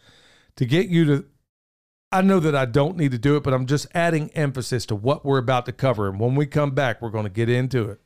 to 0.56 0.66
get 0.66 0.88
you 0.88 1.04
to 1.06 1.24
I 2.10 2.22
know 2.22 2.40
that 2.40 2.56
I 2.56 2.64
don't 2.64 2.96
need 2.96 3.10
to 3.12 3.18
do 3.18 3.36
it, 3.36 3.42
but 3.42 3.52
I'm 3.54 3.66
just 3.66 3.86
adding 3.94 4.30
emphasis 4.30 4.84
to 4.86 4.94
what 4.96 5.24
we're 5.26 5.38
about 5.38 5.66
to 5.66 5.72
cover. 5.72 6.08
And 6.08 6.18
when 6.18 6.34
we 6.34 6.46
come 6.46 6.70
back, 6.72 7.00
we're 7.02 7.10
going 7.10 7.24
to 7.26 7.30
get 7.30 7.48
into 7.50 7.88
it. 7.90 8.00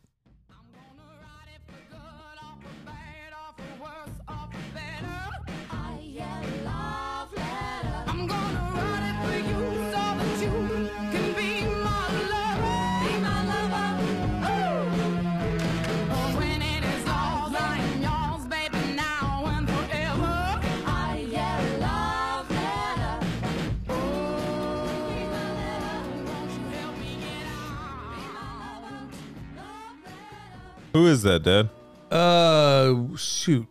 Who 30.93 31.07
is 31.07 31.23
that, 31.23 31.43
Dad? 31.43 31.71
Uh, 32.11 33.17
shoot. 33.17 33.67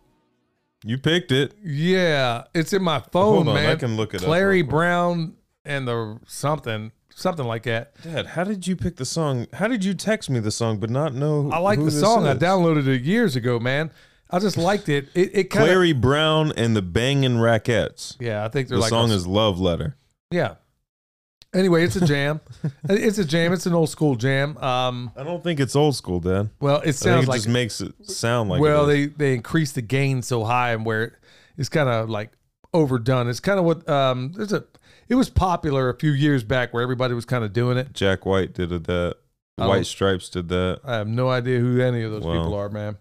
You 0.84 0.98
picked 0.98 1.30
it. 1.30 1.54
Yeah, 1.62 2.44
it's 2.54 2.72
in 2.72 2.82
my 2.82 2.98
phone, 2.98 3.34
Hold 3.46 3.48
on, 3.48 3.54
man. 3.54 3.70
I 3.70 3.76
can 3.76 3.96
look 3.96 4.14
it 4.14 4.22
up 4.22 4.26
Clairy. 4.26 4.62
Browne 4.62 5.34
and 5.64 5.86
the 5.86 6.18
something, 6.26 6.90
something 7.14 7.46
like 7.46 7.62
that. 7.64 7.92
Dad, 8.02 8.26
how 8.26 8.42
did 8.42 8.66
you 8.66 8.74
pick 8.74 8.96
the 8.96 9.04
song? 9.04 9.46
How 9.52 9.68
did 9.68 9.84
you 9.84 9.94
text 9.94 10.28
me 10.28 10.40
the 10.40 10.50
song 10.50 10.78
but 10.78 10.90
not 10.90 11.14
know 11.14 11.50
I 11.52 11.58
like 11.58 11.78
the 11.78 11.90
song. 11.92 12.26
I 12.26 12.34
downloaded 12.34 12.88
it 12.88 13.02
years 13.02 13.36
ago, 13.36 13.60
man. 13.60 13.92
I 14.28 14.40
just 14.40 14.56
liked 14.56 14.88
it. 14.88 15.08
It, 15.14 15.30
it 15.36 15.44
kind 15.50 15.62
of 15.64 15.68
Clairy 15.68 15.92
Browne 15.92 16.52
and 16.56 16.74
the 16.74 16.82
Bangin' 16.82 17.36
Rackettes. 17.36 18.16
Yeah, 18.18 18.44
I 18.44 18.48
think 18.48 18.66
they're 18.68 18.78
The 18.78 18.82
like 18.82 18.88
song 18.90 19.10
a- 19.12 19.14
is 19.14 19.26
Love 19.26 19.60
Letter. 19.60 19.94
yeah. 20.32 20.54
Anyway, 21.54 21.84
it's 21.84 21.96
a 21.96 22.06
jam. 22.06 22.40
it's 22.88 23.18
a 23.18 23.24
jam. 23.24 23.52
It's 23.52 23.66
an 23.66 23.74
old 23.74 23.90
school 23.90 24.14
jam. 24.16 24.56
Um, 24.58 25.12
I 25.16 25.22
don't 25.22 25.42
think 25.44 25.60
it's 25.60 25.76
old 25.76 25.94
school, 25.96 26.18
Dad. 26.20 26.48
well, 26.60 26.76
it 26.76 26.80
I 26.80 26.82
think 26.84 26.94
sounds 26.96 27.24
it 27.24 27.28
like 27.28 27.38
just 27.38 27.48
makes 27.48 27.80
it 27.80 27.92
sound 28.08 28.48
like 28.48 28.60
well, 28.60 28.86
they 28.86 29.06
they 29.06 29.34
increase 29.34 29.72
the 29.72 29.82
gain 29.82 30.22
so 30.22 30.44
high 30.44 30.72
and 30.72 30.86
where 30.86 31.18
it's 31.58 31.68
kind 31.68 31.88
of 31.88 32.08
like 32.08 32.30
overdone. 32.72 33.28
It's 33.28 33.40
kind 33.40 33.58
of 33.58 33.64
what 33.66 33.86
um 33.88 34.32
there's 34.34 34.52
a 34.52 34.64
it 35.08 35.14
was 35.16 35.28
popular 35.28 35.90
a 35.90 35.98
few 35.98 36.12
years 36.12 36.42
back 36.42 36.72
where 36.72 36.82
everybody 36.82 37.12
was 37.12 37.26
kind 37.26 37.44
of 37.44 37.52
doing 37.52 37.76
it. 37.76 37.92
Jack 37.92 38.24
White 38.24 38.54
did 38.54 38.72
it 38.72 38.84
that. 38.84 39.16
White 39.56 39.84
Stripes 39.86 40.30
did 40.30 40.48
that. 40.48 40.80
I 40.84 40.94
have 40.94 41.06
no 41.06 41.28
idea 41.28 41.60
who 41.60 41.80
any 41.80 42.02
of 42.02 42.10
those 42.10 42.24
Wow. 42.24 42.32
people 42.38 42.54
are, 42.54 42.68
man. 42.70 42.96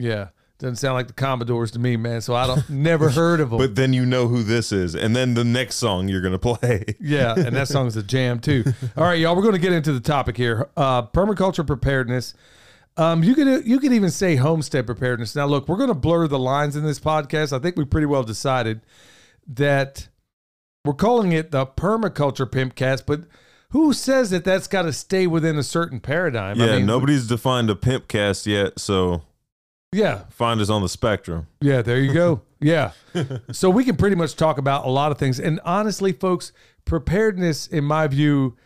Yeah, 0.00 0.28
doesn't 0.58 0.76
sound 0.76 0.94
like 0.94 1.06
the 1.06 1.12
Commodores 1.12 1.70
to 1.72 1.78
me, 1.78 1.96
man. 1.96 2.20
So 2.22 2.34
I 2.34 2.46
don't 2.46 2.68
never 2.70 3.10
heard 3.10 3.40
of 3.40 3.50
them. 3.50 3.58
But 3.58 3.74
then 3.74 3.92
you 3.92 4.06
know 4.06 4.26
who 4.28 4.42
this 4.42 4.72
is, 4.72 4.94
and 4.94 5.14
then 5.14 5.34
the 5.34 5.44
next 5.44 5.76
song 5.76 6.08
you're 6.08 6.22
gonna 6.22 6.38
play. 6.38 6.84
Yeah, 7.00 7.34
and 7.34 7.54
that 7.54 7.68
song's 7.68 7.96
a 7.96 8.02
jam 8.02 8.40
too. 8.40 8.64
All 8.96 9.04
right, 9.04 9.18
y'all, 9.18 9.36
we're 9.36 9.42
going 9.42 9.54
to 9.54 9.60
get 9.60 9.72
into 9.72 9.92
the 9.92 10.00
topic 10.00 10.36
here. 10.36 10.68
Uh, 10.76 11.02
permaculture 11.02 11.66
preparedness. 11.66 12.34
Um, 12.96 13.22
you 13.22 13.34
could 13.34 13.66
you 13.66 13.78
could 13.78 13.92
even 13.92 14.10
say 14.10 14.36
homestead 14.36 14.86
preparedness. 14.86 15.36
Now, 15.36 15.44
look, 15.46 15.68
we're 15.68 15.76
going 15.76 15.90
to 15.90 15.94
blur 15.94 16.26
the 16.26 16.38
lines 16.38 16.74
in 16.76 16.84
this 16.84 16.98
podcast. 16.98 17.52
I 17.52 17.58
think 17.60 17.76
we 17.76 17.84
pretty 17.84 18.06
well 18.06 18.22
decided 18.22 18.80
that 19.46 20.08
We're 20.84 20.94
calling 20.94 21.32
it 21.32 21.50
the 21.50 21.66
permaculture 21.66 22.46
pimpcast, 22.50 23.04
but 23.06 23.22
who 23.70 23.92
says 23.92 24.30
that 24.30 24.44
that's 24.44 24.66
got 24.68 24.82
to 24.82 24.92
stay 24.92 25.26
within 25.26 25.58
a 25.58 25.62
certain 25.62 26.00
paradigm? 26.00 26.58
Yeah, 26.58 26.66
I 26.66 26.76
mean, 26.78 26.86
nobody's 26.86 27.26
defined 27.26 27.68
a 27.70 27.74
pimp 27.76 28.08
cast 28.08 28.46
yet, 28.46 28.78
so 28.78 29.22
Yeah, 29.92 30.24
find 30.30 30.60
us 30.60 30.68
on 30.70 30.82
the 30.82 30.88
spectrum. 30.88 31.46
yeah. 31.60 31.82
There 31.82 31.98
you 32.00 32.12
go. 32.12 32.42
Yeah. 32.58 32.92
so 33.52 33.68
we 33.68 33.84
can 33.84 33.96
pretty 33.96 34.16
much 34.16 34.34
talk 34.34 34.56
about 34.56 34.86
a 34.86 34.88
lot 34.88 35.12
of 35.12 35.18
things, 35.18 35.38
and 35.38 35.60
honestly, 35.62 36.12
folks, 36.12 36.52
preparedness, 36.86 37.66
in 37.66 37.84
my 37.84 38.06
view, 38.06 38.56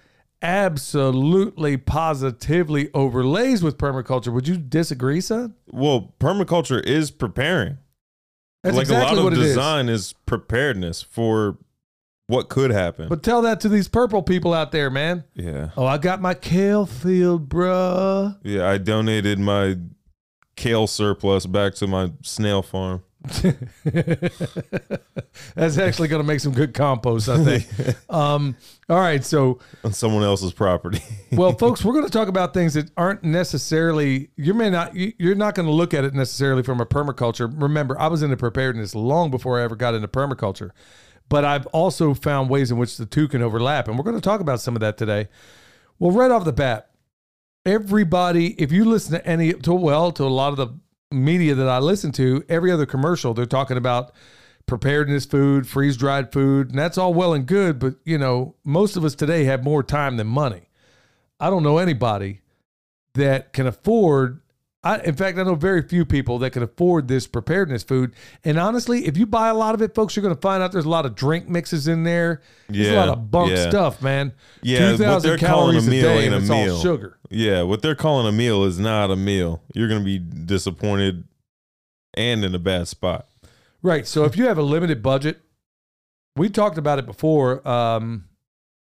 absolutely 0.43 1.77
positively 1.77 2.89
overlays 2.95 3.63
with 3.65 3.77
permaculture. 3.79 4.33
Would 4.33 4.47
you 4.47 4.57
disagree, 4.57 5.21
son? 5.21 5.55
Well, 5.73 6.15
permaculture 6.21 6.81
is 6.85 7.11
preparing. 7.11 7.79
That's 8.63 8.77
like 8.77 8.85
exactly 8.85 9.19
a 9.19 9.21
lot 9.21 9.25
what 9.25 9.33
of 9.33 9.39
it 9.41 9.43
is. 9.43 9.49
design 9.49 9.89
is. 9.89 10.15
preparedness 10.25 11.03
for 11.03 11.59
what 12.29 12.49
could 12.49 12.71
happen. 12.71 13.09
But 13.09 13.23
tell 13.25 13.43
that 13.43 13.59
to 13.63 13.69
these 13.69 13.89
purple 13.89 14.23
people 14.23 14.55
out 14.55 14.71
there, 14.71 14.89
man. 14.89 15.25
yeah. 15.35 15.71
Oh, 15.77 15.85
I 15.87 15.99
got 15.99 16.21
my 16.23 16.35
kale 16.35 16.87
field, 16.87 17.49
bruh. 17.49 18.39
Yeah, 18.45 18.69
I 18.69 18.79
donated 18.79 19.39
my 19.41 19.79
kale 20.61 20.87
surplus 20.87 21.47
back 21.47 21.75
to 21.75 21.87
my 21.87 22.13
snail 22.23 22.61
farm. 22.61 23.03
That's 25.55 25.79
actually 25.79 26.09
going 26.09 26.23
to 26.23 26.27
make 26.27 26.41
some 26.41 26.53
good 26.53 26.75
compost, 26.75 27.31
I 27.31 27.43
think. 27.43 27.67
um, 28.11 28.57
all 28.89 28.99
right, 28.99 29.25
so 29.25 29.59
on 29.85 29.95
someone 29.95 30.23
else's 30.23 30.53
property. 30.53 31.03
well, 31.33 31.53
folks, 31.53 31.83
we're 31.83 31.95
going 31.95 32.05
to 32.05 32.11
talk 32.11 32.29
about 32.29 32.53
things 32.53 32.75
that 32.75 32.91
aren't 32.97 33.25
necessarily 33.25 34.29
you 34.37 34.53
may 34.53 34.69
not 34.69 34.95
you- 34.95 35.15
you're 35.19 35.35
not 35.35 35.55
going 35.55 35.67
to 35.67 35.73
look 35.73 35.95
at 35.95 36.05
it 36.05 36.13
necessarily 36.13 36.63
from 36.63 36.79
a 36.81 36.87
permaculture. 36.87 37.51
Remember, 37.61 37.99
I 37.99 38.09
was 38.09 38.23
into 38.23 38.37
preparedness 38.37 38.95
long 38.95 39.31
before 39.31 39.59
I 39.59 39.63
ever 39.63 39.77
got 39.77 39.95
into 39.95 40.09
permaculture, 40.09 40.73
but 41.31 41.43
I've 41.45 41.67
also 41.69 42.13
found 42.13 42.51
ways 42.51 42.71
in 42.71 42.77
which 42.77 42.99
the 42.99 43.07
two 43.07 43.29
can 43.29 43.41
overlap, 43.41 43.89
and 43.89 43.97
we're 43.97 44.05
going 44.05 44.17
to 44.17 44.23
talk 44.23 44.41
about 44.41 44.61
some 44.61 44.77
of 44.77 44.81
that 44.81 44.99
today. 44.99 45.29
Well, 45.99 46.13
right 46.13 46.31
off 46.31 46.45
the 46.45 46.53
bat, 46.53 46.90
everybody, 47.65 48.61
if 48.61 48.73
you 48.73 48.85
listen 48.85 49.13
to 49.13 49.27
any 49.27 49.53
to 49.53 49.75
well 49.75 50.13
to 50.13 50.25
a 50.25 50.27
lot 50.27 50.51
of 50.51 50.57
the 50.57 50.79
media 51.15 51.55
that 51.55 51.69
I 51.69 51.79
listen 51.79 52.13
to, 52.13 52.45
every 52.49 52.71
other 52.71 52.87
commercial 52.87 53.35
they're 53.35 53.47
talking 53.47 53.77
about 53.77 54.13
preparedness 54.67 55.27
food, 55.27 55.67
freeze 55.67 55.97
dried 55.97 56.33
food, 56.33 56.71
and 56.71 56.79
that's 56.79 56.97
all 56.97 57.13
well 57.13 57.35
and 57.35 57.47
good, 57.47 57.79
but 57.79 57.97
you 58.05 58.19
know, 58.19 58.55
most 58.65 58.97
of 58.97 59.05
us 59.05 59.15
today 59.15 59.45
have 59.45 59.65
more 59.65 59.83
time 59.83 60.17
than 60.17 60.27
money. 60.27 60.69
I 61.39 61.51
don't 61.51 61.63
know 61.63 61.79
anybody 61.79 62.43
that 63.15 63.53
can 63.53 63.67
afford 63.67 64.41
I, 64.83 64.99
in 65.01 65.15
fact, 65.15 65.37
I 65.37 65.43
know 65.43 65.55
very 65.57 65.83
few 65.83 66.07
people 66.07 66.39
that 66.39 66.53
can 66.53 66.63
afford 66.63 67.07
this 67.07 67.27
preparedness 67.27 67.83
food. 67.83 68.15
And 68.45 68.59
honestly, 68.59 69.07
if 69.07 69.19
you 69.19 69.27
buy 69.27 69.49
a 69.49 69.55
lot 69.55 69.75
of 69.75 69.83
it, 69.83 69.95
folks, 69.95 70.17
you're 70.17 70.23
going 70.23 70.35
to 70.35 70.41
find 70.41 70.63
out 70.63 70.73
there's 70.73 70.87
a 70.87 70.91
lot 70.91 71.05
of 71.05 71.15
drink 71.15 71.49
mixes 71.49 71.87
in 71.87 72.05
there. 72.05 72.41
There's 72.69 72.89
a 72.89 72.97
lot 72.97 73.11
of 73.11 73.31
bunk 73.31 73.51
yeah. 73.51 73.69
stuff, 73.69 74.01
man. 74.01 74.33
Yeah, 74.63 74.93
what 74.93 75.23
they're 75.23 75.37
calling 75.37 75.77
a 75.77 75.81
calories 75.81 75.89
meal 75.89 76.03
day, 76.03 76.25
ain't 76.25 76.27
and 76.27 76.35
a 76.35 76.39
it's 76.39 76.49
meal. 76.49 76.75
all 76.77 76.81
sugar. 76.81 77.19
yeah, 77.29 77.63
what 77.63 77.83
they're 77.83 77.95
calling 77.95 78.27
a 78.27 78.33
meal 78.33 78.65
is 78.65 78.79
not 78.79 79.11
a 79.11 79.17
meal. 79.17 79.63
You're 79.75 79.89
going 79.89 80.01
to 80.01 80.05
be 80.05 80.19
disappointed 80.19 81.25
and 82.15 82.43
in 82.43 82.55
a 82.55 82.59
bad 82.59 82.89
spot. 82.89 83.27
Right. 83.83 84.07
So 84.07 84.25
if 84.25 84.37
you 84.37 84.47
have 84.47 84.59
a 84.59 84.63
limited 84.63 85.03
budget, 85.03 85.41
we 86.37 86.49
talked 86.49 86.79
about 86.79 86.99
it 86.99 87.07
before. 87.07 87.67
Um, 87.69 88.25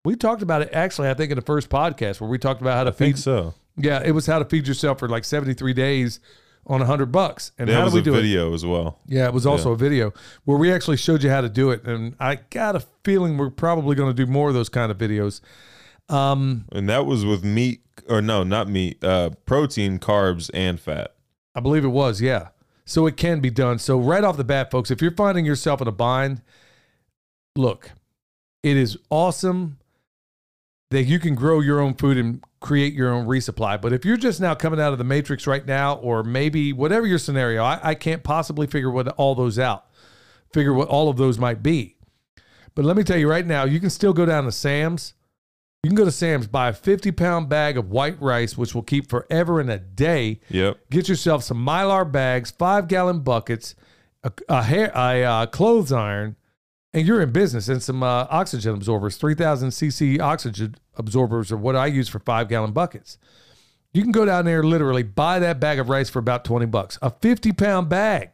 we 0.04 0.14
talked 0.16 0.42
about 0.42 0.62
it 0.62 0.70
actually, 0.72 1.08
I 1.08 1.14
think, 1.14 1.32
in 1.32 1.36
the 1.36 1.42
first 1.42 1.68
podcast 1.68 2.20
where 2.20 2.30
we 2.30 2.38
talked 2.38 2.60
about 2.60 2.76
how 2.76 2.84
to 2.84 2.90
I 2.90 2.94
think 2.94 3.16
feed. 3.16 3.22
so. 3.22 3.54
Yeah, 3.78 4.02
it 4.04 4.12
was 4.12 4.26
how 4.26 4.38
to 4.38 4.44
feed 4.44 4.66
yourself 4.66 4.98
for 4.98 5.08
like 5.08 5.24
73 5.24 5.72
days 5.72 6.20
on 6.66 6.80
100 6.80 7.06
bucks. 7.12 7.52
And 7.58 7.68
That 7.68 7.74
how 7.74 7.84
was 7.84 7.92
do 7.92 7.96
we 7.96 8.00
a 8.00 8.04
do 8.04 8.14
it? 8.14 8.20
video 8.22 8.52
as 8.54 8.66
well. 8.66 8.98
Yeah, 9.06 9.26
it 9.26 9.32
was 9.32 9.46
also 9.46 9.72
a 9.72 9.76
video 9.76 10.12
where 10.44 10.58
we 10.58 10.70
actually 10.72 10.96
showed 10.98 11.22
you 11.22 11.30
how 11.30 11.40
to 11.40 11.48
do 11.48 11.70
it. 11.70 11.84
And 11.86 12.14
I 12.20 12.36
got 12.50 12.76
a 12.76 12.80
feeling 13.04 13.38
we're 13.38 13.50
probably 13.50 13.94
going 13.96 14.14
to 14.14 14.24
do 14.24 14.30
more 14.30 14.48
of 14.48 14.54
those 14.54 14.68
kind 14.68 14.90
of 14.90 14.98
videos. 14.98 15.40
Um, 16.08 16.64
And 16.72 16.88
that 16.88 17.06
was 17.06 17.24
with 17.24 17.44
meat, 17.44 17.80
or 18.08 18.20
no, 18.20 18.42
not 18.42 18.68
meat, 18.68 19.02
uh, 19.04 19.30
protein, 19.46 19.98
carbs, 19.98 20.50
and 20.52 20.78
fat. 20.80 21.14
I 21.54 21.60
believe 21.60 21.84
it 21.84 21.88
was, 21.88 22.20
yeah. 22.20 22.48
So 22.84 23.06
it 23.06 23.16
can 23.16 23.40
be 23.40 23.50
done. 23.50 23.78
So 23.78 23.98
right 23.98 24.24
off 24.24 24.36
the 24.36 24.44
bat, 24.44 24.70
folks, 24.70 24.90
if 24.90 25.00
you're 25.02 25.10
finding 25.14 25.44
yourself 25.44 25.80
in 25.80 25.88
a 25.88 25.92
bind, 25.92 26.42
look, 27.56 27.92
it 28.62 28.76
is 28.76 28.96
awesome 29.10 29.77
that 30.90 31.04
you 31.04 31.18
can 31.18 31.34
grow 31.34 31.60
your 31.60 31.80
own 31.80 31.94
food 31.94 32.16
and 32.16 32.42
create 32.60 32.94
your 32.94 33.12
own 33.12 33.26
resupply. 33.26 33.80
But 33.80 33.92
if 33.92 34.04
you're 34.04 34.16
just 34.16 34.40
now 34.40 34.54
coming 34.54 34.80
out 34.80 34.92
of 34.92 34.98
the 34.98 35.04
matrix 35.04 35.46
right 35.46 35.64
now, 35.64 35.96
or 35.96 36.22
maybe 36.22 36.72
whatever 36.72 37.06
your 37.06 37.18
scenario, 37.18 37.62
I, 37.62 37.80
I 37.82 37.94
can't 37.94 38.22
possibly 38.22 38.66
figure 38.66 38.90
what 38.90 39.08
all 39.08 39.34
those 39.34 39.58
out, 39.58 39.86
figure 40.52 40.72
what 40.72 40.88
all 40.88 41.08
of 41.08 41.16
those 41.16 41.38
might 41.38 41.62
be. 41.62 41.96
But 42.74 42.84
let 42.84 42.96
me 42.96 43.04
tell 43.04 43.18
you 43.18 43.28
right 43.28 43.46
now, 43.46 43.64
you 43.64 43.80
can 43.80 43.90
still 43.90 44.12
go 44.12 44.24
down 44.24 44.44
to 44.44 44.52
Sam's. 44.52 45.14
You 45.82 45.90
can 45.90 45.96
go 45.96 46.04
to 46.04 46.12
Sam's, 46.12 46.46
buy 46.46 46.68
a 46.68 46.72
50 46.72 47.12
pound 47.12 47.48
bag 47.48 47.76
of 47.76 47.90
white 47.90 48.20
rice, 48.20 48.56
which 48.56 48.74
will 48.74 48.82
keep 48.82 49.08
forever 49.08 49.60
in 49.60 49.68
a 49.68 49.78
day. 49.78 50.40
Yep. 50.48 50.78
Get 50.90 51.08
yourself 51.08 51.44
some 51.44 51.64
mylar 51.64 52.10
bags, 52.10 52.50
five 52.50 52.88
gallon 52.88 53.20
buckets, 53.20 53.74
a, 54.24 54.32
a 54.48 54.62
hair, 54.62 54.90
a 54.94 55.22
uh, 55.22 55.46
clothes 55.46 55.92
iron, 55.92 56.36
and 56.94 57.06
you're 57.06 57.20
in 57.20 57.32
business. 57.32 57.68
And 57.68 57.82
some 57.82 58.02
uh, 58.02 58.26
oxygen 58.30 58.74
absorbers, 58.74 59.16
three 59.16 59.34
thousand 59.34 59.70
cc 59.70 60.20
oxygen 60.20 60.76
absorbers, 60.96 61.52
are 61.52 61.56
what 61.56 61.76
I 61.76 61.86
use 61.86 62.08
for 62.08 62.18
five 62.18 62.48
gallon 62.48 62.72
buckets. 62.72 63.18
You 63.92 64.02
can 64.02 64.12
go 64.12 64.24
down 64.24 64.44
there, 64.44 64.62
literally 64.62 65.02
buy 65.02 65.38
that 65.38 65.60
bag 65.60 65.78
of 65.78 65.88
rice 65.88 66.10
for 66.10 66.18
about 66.18 66.44
twenty 66.44 66.66
bucks, 66.66 66.98
a 67.00 67.10
fifty 67.10 67.52
pound 67.52 67.88
bag. 67.88 68.30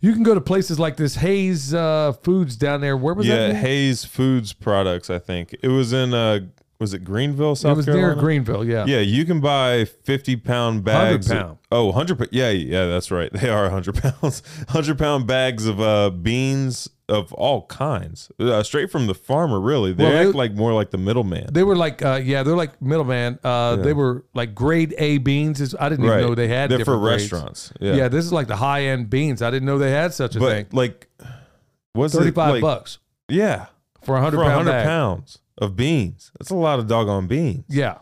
You 0.00 0.12
can 0.12 0.22
go 0.22 0.32
to 0.32 0.40
places 0.40 0.78
like 0.78 0.96
this 0.96 1.16
Hayes 1.16 1.74
uh, 1.74 2.12
Foods 2.22 2.54
down 2.54 2.80
there. 2.80 2.96
Where 2.96 3.14
was 3.14 3.26
yeah, 3.26 3.36
that? 3.36 3.48
Yeah, 3.48 3.60
Hayes 3.60 4.04
Foods 4.04 4.52
Products, 4.52 5.10
I 5.10 5.18
think. 5.18 5.56
It 5.60 5.68
was 5.68 5.92
in, 5.92 6.14
uh, 6.14 6.46
was 6.80 6.94
it 6.94 7.00
Greenville, 7.04 7.56
South 7.56 7.62
Carolina? 7.62 7.74
it 7.74 7.76
was 7.76 7.86
Carolina? 7.86 8.14
near 8.14 8.22
Greenville. 8.22 8.64
Yeah. 8.64 8.84
Yeah, 8.86 9.00
you 9.00 9.24
can 9.24 9.40
buy 9.40 9.84
50 9.84 10.36
pound 10.36 10.84
bags. 10.84 11.30
of- 11.30 11.36
pound. 11.38 11.58
oh, 11.72 11.86
100. 11.86 12.18
pa- 12.18 12.24
Yeah, 12.30 12.50
yeah, 12.50 12.86
that's 12.86 13.10
right. 13.10 13.32
They 13.38 13.48
are 13.48 13.62
100 13.64 13.96
pounds. 14.00 14.42
100 14.68 14.98
pound 14.98 15.26
bags 15.26 15.66
of 15.66 15.80
uh, 15.80 16.10
beans 16.10 16.88
of 17.08 17.32
all 17.32 17.64
kinds, 17.68 18.30
uh, 18.38 18.62
straight 18.62 18.90
from 18.90 19.06
the 19.06 19.14
farmer, 19.14 19.58
really. 19.58 19.94
They 19.94 20.04
Well, 20.04 20.12
they- 20.12 20.26
act 20.28 20.34
like 20.36 20.52
more 20.52 20.74
like 20.74 20.90
the 20.90 20.98
middleman. 20.98 21.48
They 21.52 21.62
were 21.62 21.74
like, 21.74 22.04
uh, 22.04 22.20
yeah, 22.22 22.42
they're 22.42 22.54
like 22.54 22.80
middleman. 22.82 23.38
Uh, 23.42 23.76
They 23.76 23.94
were 23.94 24.24
like 24.34 24.54
grade 24.54 24.94
A 24.98 25.16
beans. 25.18 25.60
Is 25.62 25.74
I 25.80 25.88
didn't 25.88 26.04
even 26.04 26.20
know 26.20 26.34
they 26.34 26.48
had. 26.48 26.70
They're 26.70 26.78
for 26.80 26.84
different 26.84 27.02
grades. 27.02 27.32
restaurants. 27.32 27.72
Yeah. 27.80 27.94
Yeah. 27.94 28.08
this 28.08 28.24
is 28.26 28.32
like 28.32 28.46
the 28.46 28.56
high 28.56 28.82
end 28.84 29.08
beans. 29.08 29.40
I 29.40 29.50
didn't 29.50 29.66
know 29.66 29.78
they 29.78 29.90
had 29.90 30.12
such 30.12 30.36
a 30.36 30.38
but 30.38 30.50
thing. 30.50 30.66
like, 30.72 31.08
what's 31.94 32.14
35 32.14 32.48
it 32.48 32.52
like, 32.52 32.60
bucks 32.62 32.98
Yeah. 33.28 33.66
for 34.02 34.16
a 34.16 34.20
hundred 34.20 34.36
For 34.38 34.44
pound 34.44 34.66
100 34.66 34.70
bag. 34.70 34.86
pounds 34.86 35.38
of 35.58 35.76
beans. 35.76 36.30
That's 36.38 36.50
a 36.50 36.54
lot 36.56 36.78
of 36.78 36.86
doggone 36.86 37.26
beans. 37.26 37.64
Yeah, 37.68 37.98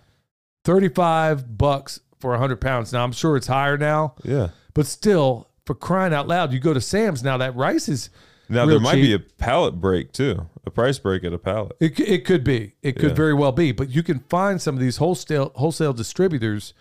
thirty 0.64 0.88
five 0.88 1.56
bucks 1.58 2.00
for 2.20 2.34
a 2.34 2.38
hundred 2.38 2.60
pounds. 2.60 2.92
Now 2.92 3.04
I'm 3.04 3.12
sure 3.12 3.36
it's 3.36 3.46
higher 3.46 3.76
now, 3.76 4.14
Yeah. 4.24 4.48
but 4.74 4.86
still, 4.86 5.48
for 5.64 5.74
crying 5.74 6.14
out 6.14 6.28
loud, 6.28 6.52
you 6.52 6.60
go 6.60 6.72
to 6.74 6.80
Sam's 6.80 7.22
now. 7.22 7.36
That 7.36 7.54
rice 7.56 7.88
is 7.88 8.10
Now, 8.48 8.64
there 8.66 8.78
might 8.80 8.94
be 8.94 9.12
a 9.12 9.18
pallet 9.18 9.80
break 9.80 10.12
too, 10.12 10.48
a 10.64 10.70
price 10.70 10.98
break 10.98 11.24
at 11.24 11.32
a 11.32 11.38
pallet. 11.38 11.76
It, 11.80 11.98
it 11.98 12.24
could 12.24 12.44
be. 12.44 12.74
It 12.82 12.92
could 12.92 13.10
Yeah. 13.10 13.14
very 13.16 13.34
well 13.34 13.52
be. 13.52 13.72
But 13.72 13.90
you 13.90 14.02
can 14.04 14.20
find 14.28 14.62
some 14.62 14.74
of 14.76 14.80
these 14.80 14.98
wholesale 14.98 15.50
wholesale 15.56 15.92
distributors. 15.92 16.72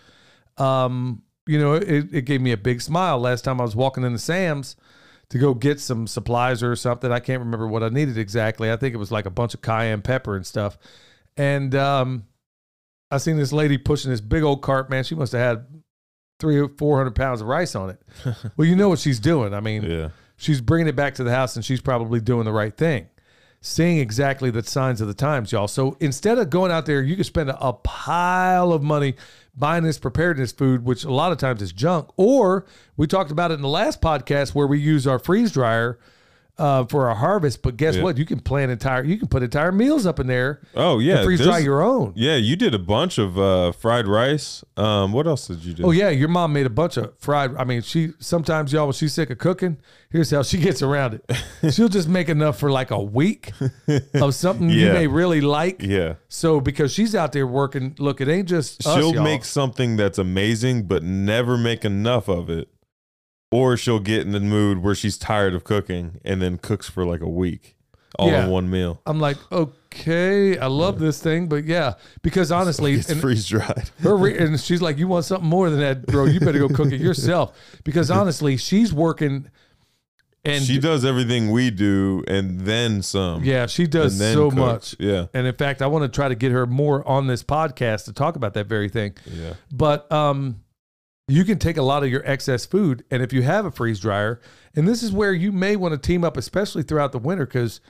Um, 0.58 1.22
you 1.46 1.58
know, 1.58 1.74
it, 1.74 2.06
it 2.12 2.22
gave 2.24 2.40
me 2.40 2.52
a 2.52 2.56
big 2.56 2.80
smile 2.80 3.18
last 3.18 3.42
time 3.42 3.60
I 3.60 3.64
was 3.64 3.76
walking 3.76 4.04
into 4.04 4.18
Sam's 4.18 4.74
to 5.30 5.38
go 5.38 5.54
get 5.54 5.80
some 5.80 6.06
supplies 6.06 6.62
or 6.62 6.76
something. 6.76 7.10
I 7.10 7.20
can't 7.20 7.40
remember 7.40 7.66
what 7.66 7.82
I 7.82 7.88
needed 7.88 8.16
exactly. 8.18 8.70
I 8.70 8.76
think 8.76 8.94
it 8.94 8.98
was 8.98 9.10
like 9.10 9.26
a 9.26 9.30
bunch 9.30 9.54
of 9.54 9.60
cayenne 9.62 10.02
pepper 10.02 10.36
and 10.36 10.46
stuff. 10.46 10.78
And 11.36 11.74
um, 11.74 12.24
I 13.10 13.18
seen 13.18 13.36
this 13.36 13.52
lady 13.52 13.76
pushing 13.78 14.10
this 14.10 14.20
big 14.20 14.42
old 14.42 14.62
cart. 14.62 14.88
Man, 14.90 15.04
she 15.04 15.14
must 15.14 15.32
have 15.32 15.40
had 15.40 15.66
three 16.38 16.58
or 16.60 16.68
four 16.78 16.96
hundred 16.98 17.14
pounds 17.14 17.40
of 17.40 17.46
rice 17.48 17.74
on 17.74 17.90
it. 17.90 18.00
well, 18.56 18.68
you 18.68 18.76
know 18.76 18.88
what 18.88 18.98
she's 18.98 19.18
doing. 19.20 19.52
I 19.54 19.60
mean, 19.60 19.82
Yeah. 19.82 20.08
she's 20.36 20.60
bringing 20.60 20.86
it 20.88 20.96
back 20.96 21.14
to 21.14 21.24
the 21.24 21.30
house 21.32 21.56
and 21.56 21.64
she's 21.64 21.80
probably 21.80 22.20
doing 22.20 22.44
the 22.44 22.52
right 22.52 22.76
thing 22.76 23.08
seeing 23.62 23.98
exactly 23.98 24.50
the 24.50 24.62
signs 24.62 25.00
of 25.00 25.08
the 25.08 25.14
times 25.14 25.50
y'all 25.50 25.66
so 25.66 25.96
instead 25.98 26.38
of 26.38 26.50
going 26.50 26.70
out 26.70 26.84
there 26.86 27.02
you 27.02 27.16
could 27.16 27.24
spend 27.26 27.48
a, 27.48 27.58
a 27.66 27.72
pile 27.72 28.70
of 28.70 28.82
money 28.82 29.14
buying 29.56 29.84
this 29.84 29.98
preparedness 29.98 30.52
food 30.52 30.84
which 30.84 31.04
a 31.04 31.12
lot 31.12 31.32
of 31.32 31.38
times 31.38 31.62
is 31.62 31.72
junk 31.72 32.08
or 32.16 32.64
we 32.96 33.06
talked 33.06 33.30
about 33.30 33.50
it 33.50 33.54
in 33.54 33.62
the 33.62 33.68
last 33.68 34.00
podcast 34.00 34.54
where 34.54 34.66
we 34.66 34.78
use 34.78 35.06
our 35.06 35.18
freeze 35.18 35.52
dryer 35.52 35.98
uh, 36.58 36.84
for 36.86 37.08
a 37.10 37.14
harvest 37.14 37.62
but 37.62 37.76
guess 37.76 37.96
Yeah. 37.96 38.02
what 38.02 38.16
you 38.18 38.24
can 38.24 38.40
plant 38.40 38.70
entire 38.70 39.04
you 39.04 39.18
can 39.18 39.28
put 39.28 39.42
entire 39.42 39.72
meals 39.72 40.06
up 40.06 40.18
in 40.20 40.26
there 40.26 40.60
Oh, 40.74 40.98
yeah. 40.98 41.22
freeze 41.22 41.40
dry 41.42 41.58
your 41.58 41.82
own 41.82 42.12
Yeah, 42.16 42.36
you 42.36 42.56
did 42.56 42.74
a 42.74 42.78
bunch 42.78 43.18
of 43.18 43.38
uh, 43.38 43.72
fried 43.72 44.06
rice. 44.08 44.64
Um, 44.76 45.12
what 45.12 45.26
else 45.26 45.46
did 45.48 45.64
you 45.64 45.74
do? 45.74 45.84
Oh 45.86 45.90
yeah, 45.90 46.08
your 46.08 46.28
mom 46.28 46.52
made 46.52 46.66
a 46.66 46.70
bunch 46.70 46.96
of 46.96 47.12
fried. 47.18 47.54
I 47.56 47.64
mean, 47.64 47.82
she 47.82 48.12
sometimes 48.18 48.72
y'all 48.72 48.86
when 48.86 48.92
she's 48.94 49.12
sick 49.14 49.30
of 49.30 49.38
cooking, 49.38 49.76
here's 50.10 50.30
how 50.30 50.42
she 50.42 50.58
gets 50.58 50.82
around 50.82 51.20
it. 51.28 51.72
She'll 51.74 51.88
just 51.88 52.08
make 52.08 52.28
enough 52.28 52.58
for 52.58 52.70
like 52.70 52.90
a 52.90 53.02
week 53.02 53.52
of 54.14 54.34
something 54.34 54.68
you 54.70 54.92
may 54.92 55.06
really 55.06 55.40
like. 55.40 55.82
Yeah. 55.82 56.14
So 56.28 56.60
because 56.60 56.92
she's 56.92 57.14
out 57.14 57.32
there 57.32 57.46
working, 57.46 57.94
look, 57.98 58.20
it 58.20 58.28
ain't 58.28 58.48
just 58.48 58.86
us, 58.86 58.94
She'll 58.96 59.14
y'all. 59.14 59.22
make 59.24 59.44
something 59.44 59.96
that's 59.96 60.18
amazing, 60.18 60.84
but 60.86 61.02
never 61.02 61.56
make 61.58 61.84
enough 61.84 62.28
of 62.28 62.48
it. 62.50 62.68
Or 63.52 63.76
she'll 63.76 64.00
get 64.00 64.22
in 64.22 64.32
the 64.32 64.40
mood 64.40 64.82
where 64.82 64.94
she's 64.94 65.16
tired 65.16 65.54
of 65.54 65.62
cooking 65.64 66.20
and 66.24 66.42
then 66.42 66.58
cooks 66.58 66.88
for 66.90 67.04
like 67.04 67.20
a 67.20 67.28
week. 67.28 67.76
all 68.18 68.28
Yeah. 68.30 68.44
in 68.46 68.50
one 68.50 68.70
meal. 68.70 69.00
I'm 69.04 69.20
like, 69.20 69.36
okay, 69.52 70.56
I 70.58 70.66
love 70.68 70.98
this 70.98 71.20
thing, 71.20 71.48
but 71.48 71.64
yeah, 71.64 71.94
because 72.22 72.50
honestly, 72.50 72.94
It's 72.94 73.10
and 73.10 73.20
freeze 73.20 73.46
dried. 73.46 73.90
her 74.00 74.16
re- 74.16 74.38
and 74.44 74.58
she's 74.58 74.80
like, 74.80 74.96
you 74.96 75.06
want 75.06 75.26
something 75.26 75.48
more 75.48 75.68
than 75.68 75.80
that, 75.80 76.06
bro? 76.06 76.24
You 76.24 76.40
better 76.40 76.58
go 76.58 76.68
cook 76.68 76.92
it 76.92 77.00
yourself. 77.00 77.54
Because 77.84 78.10
honestly, 78.20 78.56
she's 78.56 78.90
working, 78.92 79.50
and 80.46 80.64
she 80.64 80.78
does 80.78 81.04
everything 81.04 81.50
we 81.50 81.70
do 81.70 82.24
and 82.26 82.60
then 82.60 83.02
some. 83.02 83.44
yeah, 83.44 83.66
she 83.66 83.86
does 83.86 84.16
so 84.18 84.44
cooks. 84.50 84.56
much. 84.56 84.96
Yeah. 84.98 85.26
And 85.34 85.46
in 85.46 85.54
fact, 85.54 85.82
I 85.82 85.86
want 85.88 86.04
to 86.04 86.08
try 86.08 86.28
to 86.28 86.34
get 86.36 86.52
her 86.52 86.66
more 86.66 87.06
on 87.06 87.26
this 87.26 87.42
podcast 87.42 88.06
to 88.06 88.12
talk 88.14 88.36
about 88.36 88.54
that 88.54 88.66
very 88.66 88.88
thing. 88.88 89.14
Yeah. 89.26 89.54
But 89.72 90.10
um, 90.10 90.62
you 91.28 91.44
can 91.44 91.58
take 91.58 91.76
a 91.76 91.82
lot 91.82 92.04
of 92.04 92.10
your 92.10 92.22
excess 92.24 92.64
food, 92.64 93.04
and 93.10 93.22
if 93.22 93.32
you 93.32 93.42
have 93.42 93.64
a 93.64 93.70
freeze 93.70 93.98
dryer, 93.98 94.40
and 94.74 94.86
this 94.86 95.02
is 95.02 95.10
where 95.10 95.32
you 95.32 95.50
may 95.50 95.74
want 95.74 95.92
to 95.92 95.98
team 95.98 96.22
up, 96.22 96.36
especially 96.36 96.82
throughout 96.82 97.12
the 97.12 97.18
winter, 97.18 97.46
because 97.46 97.80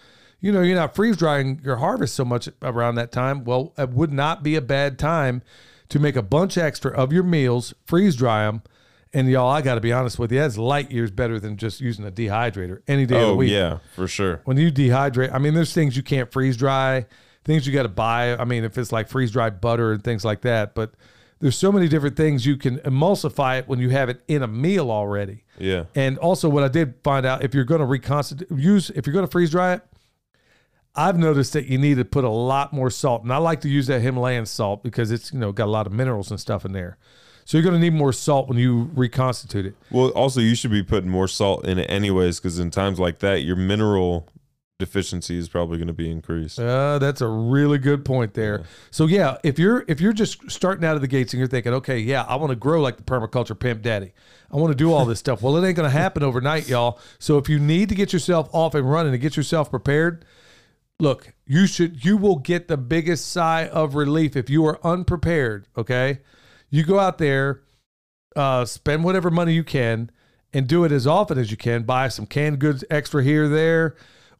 you 0.41 0.51
know 0.51 0.63
you're 0.63 0.77
not 0.77 0.95
freeze 0.95 1.17
drying 1.17 1.61
your 1.63 1.77
harvest 1.77 2.15
so 2.15 2.25
much 2.25 2.49
around 2.63 2.95
that 2.95 3.13
time. 3.13 3.45
Well, 3.45 3.75
it 3.77 3.91
would 3.91 4.13
not 4.13 4.43
be 4.43 4.57
a 4.57 4.63
bad 4.63 4.99
time 4.99 5.43
to 5.91 5.99
make 5.99 6.17
a 6.17 6.23
bunch 6.23 6.57
extra 6.57 6.91
of 6.93 7.13
your 7.13 7.23
meals, 7.23 7.75
freeze 7.85 8.17
dry 8.17 8.47
them, 8.47 8.63
and 9.13 9.29
y'all, 9.29 9.51
I 9.51 9.61
got 9.61 9.75
to 9.75 9.81
be 9.83 9.93
honest 9.93 10.19
with 10.19 10.33
you, 10.33 10.39
that's 10.39 10.57
light 10.57 10.91
years 10.91 11.11
better 11.11 11.39
than 11.39 11.59
just 11.59 11.81
using 11.81 12.07
a 12.07 12.11
dehydrator 12.11 12.81
any 12.89 13.05
day 13.05 13.17
of 13.17 13.21
the 13.21 13.27
Oh 13.29 13.35
week 13.37 13.53
yeah, 13.53 13.79
for 13.95 14.09
sure. 14.09 14.41
when 14.45 14.57
you 14.57 14.73
dehydrate, 14.73 15.33
I 15.33 15.39
mean, 15.39 15.53
there's 15.53 15.75
things 15.75 15.95
you 15.95 16.03
can't 16.03 16.33
freeze 16.33 16.57
dry, 16.57 17.05
things 17.45 17.67
you 17.67 17.73
got 17.75 17.83
to 17.83 17.91
buy. 17.91 18.35
I 18.35 18.45
mean, 18.45 18.65
if 18.65 18.79
it's 18.79 18.93
like 18.93 19.09
freeze 19.09 19.31
dried 19.31 19.61
butter 19.61 19.93
and 19.93 20.03
things 20.03 20.25
like 20.25 20.41
that, 20.41 20.75
but 20.75 20.95
there's 21.41 21.57
so 21.57 21.71
many 21.71 21.89
different 21.89 22.17
things 22.17 22.47
you 22.47 22.57
can 22.57 22.79
emulsify 22.79 23.59
it 23.59 23.69
when 23.69 23.79
you 23.79 23.91
have 23.91 24.09
it 24.09 24.23
in 24.27 24.43
a 24.43 24.47
meal 24.47 24.91
already. 24.91 25.45
Yeah. 25.59 25.85
And 25.95 26.19
also, 26.19 26.49
what 26.49 26.65
I 26.65 26.69
did 26.69 26.95
find 27.05 27.27
out 27.27 27.45
if 27.45 27.55
you're 27.55 27.65
going 27.65 27.81
to 27.81 27.87
reconstitute, 27.87 28.51
use 28.51 28.91
if 28.91 29.07
you're 29.07 29.15
going 29.15 29.27
to 29.27 29.31
freeze 29.31 29.51
dry 29.51 29.75
it, 29.75 29.83
I've 30.95 31.19
noticed 31.19 31.53
that 31.53 31.67
you 31.67 31.77
need 31.77 31.99
to 31.99 32.05
put 32.07 32.25
a 32.25 32.31
lot 32.31 32.73
more 32.73 32.89
salt, 32.89 33.23
and 33.23 33.33
I 33.33 33.37
like 33.37 33.61
to 33.63 33.69
use 33.69 33.87
that 33.89 34.01
Himalayan 34.01 34.47
salt 34.47 34.83
because 34.83 35.11
it's 35.11 35.33
you 35.33 35.39
know 35.39 35.53
got 35.53 35.67
a 35.67 35.71
lot 35.71 35.87
of 35.87 35.93
minerals 35.93 36.31
and 36.31 36.41
stuff 36.41 36.65
in 36.65 36.73
there. 36.73 36.97
So 37.45 37.57
you're 37.57 37.63
going 37.63 37.75
to 37.75 37.81
need 37.81 37.93
more 37.93 38.13
salt 38.13 38.49
when 38.49 38.59
you 38.59 38.91
reconstitute 38.95 39.67
it. 39.67 39.77
Well, 39.93 40.09
also 40.11 40.41
you 40.41 40.57
should 40.57 40.73
be 40.73 40.83
putting 40.83 41.09
more 41.09 41.29
salt 41.29 41.65
in 41.65 41.79
it 41.79 41.89
anyways, 41.89 42.41
because 42.41 42.59
in 42.59 42.71
times 42.71 42.99
like 42.99 43.21
that, 43.21 43.43
your 43.43 43.57
mineral 43.57 44.27
deficiency 44.79 45.39
is 45.39 45.49
probably 45.49 45.79
going 45.79 45.87
to 45.87 45.95
be 45.95 46.11
increased. 46.11 46.59
Uh, 46.59 46.99
that's 46.99 47.21
a 47.21 47.29
really 47.29 47.79
good 47.79 48.05
point 48.05 48.35
there. 48.35 48.65
So 48.91 49.07
yeah, 49.07 49.39
if 49.43 49.59
you're 49.59 49.85
if 49.89 50.01
you're 50.01 50.13
just 50.13 50.51
starting 50.51 50.85
out 50.85 50.97
of 50.97 51.01
the 51.01 51.09
gates 51.09 51.33
and 51.33 51.39
you're 51.39 51.49
thinking, 51.49 51.73
okay, 51.75 51.99
yeah, 51.99 52.23
I 52.23 52.37
want 52.37 52.51
to 52.51 52.57
grow 52.57 52.81
like 52.81 52.97
the 52.97 53.03
permaculture 53.03 53.59
pimp 53.59 53.83
daddy. 53.83 54.13
I 54.51 54.57
want 54.57 54.71
to 54.71 54.77
do 54.77 54.93
all 54.93 55.05
this 55.05 55.19
stuff. 55.19 55.43
Well, 55.43 55.57
it 55.57 55.67
ain't 55.67 55.77
gonna 55.77 55.91
happen 55.91 56.23
overnight, 56.23 56.69
y'all. 56.69 57.01
So 57.19 57.39
if 57.39 57.49
you 57.49 57.59
need 57.59 57.89
to 57.89 57.95
get 57.95 58.13
yourself 58.13 58.49
off 58.53 58.75
and 58.75 58.91
running 58.91 59.13
and 59.13 59.21
get 59.21 59.37
yourself 59.37 59.71
prepared, 59.71 60.25
look, 60.99 61.35
you 61.47 61.67
should 61.67 62.05
you 62.05 62.17
will 62.17 62.37
get 62.37 62.69
the 62.69 62.77
biggest 62.77 63.31
sigh 63.31 63.69
of 63.69 63.95
relief 63.95 64.37
if 64.37 64.51
you 64.51 64.65
are 64.67 64.79
unprepared. 64.85 65.67
Okay, 65.77 66.21
you 66.71 66.85
go 66.85 66.99
out 66.99 67.19
there, 67.19 67.63
uh, 68.35 68.65
spend 68.65 69.05
whatever 69.05 69.31
money 69.31 69.55
you 69.55 69.65
can, 69.65 70.11
and 70.53 70.69
do 70.69 70.85
it 70.85 70.93
as 70.93 71.07
often 71.07 71.39
as 71.39 71.51
you 71.51 71.57
can. 71.57 71.83
Buy 71.83 72.09
some 72.09 72.27
canned 72.27 72.59
goods 72.59 72.85
extra 72.91 73.23
here 73.23 73.49
there, 73.49 73.97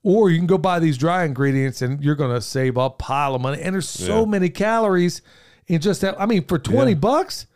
or 0.09 0.31
you 0.31 0.39
can 0.39 0.47
go 0.47 0.57
buy 0.57 0.79
these 0.79 0.97
dry 0.97 1.25
ingredients, 1.25 1.83
and 1.83 2.01
you're 2.01 2.15
gonna 2.15 2.41
save 2.41 2.77
a 2.77 2.89
pile 2.89 3.35
of 3.35 3.41
money. 3.43 3.61
And 3.61 3.75
there's 3.75 3.89
so 3.89 4.21
Yeah. 4.21 4.27
many 4.27 4.49
calories 4.49 5.21
in 5.67 5.81
just 5.81 6.01
that. 6.03 6.15
I 6.21 6.27
mean, 6.27 6.45
for 6.47 6.61
twenty 6.61 6.93
Yeah. 6.93 6.99
bucks. 6.99 7.47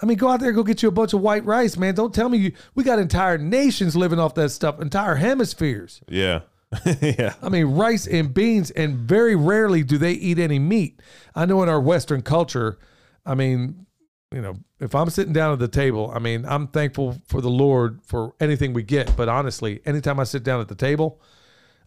I 0.00 0.06
mean, 0.06 0.16
go 0.16 0.28
out 0.28 0.38
there, 0.40 0.52
go 0.52 0.62
get 0.62 0.82
you 0.84 0.88
a 0.88 0.92
bunch 0.92 1.14
of 1.14 1.20
white 1.20 1.44
rice, 1.44 1.76
man. 1.76 1.94
Don't 1.96 2.14
tell 2.14 2.28
me 2.28 2.38
you. 2.38 2.52
We 2.76 2.84
got 2.84 3.00
entire 3.00 3.38
nations 3.38 3.96
living 3.96 4.20
off 4.20 4.34
that 4.36 4.50
stuff, 4.50 4.80
entire 4.80 5.16
hemispheres. 5.16 6.00
Yeah. 6.06 6.40
yeah. 7.00 7.32
I 7.42 7.48
mean, 7.48 7.64
rice 7.74 8.06
and 8.06 8.32
beans, 8.32 8.70
and 8.70 8.98
very 8.98 9.34
rarely 9.34 9.82
do 9.82 9.98
they 9.98 10.12
eat 10.12 10.38
any 10.38 10.58
meat. 10.60 11.00
I 11.34 11.44
know 11.44 11.60
in 11.64 11.68
our 11.68 11.80
Western 11.80 12.22
culture, 12.22 12.78
I 13.24 13.34
mean, 13.34 13.86
you 14.32 14.42
know, 14.42 14.56
if 14.80 14.94
I'm 14.94 15.08
sitting 15.10 15.32
down 15.32 15.52
at 15.52 15.58
the 15.58 15.66
table, 15.68 16.12
I 16.14 16.18
mean, 16.20 16.44
I'm 16.46 16.68
thankful 16.68 17.16
for 17.26 17.40
the 17.40 17.50
Lord 17.50 18.00
for 18.04 18.34
anything 18.38 18.74
we 18.74 18.82
get. 18.84 19.16
But 19.16 19.28
honestly, 19.28 19.80
anytime 19.86 20.20
I 20.20 20.24
sit 20.24 20.44
down 20.44 20.60
at 20.60 20.68
the 20.68 20.74
table, 20.76 21.20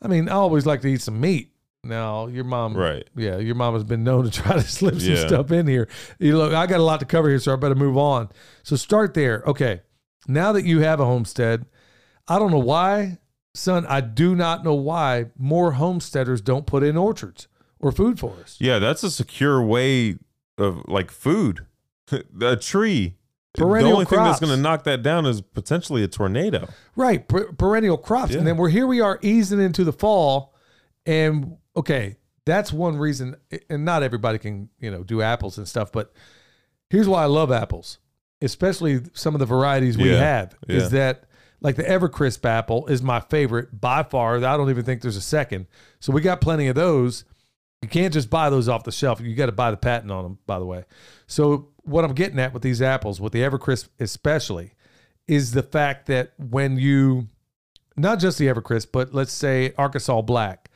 I 0.01 0.07
mean, 0.07 0.29
I 0.29 0.33
always 0.33 0.65
like 0.65 0.81
to 0.81 0.87
eat 0.87 1.01
some 1.01 1.19
meat. 1.19 1.51
Now, 1.83 2.27
your 2.27 2.43
mom, 2.43 2.75
Right. 2.75 3.07
Yeah, 3.15 3.37
your 3.37 3.55
mom 3.55 3.73
has 3.73 3.83
been 3.85 4.03
known 4.03 4.25
to 4.25 4.31
try 4.43 4.53
to 4.53 4.61
slip 4.61 4.99
some 4.99 5.13
Yeah. 5.13 5.27
stuff 5.27 5.51
in 5.51 5.65
here. 5.67 5.87
You 6.19 6.37
look, 6.37 6.53
I 6.53 6.67
got 6.67 6.79
a 6.79 6.83
lot 6.83 6.99
to 6.99 7.05
cover 7.05 7.29
here, 7.29 7.39
so 7.39 7.53
I 7.53 7.55
better 7.55 7.75
move 7.75 7.97
on. 7.97 8.29
So 8.63 8.75
start 8.75 9.13
there. 9.13 9.43
Okay, 9.47 9.81
now 10.27 10.51
that 10.51 10.65
you 10.65 10.79
have 10.81 10.99
a 10.99 11.05
homestead, 11.05 11.65
I 12.27 12.37
don't 12.37 12.51
know 12.51 12.59
why, 12.59 13.19
son. 13.53 13.85
I 13.87 14.01
do 14.01 14.35
not 14.35 14.63
know 14.65 14.73
why 14.75 15.27
more 15.37 15.71
homesteaders 15.73 16.41
don't 16.41 16.65
put 16.65 16.83
in 16.83 16.97
orchards 16.97 17.47
or 17.79 17.91
food 17.93 18.19
forests. 18.19 18.59
Yeah, 18.59 18.79
that's 18.79 19.03
a 19.03 19.09
secure 19.11 19.61
way 19.63 20.17
of 20.57 20.83
like 20.87 21.11
food. 21.11 21.65
a 22.41 22.55
tree. 22.57 23.15
Perennial 23.57 23.89
the 23.89 23.93
only 23.93 24.05
thing 24.05 24.19
that's 24.19 24.39
going 24.39 24.55
to 24.55 24.61
knock 24.61 24.83
that 24.83 25.01
down 25.01 25.25
is 25.25 25.41
potentially 25.41 26.03
a 26.03 26.07
tornado. 26.07 26.69
Right, 26.95 27.27
per- 27.27 27.51
perennial 27.53 27.97
crops, 27.97 28.31
Yeah. 28.33 28.39
and 28.39 28.47
then 28.47 28.57
we're 28.57 28.69
here. 28.69 28.85
We 28.85 29.01
are 29.01 29.17
easing 29.21 29.59
into 29.59 29.83
the 29.83 29.91
fall, 29.93 30.53
and 31.05 31.57
okay, 31.75 32.17
that's 32.45 32.71
one 32.71 32.97
reason. 32.97 33.35
And 33.69 33.83
not 33.85 34.03
everybody 34.03 34.37
can, 34.37 34.69
you 34.79 34.91
know, 34.91 35.03
do 35.03 35.21
apples 35.21 35.57
and 35.57 35.67
stuff. 35.67 35.91
But 35.91 36.13
here's 36.89 37.07
why 37.07 37.23
I 37.23 37.25
love 37.25 37.51
apples, 37.51 37.97
especially 38.41 39.01
some 39.13 39.33
of 39.35 39.39
the 39.39 39.45
varieties 39.45 39.97
we 39.97 40.11
Yeah, 40.11 40.17
have. 40.19 40.55
Is 40.67 40.91
that 40.91 41.23
like 41.61 41.75
the 41.75 41.83
Evercrisp 41.83 42.45
apple 42.45 42.85
is 42.87 43.01
my 43.01 43.19
favorite 43.19 43.79
by 43.81 44.03
far. 44.03 44.37
I 44.37 44.57
don't 44.57 44.69
even 44.69 44.85
think 44.85 45.01
there's 45.01 45.17
a 45.17 45.21
second. 45.21 45.65
So 45.99 46.13
we 46.13 46.21
got 46.21 46.39
plenty 46.39 46.67
of 46.67 46.75
those. 46.75 47.25
You 47.81 47.87
can't 47.89 48.13
just 48.13 48.29
buy 48.29 48.49
those 48.49 48.67
off 48.69 48.83
the 48.83 48.91
shelf. 48.91 49.21
You 49.21 49.33
got 49.35 49.45
to 49.47 49.51
buy 49.53 49.71
the 49.71 49.77
patent 49.77 50.11
on 50.11 50.23
them, 50.23 50.37
by 50.45 50.59
the 50.59 50.65
way. 50.65 50.85
So 51.27 51.69
what 51.89 52.05
I'm 52.05 52.13
getting 52.13 52.39
at 52.39 52.53
with 52.53 52.61
these 52.63 52.81
apples, 52.81 53.19
with 53.19 53.33
the 53.33 53.39
Evercrisp 53.41 53.89
especially, 53.99 54.73
is 55.27 55.51
the 55.51 55.63
fact 55.63 56.07
that 56.07 56.31
when 56.37 56.77
you, 56.77 57.27
not 57.97 58.19
just 58.19 58.37
the 58.37 58.47
Evercrisp, 58.47 58.87
but 58.91 59.13
let's 59.13 59.31
say 59.33 59.73
Arkansas 59.77 60.21
Black, 60.21 60.69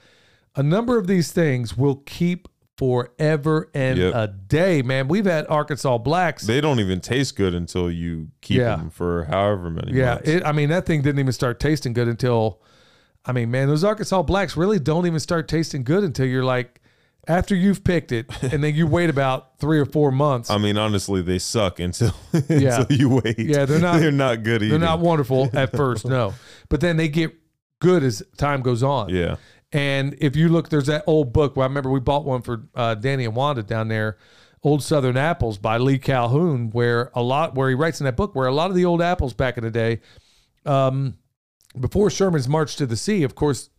a 0.55 0.64
number 0.64 0.97
of 0.97 1.07
these 1.07 1.32
things 1.32 1.76
will 1.78 1.95
keep 2.05 2.47
forever 2.78 3.70
and 3.74 3.97
Yep. 3.99 4.14
a 4.16 4.28
day. 4.28 4.82
Man, 4.82 5.07
we've 5.07 5.26
had 5.26 5.45
Arkansas 5.47 5.97
Blacks. 5.99 6.45
They 6.45 6.59
don't 6.61 6.80
even 6.80 6.99
taste 7.01 7.36
good 7.36 7.53
until 7.53 7.89
you 7.91 8.30
keep 8.41 8.57
Yeah. 8.57 8.76
them 8.78 8.89
for 8.89 9.26
however 9.26 9.70
many 9.70 9.93
yeah, 9.93 10.20
it, 10.24 10.43
I 10.45 10.51
mean 10.51 10.70
that 10.70 10.86
thing 10.86 11.01
didn't 11.01 11.20
even 11.20 11.34
start 11.34 11.59
tasting 11.59 11.93
good 11.93 12.07
until, 12.07 12.61
I 13.26 13.32
mean, 13.32 13.51
man, 13.51 13.68
those 13.68 13.84
Arkansas 13.84 14.22
Blacks 14.24 14.57
really 14.57 14.80
don't 14.80 15.05
even 15.05 15.20
start 15.20 15.47
tasting 15.47 15.84
good 15.84 16.03
until 16.03 16.26
you're 16.26 16.43
like, 16.43 16.82
after 17.28 17.55
you've 17.55 17.84
picked 17.84 18.11
it, 18.11 18.26
and 18.43 18.63
then 18.63 18.76
you 18.76 18.86
wait 18.88 19.09
about 19.09 19.57
three 19.59 19.80
or 19.80 19.86
four 19.86 20.11
months. 20.11 20.49
I 20.49 20.57
mean, 20.57 20.78
honestly, 20.78 21.21
they 21.21 21.39
suck 21.39 21.80
until, 21.80 22.13
Yeah. 22.49 22.82
until 22.82 22.97
you 22.97 23.09
wait. 23.24 23.39
Yeah, 23.39 23.65
they're 23.65 23.80
not- 23.80 23.99
They're 23.99 24.11
not 24.11 24.43
good 24.43 24.61
either. 24.63 24.71
They're 24.78 24.88
not 24.88 24.99
wonderful 24.99 25.49
at 25.53 25.76
first, 25.76 26.05
no, 26.05 26.34
but 26.69 26.82
then 26.82 26.97
they 26.97 27.07
get 27.07 27.34
good 27.80 28.03
as 28.03 28.24
time 28.38 28.61
goes 28.61 28.84
on. 28.84 29.09
Yeah. 29.09 29.36
And 29.71 30.15
if 30.19 30.36
you 30.36 30.49
look, 30.49 30.69
there's 30.69 30.86
that 30.86 31.03
old 31.07 31.34
book. 31.34 31.55
Well, 31.55 31.63
I 31.63 31.67
remember 31.67 31.89
we 31.89 31.99
bought 31.99 32.26
one 32.26 32.41
for 32.43 32.63
uh, 32.76 32.93
Danny 32.95 33.26
and 33.26 33.36
Wanda 33.36 33.63
down 33.63 33.88
there, 33.88 34.17
"Old 34.61 34.84
Southern 34.84 35.17
Apples" 35.17 35.57
by 35.57 35.78
Lee 35.78 35.97
Calhoun, 35.97 36.69
where 36.69 37.09
a 37.15 37.24
lot 37.24 37.55
where 37.55 37.69
he 37.69 37.76
writes 37.76 37.99
in 37.99 38.05
that 38.05 38.15
book 38.15 38.36
where 38.36 38.45
a 38.45 38.53
lot 38.53 38.69
of 38.69 38.76
the 38.76 38.86
old 38.86 39.01
apples 39.01 39.34
back 39.34 39.57
in 39.57 39.63
the 39.63 39.71
day, 39.71 40.01
um, 40.65 41.17
before 41.80 42.09
Sherman's 42.11 42.47
March 42.47 42.76
to 42.76 42.86
the 42.86 42.95
Sea, 42.95 43.24
of 43.24 43.34
course, 43.34 43.69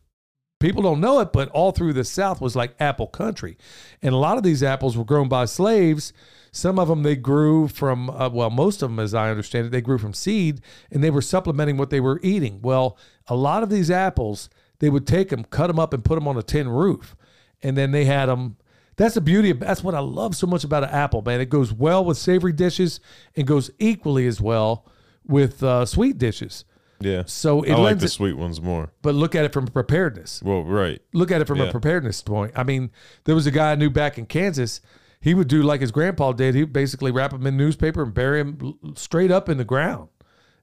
people 0.59 0.83
don't 0.83 1.01
know 1.01 1.21
it, 1.21 1.33
but 1.33 1.49
all 1.51 1.73
through 1.73 1.93
the 1.93 2.05
South 2.05 2.41
was 2.41 2.57
like 2.57 2.75
apple 2.81 3.07
country, 3.07 3.57
and 4.03 4.15
a 4.15 4.19
lot 4.19 4.37
of 4.37 4.43
these 4.43 4.63
apples 4.63 4.97
were 4.97 5.05
grown 5.05 5.29
by 5.29 5.45
slaves. 5.45 6.13
Some 6.53 6.79
of 6.79 6.89
them 6.89 7.03
they 7.03 7.17
grew 7.17 7.67
from, 7.67 8.09
uh, 8.11 8.29
well, 8.29 8.51
most 8.51 8.83
of 8.83 8.89
them, 8.91 9.01
as 9.01 9.13
I 9.13 9.31
understand 9.31 9.67
it, 9.67 9.71
they 9.71 9.81
grew 9.81 9.99
from 9.99 10.15
seed, 10.15 10.61
and 10.91 11.03
they 11.03 11.11
were 11.11 11.21
supplementing 11.21 11.77
what 11.77 11.91
they 11.91 12.01
were 12.01 12.21
eating. 12.23 12.61
Well, 12.63 12.97
a 13.27 13.35
lot 13.35 13.63
of 13.63 13.71
these 13.71 13.91
apples, 13.91 14.49
they 14.79 14.89
would 14.89 15.07
take 15.07 15.31
them, 15.31 15.45
cut 15.45 15.67
them 15.67 15.79
up, 15.79 15.93
and 15.93 16.05
put 16.05 16.15
them 16.15 16.29
on 16.29 16.37
a 16.37 16.43
tin 16.43 16.69
roof, 16.69 17.17
and 17.63 17.77
then 17.77 17.91
they 17.91 18.05
had 18.05 18.27
them. 18.27 18.57
That's 18.97 19.17
the 19.17 19.21
beauty 19.21 19.51
of 19.51 19.59
that's 19.59 19.83
what 19.83 19.97
I 19.97 19.99
love 19.99 20.37
so 20.37 20.47
much 20.47 20.63
about 20.63 20.85
an 20.85 20.91
apple, 20.91 21.23
man. 21.23 21.41
It 21.41 21.51
goes 21.51 21.73
well 21.73 22.05
with 22.05 22.17
savory 22.17 22.53
dishes 22.53 23.01
and 23.35 23.47
goes 23.47 23.71
equally 23.81 24.29
as 24.29 24.41
well 24.41 24.87
with 25.27 25.63
uh, 25.63 25.85
sweet 25.85 26.19
dishes. 26.19 26.65
Yeah. 27.01 27.25
So 27.27 27.63
it 27.63 27.73
I 27.73 27.77
like 27.77 27.99
the 27.99 28.07
it, 28.07 28.09
sweet 28.11 28.37
ones 28.37 28.61
more. 28.61 28.91
but 29.03 29.15
look 29.15 29.35
at 29.35 29.45
it 29.45 29.53
from 29.53 29.67
preparedness 29.67 30.43
Well, 30.43 30.63
right. 30.65 31.01
look 31.13 31.31
at 31.31 31.41
it 31.41 31.47
from 31.47 31.61
a 31.61 31.71
preparedness 31.71 32.23
point. 32.23 32.53
I 32.57 32.63
mean, 32.63 32.91
there 33.25 33.35
was 33.35 33.47
a 33.47 33.51
guy 33.51 33.73
I 33.73 33.75
knew 33.75 33.91
back 33.91 34.17
in 34.19 34.27
Kansas. 34.27 34.81
He 35.21 35.35
would 35.35 35.49
do 35.49 35.63
like 35.63 35.81
his 35.81 35.91
grandpa 35.91 36.33
did. 36.33 36.55
He 36.55 36.63
would 36.63 36.73
basically 36.73 37.11
wrap 37.11 37.31
them 37.33 37.47
in 37.47 37.57
newspaper 37.57 38.03
and 38.03 38.13
bury 38.15 38.43
them 38.43 38.79
straight 38.97 39.31
up 39.31 39.49
in 39.49 39.57
the 39.59 39.65
ground. 39.65 40.09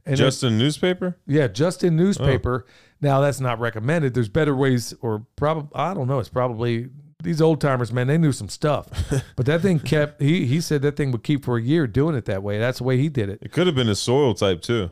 And 0.05 0.13
it- 0.13 0.17
Just 0.17 0.43
in 0.43 0.57
newspaper? 0.57 1.17
yeah, 1.27 1.47
just 1.47 1.83
in 1.83 1.95
newspaper. 1.95 2.65
Oh. 2.67 2.71
Now 3.01 3.21
that's 3.21 3.39
not 3.39 3.59
recommended. 3.59 4.13
There's 4.13 4.29
better 4.29 4.55
ways, 4.55 4.93
or 5.01 5.25
probably 5.35 5.69
I 5.75 5.93
don't 5.93 6.07
know. 6.07 6.19
It's 6.19 6.29
probably 6.29 6.89
these 7.23 7.41
old 7.41 7.61
timers, 7.61 7.91
man. 7.91 8.07
They 8.07 8.17
knew 8.17 8.31
some 8.31 8.49
stuff, 8.49 8.87
but 9.35 9.45
that 9.47 9.61
thing 9.61 9.79
kept. 9.79 10.21
He 10.21 10.45
he 10.45 10.61
said 10.61 10.81
that 10.83 10.95
thing 10.97 11.11
would 11.11 11.23
keep 11.23 11.43
for 11.45 11.57
a 11.57 11.61
year 11.61 11.85
doing 11.87 12.15
it 12.15 12.25
that 12.25 12.41
way. 12.43 12.57
That's 12.59 12.77
the 12.79 12.83
way 12.83 12.97
he 12.97 13.09
did 13.09 13.29
it. 13.29 13.39
It 13.41 13.51
could 13.51 13.65
have 13.67 13.75
been 13.75 13.89
a 13.89 13.95
soil 13.95 14.33
type 14.35 14.61
too. 14.61 14.89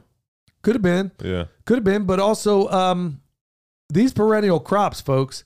Could 0.62 0.76
have 0.76 0.82
been. 0.82 1.12
Yeah. 1.24 1.46
Could 1.66 1.78
have 1.78 1.84
been, 1.84 2.06
but 2.06 2.20
also 2.20 2.68
um, 2.70 3.22
these 3.90 4.14
perennial 4.14 4.60
crops, 4.60 5.02
folks, 5.02 5.44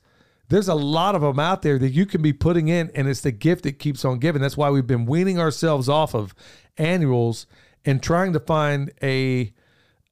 There's 0.50 0.68
a 0.68 0.76
lot 0.76 1.16
of 1.16 1.22
them 1.22 1.40
out 1.40 1.62
there 1.62 1.80
that 1.80 1.90
you 1.92 2.06
can 2.06 2.22
be 2.22 2.34
putting 2.34 2.68
in, 2.68 2.92
and 2.94 3.08
it's 3.08 3.22
the 3.22 3.32
gift 3.32 3.64
that 3.64 3.80
keeps 3.80 4.06
on 4.06 4.20
giving. 4.20 4.42
That's 4.42 4.58
why 4.58 4.70
we've 4.70 4.86
been 4.86 5.06
weaning 5.06 5.40
ourselves 5.40 5.90
off 5.90 6.14
of 6.14 6.36
annuals 6.78 7.48
and 7.86 8.04
trying 8.04 8.34
to 8.34 8.40
find 8.40 8.92
a 9.02 9.54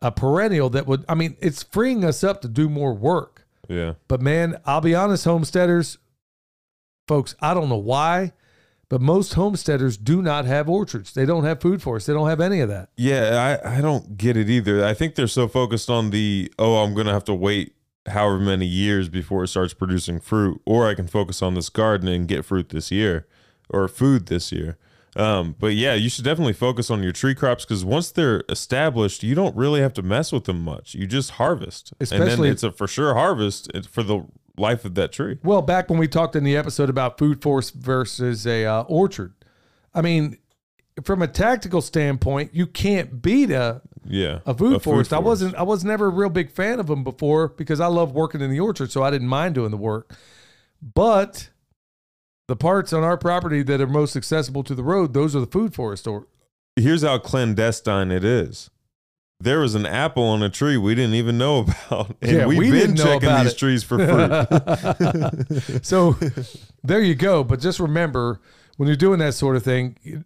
a 0.01 0.11
perennial 0.11 0.69
that 0.71 0.87
would. 0.87 1.05
I 1.07 1.13
mean, 1.15 1.37
it's 1.39 1.61
freeing 1.61 2.03
us 2.03 2.23
up 2.23 2.41
to 2.41 2.47
do 2.47 2.69
more 2.69 2.93
work. 2.93 3.45
Yeah. 3.69 3.93
But 4.07 4.21
man, 4.21 4.59
I'll 4.65 4.81
be 4.81 4.95
honest, 4.95 5.25
homesteaders, 5.25 5.99
folks, 7.07 7.35
I 7.39 7.53
don't 7.53 7.69
know 7.69 7.77
why, 7.77 8.33
but 8.91 8.99
most 8.99 9.35
homesteaders 9.35 9.95
do 9.95 10.21
not 10.21 10.43
have 10.43 10.67
orchards. 10.67 11.13
They 11.13 11.25
don't 11.25 11.45
have 11.45 11.61
food 11.61 11.81
forests. 11.81 12.07
They 12.07 12.13
don't 12.13 12.27
have 12.27 12.41
any 12.41 12.59
of 12.59 12.67
that. 12.67 12.89
Yeah, 12.97 13.57
I, 13.63 13.77
I 13.77 13.81
don't 13.81 14.17
get 14.17 14.35
it 14.35 14.49
either. 14.49 14.83
I 14.85 14.93
think 14.93 15.15
they're 15.15 15.27
so 15.27 15.47
focused 15.47 15.89
on 15.89 16.09
the 16.09 16.51
oh, 16.59 16.83
I'm 16.83 16.93
gonna 16.93 17.13
have 17.13 17.23
to 17.25 17.33
wait 17.33 17.73
however 18.07 18.37
many 18.37 18.65
years 18.65 19.07
before 19.07 19.45
it 19.45 19.47
starts 19.47 19.73
producing 19.73 20.19
fruit, 20.19 20.61
or 20.65 20.89
I 20.89 20.93
can 20.93 21.07
focus 21.07 21.41
on 21.41 21.53
this 21.53 21.69
garden 21.69 22.09
and 22.09 22.27
get 22.27 22.43
fruit 22.43 22.67
this 22.67 22.91
year 22.91 23.27
or 23.69 23.87
food 23.87 24.25
this 24.25 24.51
year. 24.51 24.77
Um, 25.15 25.55
but 25.57 25.73
yeah, 25.73 25.93
you 25.93 26.09
should 26.09 26.25
definitely 26.25 26.51
focus 26.51 26.91
on 26.91 27.01
your 27.01 27.13
tree 27.13 27.33
crops 27.33 27.63
because 27.63 27.85
once 27.85 28.11
they're 28.11 28.43
established, 28.49 29.23
you 29.23 29.35
don't 29.35 29.55
really 29.55 29.79
have 29.79 29.93
to 29.93 30.01
mess 30.01 30.33
with 30.33 30.43
them 30.43 30.61
much. 30.63 30.95
You 30.95 31.07
just 31.07 31.31
harvest, 31.31 31.93
and 31.99 32.23
then 32.23 32.43
it's 32.43 32.63
a 32.63 32.73
for 32.73 32.87
sure 32.87 33.13
harvest 33.13 33.71
for 33.87 34.03
the 34.03 34.25
life 34.57 34.85
of 34.85 34.95
that 34.95 35.11
tree. 35.11 35.37
Well, 35.43 35.61
back 35.61 35.89
when 35.89 35.99
we 35.99 36.07
talked 36.07 36.35
in 36.35 36.43
the 36.43 36.57
episode 36.57 36.89
about 36.89 37.17
food 37.17 37.41
forest 37.41 37.73
versus 37.73 38.45
a 38.45 38.65
uh, 38.65 38.81
orchard, 38.83 39.33
I 39.93 40.01
mean, 40.01 40.37
from 41.03 41.21
a 41.21 41.27
tactical 41.27 41.81
standpoint, 41.81 42.53
you 42.53 42.67
can't 42.67 43.21
beat 43.21 43.51
a 43.51 43.81
Yeah, 44.05 44.39
a 44.45 44.53
food, 44.53 44.81
forest. 44.81 45.13
I 45.13 45.19
wasn't 45.19 45.55
I 45.55 45.63
was 45.63 45.83
never 45.83 46.07
a 46.07 46.09
real 46.09 46.29
big 46.29 46.51
fan 46.51 46.79
of 46.79 46.87
them 46.87 47.03
before 47.03 47.49
because 47.49 47.79
I 47.79 47.87
love 47.87 48.13
working 48.13 48.41
in 48.41 48.51
the 48.51 48.59
orchard, 48.59 48.91
so 48.91 49.03
I 49.03 49.11
didn't 49.11 49.27
mind 49.27 49.55
doing 49.55 49.71
the 49.71 49.77
work. 49.77 50.15
But 50.81 51.49
the 52.47 52.55
parts 52.55 52.91
on 52.91 53.03
our 53.03 53.17
property 53.17 53.63
that 53.63 53.79
are 53.79 53.87
most 53.87 54.15
accessible 54.15 54.63
to 54.63 54.75
the 54.75 54.83
road, 54.83 55.13
those 55.13 55.35
are 55.35 55.39
the 55.39 55.47
food 55.47 55.73
forest 55.73 56.07
or 56.07 56.27
here's 56.75 57.03
how 57.03 57.17
clandestine 57.17 58.11
it 58.11 58.23
is. 58.23 58.69
There 59.41 59.59
was 59.59 59.75
an 59.75 59.85
apple 59.85 60.23
on 60.23 60.43
a 60.43 60.49
tree 60.49 60.77
we 60.77 60.93
didn't 60.95 61.15
even 61.15 61.37
know 61.37 61.59
about, 61.59 62.15
and 62.21 62.31
Yeah, 62.31 62.45
we've 62.45 62.57
we 62.59 62.71
been 62.71 62.95
checking 62.95 63.29
these 63.29 63.53
it. 63.53 63.57
trees 63.57 63.83
for 63.83 63.97
fruit. 63.97 65.81
so 65.85 66.15
there 66.83 67.01
you 67.01 67.15
go. 67.15 67.43
But 67.43 67.59
just 67.59 67.79
remember 67.79 68.39
when 68.77 68.87
you're 68.87 68.95
doing 68.95 69.19
that 69.19 69.33
sort 69.33 69.55
of 69.55 69.63
thing, 69.63 70.23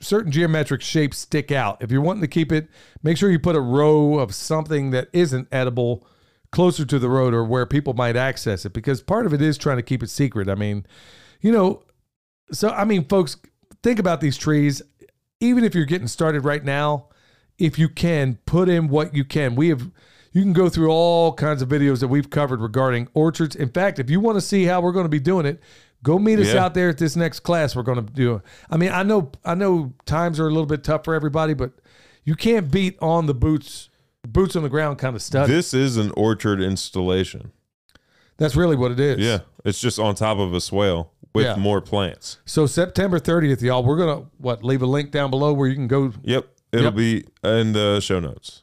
certain 0.00 0.32
geometric 0.32 0.82
shapes 0.82 1.18
stick 1.18 1.52
out. 1.52 1.82
If 1.82 1.90
you're 1.90 2.00
wanting 2.00 2.22
to 2.22 2.28
keep 2.28 2.52
it, 2.52 2.68
make 3.02 3.16
sure 3.16 3.30
you 3.30 3.38
put 3.38 3.56
a 3.56 3.60
row 3.60 4.18
of 4.18 4.34
something 4.34 4.90
that 4.90 5.08
isn't 5.12 5.48
edible 5.52 6.06
closer 6.50 6.84
to 6.84 6.98
the 6.98 7.08
road 7.08 7.34
or 7.34 7.44
where 7.44 7.66
people 7.66 7.94
might 7.94 8.16
access 8.16 8.64
it 8.64 8.72
because 8.72 9.02
part 9.02 9.26
of 9.26 9.34
it 9.34 9.42
is 9.42 9.58
trying 9.58 9.76
to 9.76 9.82
keep 9.82 10.02
it 10.02 10.10
secret. 10.10 10.48
I 10.48 10.54
mean, 10.54 10.86
you 11.40 11.52
know, 11.52 11.82
so 12.52 12.70
I 12.70 12.84
mean, 12.84 13.04
folks, 13.06 13.36
think 13.82 13.98
about 13.98 14.20
these 14.20 14.36
trees. 14.36 14.80
Even 15.40 15.64
if 15.64 15.74
you're 15.74 15.84
getting 15.84 16.06
started 16.08 16.44
right 16.44 16.64
now, 16.64 17.08
if 17.58 17.78
you 17.78 17.88
can 17.88 18.38
put 18.46 18.68
in 18.68 18.88
what 18.88 19.14
you 19.14 19.24
can, 19.24 19.54
we 19.54 19.68
have. 19.68 19.90
You 20.32 20.42
can 20.42 20.52
go 20.52 20.68
through 20.68 20.90
all 20.90 21.32
kinds 21.32 21.62
of 21.62 21.68
videos 21.68 22.00
that 22.00 22.08
we've 22.08 22.28
covered 22.28 22.60
regarding 22.60 23.06
orchards. 23.14 23.54
In 23.54 23.68
fact, 23.68 24.00
if 24.00 24.10
you 24.10 24.18
want 24.18 24.36
to 24.36 24.40
see 24.40 24.64
how 24.64 24.80
we're 24.80 24.90
going 24.90 25.04
to 25.04 25.08
be 25.08 25.20
doing 25.20 25.46
it, 25.46 25.60
go 26.02 26.18
meet 26.18 26.40
us 26.40 26.52
Yeah. 26.52 26.64
out 26.64 26.74
there 26.74 26.88
at 26.88 26.98
this 26.98 27.14
next 27.14 27.40
class. 27.40 27.76
We're 27.76 27.84
going 27.84 28.04
to 28.04 28.12
do. 28.12 28.42
I 28.68 28.76
mean, 28.76 28.90
I 28.90 29.04
know, 29.04 29.30
I 29.44 29.54
know, 29.54 29.92
times 30.06 30.40
are 30.40 30.46
a 30.48 30.50
little 30.50 30.66
bit 30.66 30.82
tough 30.82 31.04
for 31.04 31.14
everybody, 31.14 31.54
but 31.54 31.70
you 32.24 32.34
can't 32.34 32.68
beat 32.68 32.98
on 33.00 33.26
the 33.26 33.34
boots, 33.34 33.90
boots 34.26 34.56
on 34.56 34.64
the 34.64 34.68
ground 34.68 34.98
kind 34.98 35.14
of 35.14 35.22
stuff. 35.22 35.46
this 35.46 35.72
is 35.72 35.96
an 35.98 36.10
orchard 36.16 36.60
installation. 36.60 37.52
That's 38.36 38.56
really 38.56 38.74
what 38.74 38.90
it 38.90 38.98
is. 38.98 39.20
Yeah, 39.20 39.40
it's 39.64 39.78
just 39.80 40.00
on 40.00 40.16
top 40.16 40.38
of 40.38 40.52
a 40.52 40.60
swale 40.60 41.12
with 41.32 41.46
Yeah. 41.46 41.54
more 41.56 41.80
plants. 41.80 42.38
So 42.44 42.66
September 42.66 43.20
30th, 43.20 43.62
y'all, 43.62 43.84
we're 43.84 43.98
gonna 43.98 44.24
what 44.38 44.64
leave 44.64 44.82
a 44.82 44.86
link 44.86 45.12
down 45.12 45.30
below 45.30 45.52
where 45.52 45.68
you 45.68 45.76
can 45.76 45.86
go. 45.86 46.12
Yep, 46.24 46.48
it'll 46.74 46.84
Yep. 46.86 46.94
be 46.96 47.24
in 47.42 47.72
the 47.72 48.00
show 48.00 48.20
notes. 48.20 48.62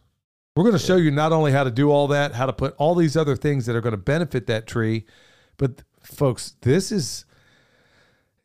We're 0.56 0.66
gonna 0.66 0.80
show 0.80 0.98
you 0.98 1.12
not 1.12 1.32
only 1.32 1.52
how 1.52 1.64
to 1.64 1.72
do 1.72 1.90
all 1.92 2.08
that, 2.10 2.34
how 2.34 2.46
to 2.46 2.54
put 2.54 2.76
all 2.78 2.94
these 2.96 3.16
other 3.16 3.36
things 3.36 3.66
that 3.68 3.76
are 3.76 3.82
going 3.82 3.92
to 3.94 3.98
benefit 3.98 4.48
that 4.48 4.68
tree, 4.68 5.06
but 5.58 5.84
folks, 6.04 6.56
this 6.62 6.92
is 6.92 7.26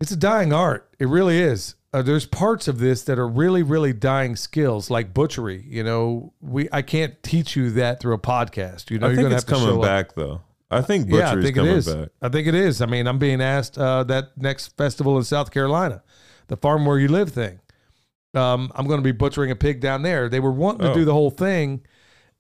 it's 0.01 0.13
a 0.13 0.17
dying 0.17 0.53
art. 0.53 0.89
It 0.99 1.09
really 1.09 1.39
is. 1.39 1.75
Uh, 1.93 2.03
there's 2.03 2.27
parts 2.27 2.69
of 2.69 2.79
this 2.79 3.03
that 3.05 3.19
are 3.19 3.27
really, 3.27 3.63
really 3.63 3.93
dying 3.95 4.37
skills, 4.37 4.91
like 4.91 5.15
butchery. 5.15 5.65
You 5.67 5.83
know, 5.83 6.33
we 6.41 6.69
I 6.73 6.83
can't 6.83 7.21
teach 7.23 7.57
you 7.57 7.71
that 7.73 8.01
through 8.01 8.15
a 8.15 8.19
podcast. 8.19 8.91
You 8.91 8.99
know, 8.99 9.07
I 9.07 9.11
you're 9.11 9.23
gonna 9.23 9.35
have 9.35 9.47
to 9.47 9.55
show 9.55 9.61
coming 9.61 9.77
up. 9.77 9.83
back 9.83 10.15
though. 10.15 10.43
I 10.71 10.83
think 10.83 11.07
butchery 11.09 11.21
Yeah, 11.21 11.31
I 11.31 11.35
think 11.43 11.47
it 11.49 11.61
coming 11.61 11.73
is. 11.73 11.93
back. 11.93 12.09
I 12.23 12.29
think 12.29 12.47
it 12.47 12.55
is. 12.55 12.83
I 12.83 12.87
mean, 12.87 13.07
I'm 13.07 13.19
being 13.19 13.41
asked 13.41 13.79
uh, 13.79 14.05
that 14.05 14.37
next 14.37 14.77
festival 14.77 15.17
in 15.17 15.25
South 15.25 15.51
Carolina, 15.51 16.03
the 16.49 16.57
farm 16.57 16.85
where 16.87 16.99
you 16.99 17.09
live 17.09 17.31
thing. 17.31 17.61
Um, 18.35 18.71
I'm 18.75 18.87
going 18.87 18.99
to 18.99 19.05
be 19.05 19.13
butchering 19.13 19.51
a 19.51 19.57
pig 19.57 19.81
down 19.81 20.03
there. 20.03 20.29
They 20.29 20.41
were 20.41 20.53
wanting 20.53 20.81
to 20.83 20.91
Oh. 20.91 20.95
do 20.95 21.05
the 21.05 21.13
whole 21.13 21.31
thing, 21.31 21.81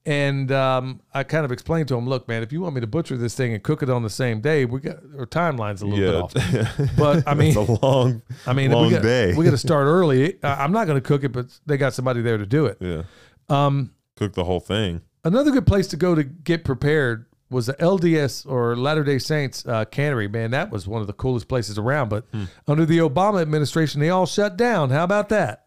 and 0.05 0.53
um, 0.53 1.01
I 1.14 1.24
kind 1.24 1.45
of 1.45 1.51
explained 1.53 1.89
to 1.89 1.95
them, 1.95 2.07
"Look, 2.07 2.28
man, 2.28 2.43
if 2.43 2.53
you 2.53 2.61
want 2.61 2.74
me 2.74 2.80
to 2.80 2.87
butcher 2.87 3.16
this 3.16 3.34
thing 3.34 3.55
and 3.55 3.62
cook 3.62 3.82
it 3.82 3.91
on 3.91 4.03
the 4.03 4.11
same 4.11 4.41
day, 4.41 4.64
we 4.64 4.80
got 4.80 4.97
our 5.18 5.26
timeline's 5.26 5.82
a 5.82 5.87
little 5.87 6.30
bit 6.30 6.37
off." 6.76 6.91
But 6.99 7.26
I 7.26 7.34
mean, 7.34 7.49
it's 7.49 7.68
a 7.68 7.72
long, 7.87 8.22
I 8.47 8.53
mean, 8.53 8.70
long 8.72 8.87
we 8.87 8.91
got, 8.93 9.03
day. 9.03 9.34
we 9.34 9.45
got 9.45 9.51
to 9.53 9.59
start 9.59 9.87
early. 9.87 10.39
I'm 10.43 10.72
not 10.72 10.87
going 10.87 11.01
to 11.01 11.07
cook 11.07 11.24
it, 11.24 11.30
but 11.32 11.47
they 11.66 11.76
got 11.76 11.95
somebody 11.95 12.20
there 12.22 12.39
to 12.39 12.47
do 12.47 12.66
it. 12.66 12.76
yeah, 12.80 13.03
Um, 13.49 13.93
cook 14.16 14.34
the 14.34 14.45
whole 14.45 14.61
thing. 14.61 15.01
Another 15.24 15.51
good 15.51 15.66
place 15.66 15.89
to 15.89 15.97
go 15.97 16.14
to 16.14 16.22
get 16.22 16.62
prepared 16.64 17.26
was 17.51 17.66
the 17.66 17.74
LDS 17.74 18.45
or 18.49 18.76
Latter 18.76 19.03
Day 19.03 19.18
Saints 19.18 19.64
uh, 19.66 19.84
cannery. 19.87 20.28
Man, 20.28 20.51
that 20.53 20.70
was 20.70 20.87
one 20.87 21.01
of 21.01 21.07
the 21.09 21.12
coolest 21.12 21.49
places 21.49 21.78
around. 21.78 22.11
But 22.11 22.24
Hmm. 22.32 22.45
under 22.68 22.84
the 22.87 22.99
Obama 22.99 23.41
administration, 23.43 24.01
they 24.01 24.11
all 24.11 24.26
shut 24.26 24.57
down. 24.57 24.91
How 24.91 25.03
about 25.05 25.28
that? 25.30 25.66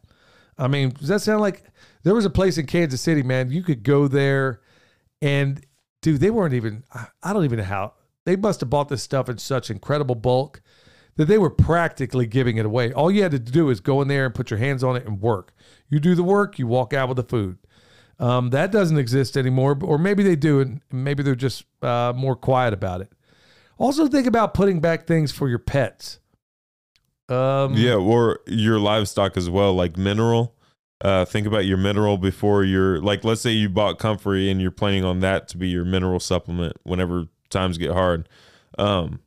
I 0.59 0.67
mean, 0.67 0.89
does 0.89 1.07
that 1.07 1.21
sound 1.21 1.41
like 1.41 1.63
there 2.03 2.13
was 2.13 2.25
a 2.25 2.29
place 2.29 2.57
in 2.57 2.65
Kansas 2.67 3.01
City, 3.01 3.23
man? 3.23 3.49
You 3.49 3.63
could 3.63 3.83
go 3.83 4.07
there, 4.07 4.61
and 5.21 5.65
dude, 6.01 6.19
they 6.19 6.29
weren't 6.29 6.53
even. 6.53 6.83
I- 6.93 7.33
don't 7.33 7.45
even 7.45 7.59
know 7.59 7.65
how 7.65 7.93
they 8.25 8.35
must 8.35 8.59
have 8.59 8.69
bought 8.69 8.89
this 8.89 9.01
stuff 9.01 9.29
in 9.29 9.37
such 9.37 9.71
incredible 9.71 10.15
bulk 10.15 10.61
that 11.15 11.25
they 11.25 11.37
were 11.37 11.49
practically 11.49 12.27
giving 12.27 12.57
it 12.57 12.65
away. 12.65 12.93
All 12.93 13.09
you 13.09 13.23
had 13.23 13.31
to 13.31 13.39
do 13.39 13.69
is 13.69 13.79
go 13.79 14.01
in 14.01 14.07
there 14.07 14.25
and 14.25 14.35
put 14.35 14.51
your 14.51 14.59
hands 14.59 14.83
on 14.83 14.95
it 14.95 15.05
and 15.05 15.19
work. 15.19 15.53
You 15.89 15.99
do 15.99 16.15
the 16.15 16.23
work, 16.23 16.59
you 16.59 16.67
walk 16.67 16.93
out 16.93 17.09
with 17.09 17.17
the 17.17 17.23
food. 17.23 17.57
Um, 18.19 18.49
that 18.49 18.71
doesn't 18.71 18.97
exist 18.97 19.37
anymore, 19.37 19.77
or 19.81 19.97
maybe 19.97 20.23
they 20.23 20.35
do, 20.35 20.59
and 20.59 20.81
maybe 20.91 21.23
they're 21.23 21.35
just 21.35 21.65
uh, 21.81 22.13
more 22.15 22.35
quiet 22.35 22.73
about 22.73 23.01
it. 23.01 23.11
Also, 23.77 24.07
think 24.07 24.27
about 24.27 24.53
putting 24.53 24.81
back 24.81 25.07
things 25.07 25.31
for 25.31 25.47
your 25.47 25.59
pets. 25.59 26.18
Um, 27.29 27.73
Yeah, 27.75 27.95
or 27.95 28.39
your 28.47 28.79
livestock 28.79 29.37
as 29.37 29.49
well, 29.49 29.73
like 29.73 29.97
mineral. 29.97 30.55
Uh, 31.01 31.23
think 31.25 31.47
about 31.47 31.65
your 31.65 31.77
mineral 31.77 32.17
before 32.17 32.63
you're 32.63 32.99
like, 33.01 33.23
let's 33.23 33.39
say 33.41 33.51
you 33.51 33.69
bought 33.69 33.99
comfrey 33.99 34.49
and 34.49 34.61
you're 34.61 34.71
planning 34.71 35.05
on 35.05 35.21
that 35.21 35.47
to 35.49 35.57
be 35.57 35.69
your 35.69 35.85
mineral 35.85 36.19
supplement 36.19 36.75
whenever 36.83 37.27
times 37.49 37.77
get 37.77 37.91
hard. 37.91 38.27
Um, 38.77 39.19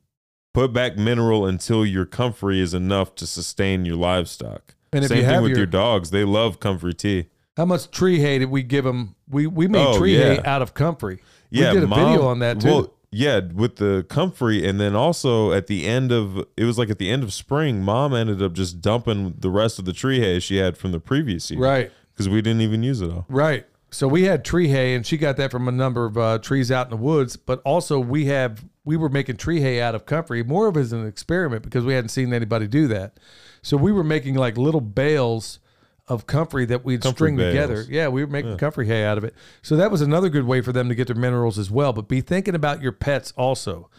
put 0.53 0.71
back 0.71 0.97
mineral 0.97 1.47
until 1.47 1.83
your 1.85 2.05
comfrey 2.05 2.59
is 2.59 2.73
enough 2.75 3.15
to 3.15 3.25
sustain 3.25 3.85
your 3.85 3.95
livestock. 3.95 4.75
And 4.91 5.03
Same 5.05 5.25
thing 5.25 5.41
with 5.41 5.49
your- 5.49 5.57
your 5.59 5.65
dogs; 5.65 6.11
they 6.11 6.23
love 6.23 6.59
comfrey 6.59 6.93
tea. 6.93 7.25
How 7.57 7.65
much 7.65 7.89
tree 7.89 8.19
hay 8.19 8.37
did 8.37 8.51
we 8.51 8.61
give 8.61 8.83
them? 8.85 9.15
We 9.27 9.47
we 9.47 9.67
made 9.67 9.83
Oh, 9.83 9.97
tree 9.97 10.15
yeah. 10.17 10.35
hay 10.35 10.39
out 10.45 10.61
of 10.61 10.75
comfrey. 10.75 11.19
Yeah, 11.49 11.69
we 11.69 11.75
did 11.79 11.83
a 11.85 11.87
mom- 11.87 11.99
video 12.11 12.27
on 12.27 12.37
that 12.39 12.59
too. 12.59 12.67
Well, 12.67 12.93
yeah, 13.13 13.39
with 13.53 13.77
the 13.77 14.05
comfrey, 14.09 14.67
and 14.67 14.79
then 14.79 14.95
also 14.95 15.51
at 15.51 15.67
the 15.67 15.85
end 15.85 16.11
of 16.11 16.37
it 16.57 16.65
was 16.65 16.77
like 16.77 16.89
at 16.89 16.97
the 16.97 17.09
end 17.09 17.23
of 17.23 17.31
spring, 17.33 17.81
mom 17.83 18.13
ended 18.13 18.41
up 18.41 18.53
just 18.53 18.81
dumping 18.81 19.35
the 19.37 19.49
rest 19.49 19.79
of 19.79 19.85
the 19.85 19.93
tree 19.93 20.19
hay 20.19 20.39
she 20.39 20.57
had 20.57 20.77
from 20.77 20.91
the 20.91 20.99
previous 20.99 21.49
year, 21.51 21.59
right, 21.59 21.91
Because 22.13 22.27
we 22.27 22.41
didn't 22.41 22.61
even 22.61 22.83
use 22.83 23.01
it 23.01 23.09
all. 23.11 23.25
right. 23.29 23.65
So 23.91 24.07
we 24.07 24.23
had 24.23 24.43
tree 24.43 24.69
hay, 24.69 24.95
and 24.95 25.05
she 25.05 25.17
got 25.17 25.37
that 25.37 25.51
from 25.51 25.67
a 25.67 25.71
number 25.71 26.05
of 26.05 26.17
uh, 26.17 26.39
trees 26.39 26.71
out 26.71 26.87
in 26.87 26.89
the 26.89 26.97
woods. 26.97 27.37
But 27.37 27.61
also, 27.63 27.99
we 27.99 28.25
have 28.25 28.65
we 28.83 28.97
were 28.97 29.07
making 29.09 29.37
tree 29.37 29.61
hay 29.61 29.79
out 29.81 29.93
of 29.93 30.07
comfrey 30.07 30.41
more 30.41 30.67
of 30.67 30.75
as 30.77 30.91
an 30.93 31.05
experiment 31.05 31.61
because 31.61 31.85
we 31.85 31.93
hadn't 31.93 32.09
seen 32.09 32.33
anybody 32.33 32.65
do 32.67 32.87
that. 32.87 33.19
So 33.61 33.77
we 33.77 33.91
were 33.91 34.03
making 34.03 34.33
like 34.33 34.57
little 34.57 34.81
bales 34.81 35.59
of 36.07 36.27
comfrey 36.27 36.65
that 36.65 36.83
we'd 36.83 37.01
Comfrey 37.01 37.15
string 37.17 37.35
bales. 37.37 37.53
together. 37.53 37.85
Yeah, 37.89 38.09
we 38.09 38.23
were 38.25 38.29
making 38.31 38.57
comfrey 38.57 38.87
hay 38.87 39.05
out 39.05 39.17
of 39.17 39.23
it. 39.23 39.33
So 39.61 39.75
that 39.77 39.89
was 39.91 40.01
another 40.01 40.29
good 40.29 40.45
way 40.45 40.61
for 40.61 40.71
them 40.73 40.89
to 40.89 40.95
get 40.95 41.07
their 41.07 41.15
minerals 41.15 41.57
as 41.57 41.71
well. 41.71 41.93
But 41.93 42.07
be 42.09 42.19
thinking 42.21 42.55
about 42.55 42.81
your 42.81 42.91
pets 42.91 43.31
also. 43.37 43.89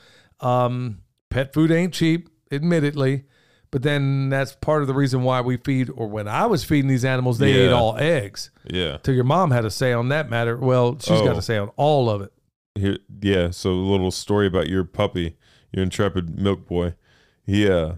Um, 0.41 1.01
pet 1.31 1.53
food 1.55 1.71
ain't 1.71 1.95
cheap, 1.95 2.29
admittedly, 2.53 3.25
but 3.71 3.83
then 3.83 4.29
that's 4.29 4.55
part 4.55 4.83
of 4.83 4.89
the 4.89 4.95
reason 4.95 5.23
why 5.23 5.41
we 5.41 5.57
feed. 5.57 5.89
Or 5.95 6.07
when 6.07 6.29
I 6.29 6.45
was 6.47 6.63
feeding 6.63 6.89
these 6.89 7.05
animals, 7.05 7.39
they 7.39 7.53
ate 7.53 7.73
all 7.73 7.97
eggs. 7.97 8.51
Yeah. 8.65 8.99
Till 8.99 9.15
your 9.15 9.25
mom 9.25 9.51
had 9.51 9.65
a 9.65 9.71
say 9.71 9.93
on 9.93 10.11
that 10.11 10.29
matter. 10.29 10.57
Well, 10.59 10.99
she's 10.99 11.21
got 11.23 11.35
Oh. 11.37 11.39
a 11.39 11.43
say 11.43 11.57
on 11.57 11.69
all 11.77 12.11
of 12.11 12.21
it. 12.21 12.33
Here, 12.75 12.99
yeah. 13.23 13.51
So 13.51 13.71
a 13.71 13.73
little 13.73 14.11
story 14.11 14.47
about 14.47 14.69
your 14.69 14.85
puppy, 14.85 15.37
your 15.73 15.83
intrepid 15.85 16.39
milk 16.39 16.67
boy. 16.67 16.95
He 17.47 17.69
uh 17.69 17.95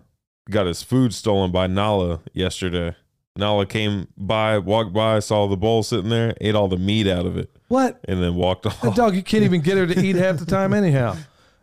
got 0.48 0.66
his 0.66 0.82
food 0.82 1.12
stolen 1.12 1.50
by 1.50 1.66
Nala 1.66 2.20
yesterday. 2.32 2.94
Nala 3.36 3.66
came 3.66 4.08
by, 4.16 4.58
walked 4.58 4.92
by, 4.92 5.18
saw 5.20 5.46
the 5.46 5.56
bowl 5.56 5.82
sitting 5.82 6.10
there, 6.10 6.34
ate 6.40 6.54
all 6.54 6.68
the 6.68 6.76
meat 6.78 7.06
out 7.06 7.26
of 7.26 7.36
it, 7.36 7.50
What? 7.68 8.00
and 8.08 8.22
then 8.22 8.34
walked 8.34 8.64
That 8.64 8.84
off. 8.84 8.94
dog, 8.94 9.14
you 9.16 9.22
can't 9.22 9.44
even 9.44 9.60
get 9.60 9.76
her 9.76 9.86
to 9.86 10.00
eat 10.00 10.16
half 10.16 10.38
the 10.38 10.46
time 10.50 10.72
anyhow. 10.74 11.16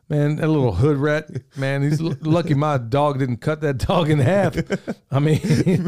Man, 0.09 0.35
that 0.35 0.47
little 0.49 0.73
hood 0.73 0.97
rat, 0.97 1.29
man, 1.55 1.81
he's 1.81 1.99
lucky 2.01 2.53
my 2.53 2.77
dog 2.77 3.19
didn't 3.19 3.37
cut 3.37 3.61
that 3.61 3.77
dog 3.79 4.09
in 4.09 4.19
half. 4.19 4.55
I 5.09 5.19
mean, 5.19 5.39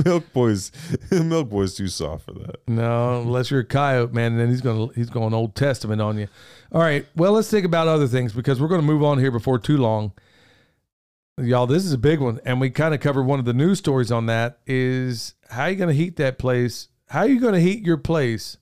Milk 0.05 0.31
Boy's 0.33 0.71
Milk 1.11 1.49
Boy's 1.49 1.75
too 1.75 1.89
soft 1.89 2.25
for 2.25 2.31
that. 2.31 2.55
no, 2.67 3.21
unless 3.21 3.51
you're 3.51 3.59
a 3.59 3.65
coyote, 3.65 4.13
man, 4.13 4.38
then 4.38 4.49
he's 4.49 4.61
gonna 4.61 4.88
he's 4.95 5.09
going 5.09 5.33
Old 5.33 5.53
Testament 5.53 6.01
on 6.01 6.17
you. 6.17 6.27
All 6.71 6.81
right, 6.81 7.05
well, 7.15 7.33
let's 7.33 7.51
think 7.51 7.65
about 7.65 7.88
other 7.89 8.07
things 8.07 8.31
because 8.31 8.59
we're 8.61 8.69
gonna 8.69 8.81
move 8.83 9.03
on 9.03 9.19
here 9.19 9.31
before 9.31 9.59
too 9.59 9.77
long. 9.77 10.13
Y'all, 11.38 11.67
this 11.67 11.83
is 11.83 11.91
a 11.91 11.97
big 11.97 12.21
one, 12.21 12.39
and 12.45 12.61
we 12.61 12.69
kind 12.69 12.93
of 12.93 13.01
covered 13.01 13.23
one 13.23 13.39
of 13.39 13.45
the 13.45 13.53
news 13.53 13.77
stories 13.79 14.09
on 14.09 14.25
that. 14.27 14.59
Is 14.65 15.33
how 15.49 15.63
are 15.63 15.69
you 15.69 15.75
gonna 15.75 15.91
heat 15.91 16.15
that 16.15 16.38
place? 16.38 16.88
How 17.09 17.19
are 17.21 17.27
you 17.27 17.41
gonna 17.41 17.59
heat 17.59 17.86
your 17.86 17.97
place? 17.97 18.57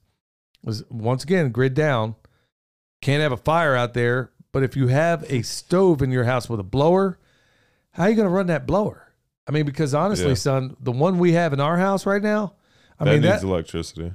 Was 0.64 0.84
once 0.90 1.24
again 1.24 1.52
grid 1.52 1.76
down. 1.76 2.16
Can't 3.02 3.22
have 3.22 3.32
a 3.32 3.38
fire 3.38 3.76
out 3.76 3.94
there, 3.94 4.32
but 4.52 4.64
if 4.64 4.76
you 4.76 4.88
have 4.88 5.24
a 5.32 5.44
stove 5.44 6.02
in 6.02 6.10
your 6.10 6.24
house 6.24 6.50
with 6.50 6.60
a 6.60 6.64
blower, 6.64 7.20
how 7.92 8.04
are 8.04 8.10
you 8.10 8.16
gonna 8.16 8.30
run 8.30 8.48
that 8.48 8.66
blower? 8.66 9.14
I 9.48 9.52
mean, 9.52 9.66
because 9.68 9.94
honestly, 9.94 10.30
Yeah. 10.30 10.34
son, 10.36 10.76
the 10.80 10.92
one 10.92 11.20
we 11.20 11.34
have 11.34 11.54
in 11.54 11.60
our 11.60 11.78
house 11.78 12.08
right 12.08 12.24
now, 12.24 12.54
I 13.00 13.06
that 13.06 13.12
mean 13.12 13.22
needs 13.22 13.42
that 13.42 13.48
electricity. 13.48 14.14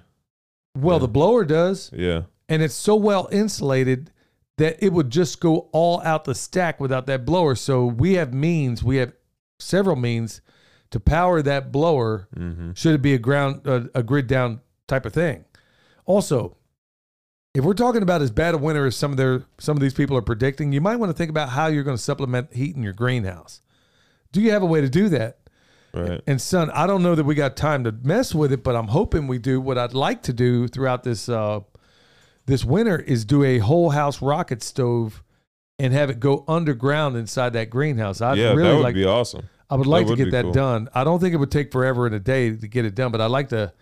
well, 0.77 0.97
yeah. 0.97 1.01
the 1.03 1.09
blower 1.09 1.45
does, 1.45 1.93
Yeah. 1.95 2.23
and 2.49 2.61
it's 2.61 2.75
so 2.75 2.97
well 2.97 3.29
insulated 3.31 4.11
that 4.59 4.85
it 4.85 4.93
would 4.93 5.11
just 5.11 5.41
go 5.41 5.69
all 5.73 6.01
out 6.03 6.25
the 6.25 6.35
stack 6.35 6.79
without 6.79 7.07
that 7.07 7.25
blower. 7.25 7.55
So 7.55 7.87
we 7.87 8.15
have 8.15 8.35
means, 8.35 8.83
we 8.83 8.97
have 8.97 9.13
several 9.59 9.97
means 9.97 10.41
to 10.91 11.01
power 11.01 11.43
that 11.43 11.73
blower. 11.73 12.29
Mm-hmm. 12.37 12.73
Should 12.75 12.95
it 12.95 13.03
be 13.03 13.15
a 13.15 13.19
ground, 13.19 13.67
uh, 13.67 13.83
a 13.95 14.03
grid 14.03 14.27
down 14.27 14.61
type 14.87 15.07
of 15.07 15.13
thing? 15.13 15.45
Also, 16.05 16.57
if 17.55 17.65
we're 17.65 17.75
talking 17.75 18.03
about 18.03 18.21
as 18.23 18.31
bad 18.31 18.55
a 18.55 18.59
winter 18.59 18.87
as 18.87 18.97
some 18.97 19.11
of 19.11 19.17
their 19.17 19.45
some 19.59 19.77
of 19.77 19.81
these 19.81 19.95
people 19.95 20.17
are 20.17 20.23
predicting, 20.23 20.73
you 20.73 20.81
might 20.81 20.97
want 20.97 21.11
to 21.11 21.17
think 21.17 21.31
about 21.31 21.51
how 21.51 21.67
you're 21.67 21.83
going 21.83 21.97
to 21.97 22.03
supplement 22.03 22.53
heat 22.55 22.77
in 22.77 22.83
your 22.83 22.93
greenhouse. 22.93 23.61
Do 24.33 24.41
you 24.41 24.51
have 24.51 24.63
a 24.63 24.67
way 24.67 24.81
to 24.81 24.89
do 24.89 25.09
that? 25.09 25.39
Right. 25.95 26.21
And 26.27 26.41
son, 26.41 26.71
I 26.71 26.87
don't 26.87 27.03
know 27.03 27.15
that 27.15 27.25
we 27.25 27.35
got 27.35 27.57
time 27.57 27.85
to 27.85 27.93
mess 27.93 28.35
with 28.35 28.53
it, 28.53 28.63
but 28.63 28.77
I'm 28.77 28.89
hoping 28.89 29.27
we 29.27 29.39
do. 29.39 29.61
What 29.61 29.79
I'd 29.79 29.95
like 29.95 30.23
to 30.25 30.33
do 30.33 30.69
throughout 30.69 31.03
this 31.03 31.29
uh, 31.29 31.61
this 32.49 32.65
winter 32.65 32.99
is 32.99 33.25
do 33.25 33.45
a 33.45 33.59
whole 33.59 33.91
house 33.91 34.21
rocket 34.23 34.63
stove 34.63 35.23
and 35.79 35.93
have 35.93 36.11
it 36.11 36.19
go 36.19 36.45
underground 36.49 37.17
inside 37.17 37.53
that 37.53 37.71
greenhouse. 37.71 38.21
I'd 38.21 38.39
yeah, 38.39 38.53
really 38.53 38.63
that 38.63 38.75
would 38.75 38.83
like 38.83 38.95
be 38.95 39.05
awesome. 39.05 39.49
I 39.71 39.77
would 39.77 39.87
like 39.87 40.07
that 40.07 40.17
to 40.17 40.23
would 40.23 40.25
get 40.25 40.31
that 40.33 40.43
cool. 40.45 40.53
done. 40.53 40.89
I 40.95 41.05
don't 41.05 41.21
think 41.21 41.35
it 41.35 41.37
would 41.37 41.51
take 41.51 41.71
forever 41.71 42.07
in 42.07 42.15
a 42.15 42.19
day 42.19 42.51
to 42.51 42.69
get 42.69 42.85
it 42.85 42.95
done, 42.95 43.13
but 43.13 43.21
I'd 43.21 43.27
like 43.31 43.51
to. 43.51 43.73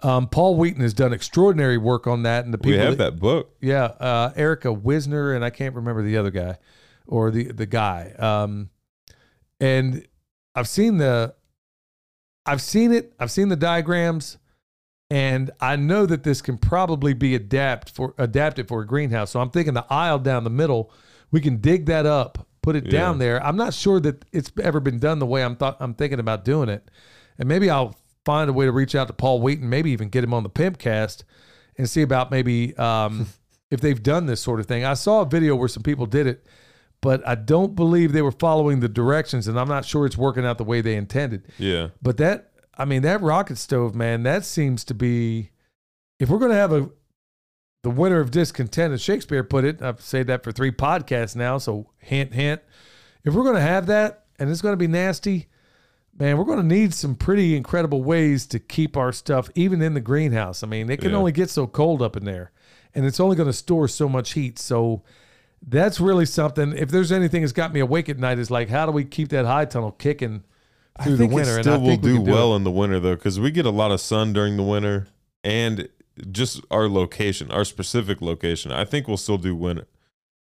Um, 0.00 0.28
Paul 0.28 0.56
Wheaton 0.56 0.82
has 0.82 0.92
done 0.92 1.14
extraordinary 1.14 1.78
work 1.78 2.06
on 2.06 2.24
that, 2.24 2.44
and 2.44 2.52
the 2.52 2.58
people 2.58 2.72
We 2.72 2.84
have 2.84 2.98
that 2.98 3.18
book. 3.18 3.56
yeah, 3.62 3.84
uh, 3.84 4.32
Erica 4.36 4.70
Wisner, 4.70 5.32
and 5.32 5.42
I 5.42 5.48
can't 5.50 5.74
remember 5.74 6.02
the 6.02 6.18
other 6.18 6.30
guy 6.30 6.58
or 7.06 7.30
the 7.30 7.44
the 7.52 7.64
guy. 7.66 8.12
Um, 8.18 8.68
and 9.60 10.06
I've 10.54 10.68
seen 10.68 10.98
the, 10.98 11.34
I've 12.44 12.60
seen 12.60 12.92
it. 12.92 13.14
I've 13.18 13.30
seen 13.30 13.48
the 13.48 13.56
diagrams, 13.56 14.36
and 15.14 15.50
I 15.60 15.76
know 15.76 16.06
that 16.06 16.24
this 16.24 16.42
can 16.42 16.58
probably 16.58 17.14
be 17.14 17.36
adapt 17.36 17.90
for 17.90 18.14
adapted 18.18 18.66
for 18.66 18.80
a 18.82 18.86
greenhouse. 18.86 19.30
So 19.30 19.38
I'm 19.40 19.50
thinking 19.50 19.72
the 19.74 19.86
aisle 19.88 20.18
down 20.18 20.42
the 20.42 20.50
middle, 20.50 20.90
we 21.30 21.40
can 21.40 21.58
dig 21.58 21.86
that 21.86 22.04
up, 22.04 22.48
put 22.62 22.74
it 22.74 22.86
Yeah. 22.86 22.90
down 22.90 23.18
there. 23.18 23.40
I'm 23.46 23.56
not 23.56 23.74
sure 23.74 24.00
that 24.00 24.24
it's 24.32 24.50
ever 24.60 24.80
been 24.80 24.98
done 24.98 25.20
the 25.20 25.26
way 25.26 25.44
I'm 25.44 25.54
thought 25.54 25.76
I'm 25.78 25.94
thinking 25.94 26.18
about 26.18 26.44
doing 26.44 26.68
it, 26.68 26.90
and 27.38 27.48
maybe 27.48 27.70
I'll 27.70 27.94
find 28.24 28.50
a 28.50 28.52
way 28.52 28.64
to 28.64 28.72
reach 28.72 28.94
out 28.96 29.06
to 29.06 29.12
Paul 29.12 29.40
Wheaton, 29.40 29.68
maybe 29.68 29.92
even 29.92 30.08
get 30.08 30.24
him 30.24 30.34
on 30.34 30.42
the 30.42 30.50
Pimpcast 30.50 31.22
and 31.78 31.88
see 31.88 32.02
about 32.02 32.30
maybe 32.32 32.76
um, 32.76 33.26
if 33.70 33.80
they've 33.80 34.02
done 34.02 34.26
this 34.26 34.40
sort 34.40 34.58
of 34.58 34.66
thing. 34.66 34.84
I 34.84 34.94
saw 34.94 35.20
a 35.20 35.26
video 35.26 35.54
where 35.54 35.68
some 35.68 35.82
people 35.84 36.06
did 36.06 36.26
it, 36.26 36.44
but 37.02 37.22
I 37.28 37.36
don't 37.36 37.76
believe 37.76 38.12
they 38.12 38.22
were 38.22 38.32
following 38.32 38.80
the 38.80 38.88
directions, 38.88 39.46
and 39.46 39.60
I'm 39.60 39.68
not 39.68 39.84
sure 39.84 40.06
it's 40.06 40.16
working 40.18 40.44
out 40.44 40.58
the 40.58 40.64
way 40.64 40.80
they 40.80 40.96
intended. 40.96 41.46
Yeah. 41.58 41.88
But 42.02 42.16
that, 42.16 42.50
I 42.76 42.84
mean, 42.84 43.02
that 43.02 43.20
rocket 43.20 43.58
stove, 43.58 43.94
man, 43.94 44.22
that 44.24 44.44
seems 44.44 44.84
to 44.84 44.94
be, 44.94 45.50
if 46.18 46.28
we're 46.28 46.38
going 46.38 46.50
to 46.50 46.56
have 46.56 46.72
a, 46.72 46.90
the 47.82 47.90
winter 47.90 48.20
of 48.20 48.30
discontent, 48.30 48.92
as 48.94 49.02
Shakespeare 49.02 49.44
put 49.44 49.64
it, 49.64 49.82
I've 49.82 50.00
said 50.00 50.26
that 50.28 50.42
for 50.42 50.52
three 50.52 50.70
podcasts 50.72 51.36
now, 51.36 51.58
so 51.58 51.90
hint, 51.98 52.32
hint. 52.34 52.62
If 53.24 53.34
we're 53.34 53.42
going 53.44 53.56
to 53.56 53.60
have 53.60 53.86
that 53.86 54.24
and 54.38 54.50
it's 54.50 54.62
going 54.62 54.72
to 54.72 54.76
be 54.78 54.86
nasty, 54.86 55.46
man, 56.18 56.38
we're 56.38 56.44
going 56.44 56.60
to 56.60 56.64
need 56.66 56.94
some 56.94 57.14
pretty 57.14 57.56
incredible 57.56 58.02
ways 58.02 58.46
to 58.46 58.58
keep 58.58 58.96
our 58.96 59.12
stuff 59.12 59.50
even 59.54 59.82
in 59.82 59.94
the 59.94 60.00
greenhouse. 60.00 60.62
I 60.62 60.66
mean, 60.66 60.90
it 60.90 61.00
can 61.00 61.10
Yeah. 61.10 61.16
only 61.18 61.32
get 61.32 61.50
so 61.50 61.66
cold 61.66 62.02
up 62.02 62.16
in 62.16 62.24
there, 62.24 62.52
and 62.94 63.04
it's 63.04 63.20
only 63.20 63.36
going 63.36 63.48
to 63.48 63.52
store 63.52 63.86
so 63.88 64.08
much 64.08 64.32
heat. 64.32 64.58
So 64.58 65.02
that's 65.66 66.00
really 66.00 66.26
something. 66.26 66.72
If 66.76 66.90
there's 66.90 67.12
anything 67.12 67.42
that's 67.42 67.52
got 67.52 67.72
me 67.72 67.80
awake 67.80 68.08
at 68.08 68.18
night, 68.18 68.38
is 68.38 68.50
like, 68.50 68.68
how 68.68 68.86
do 68.86 68.92
we 68.92 69.04
keep 69.04 69.28
that 69.28 69.44
high 69.44 69.64
tunnel 69.66 69.92
kicking 69.92 70.42
through 71.02 71.14
I 71.14 71.16
think 71.16 71.30
the 71.30 71.34
winter? 71.34 71.60
still 71.60 71.74
I 71.74 71.76
will 71.76 71.90
we 71.90 71.96
do 71.96 72.20
well 72.20 72.54
in 72.56 72.64
the 72.64 72.70
winter 72.70 73.00
though, 73.00 73.14
because 73.16 73.40
we 73.40 73.50
get 73.50 73.66
a 73.66 73.70
lot 73.70 73.90
of 73.90 74.00
sun 74.00 74.32
during 74.32 74.56
the 74.56 74.62
winter, 74.62 75.08
and 75.42 75.88
just 76.30 76.60
our 76.70 76.88
location, 76.88 77.50
our 77.50 77.64
specific 77.64 78.20
location. 78.22 78.72
I 78.72 78.84
think 78.84 79.08
we'll 79.08 79.16
still 79.16 79.38
do 79.38 79.56
winter, 79.56 79.86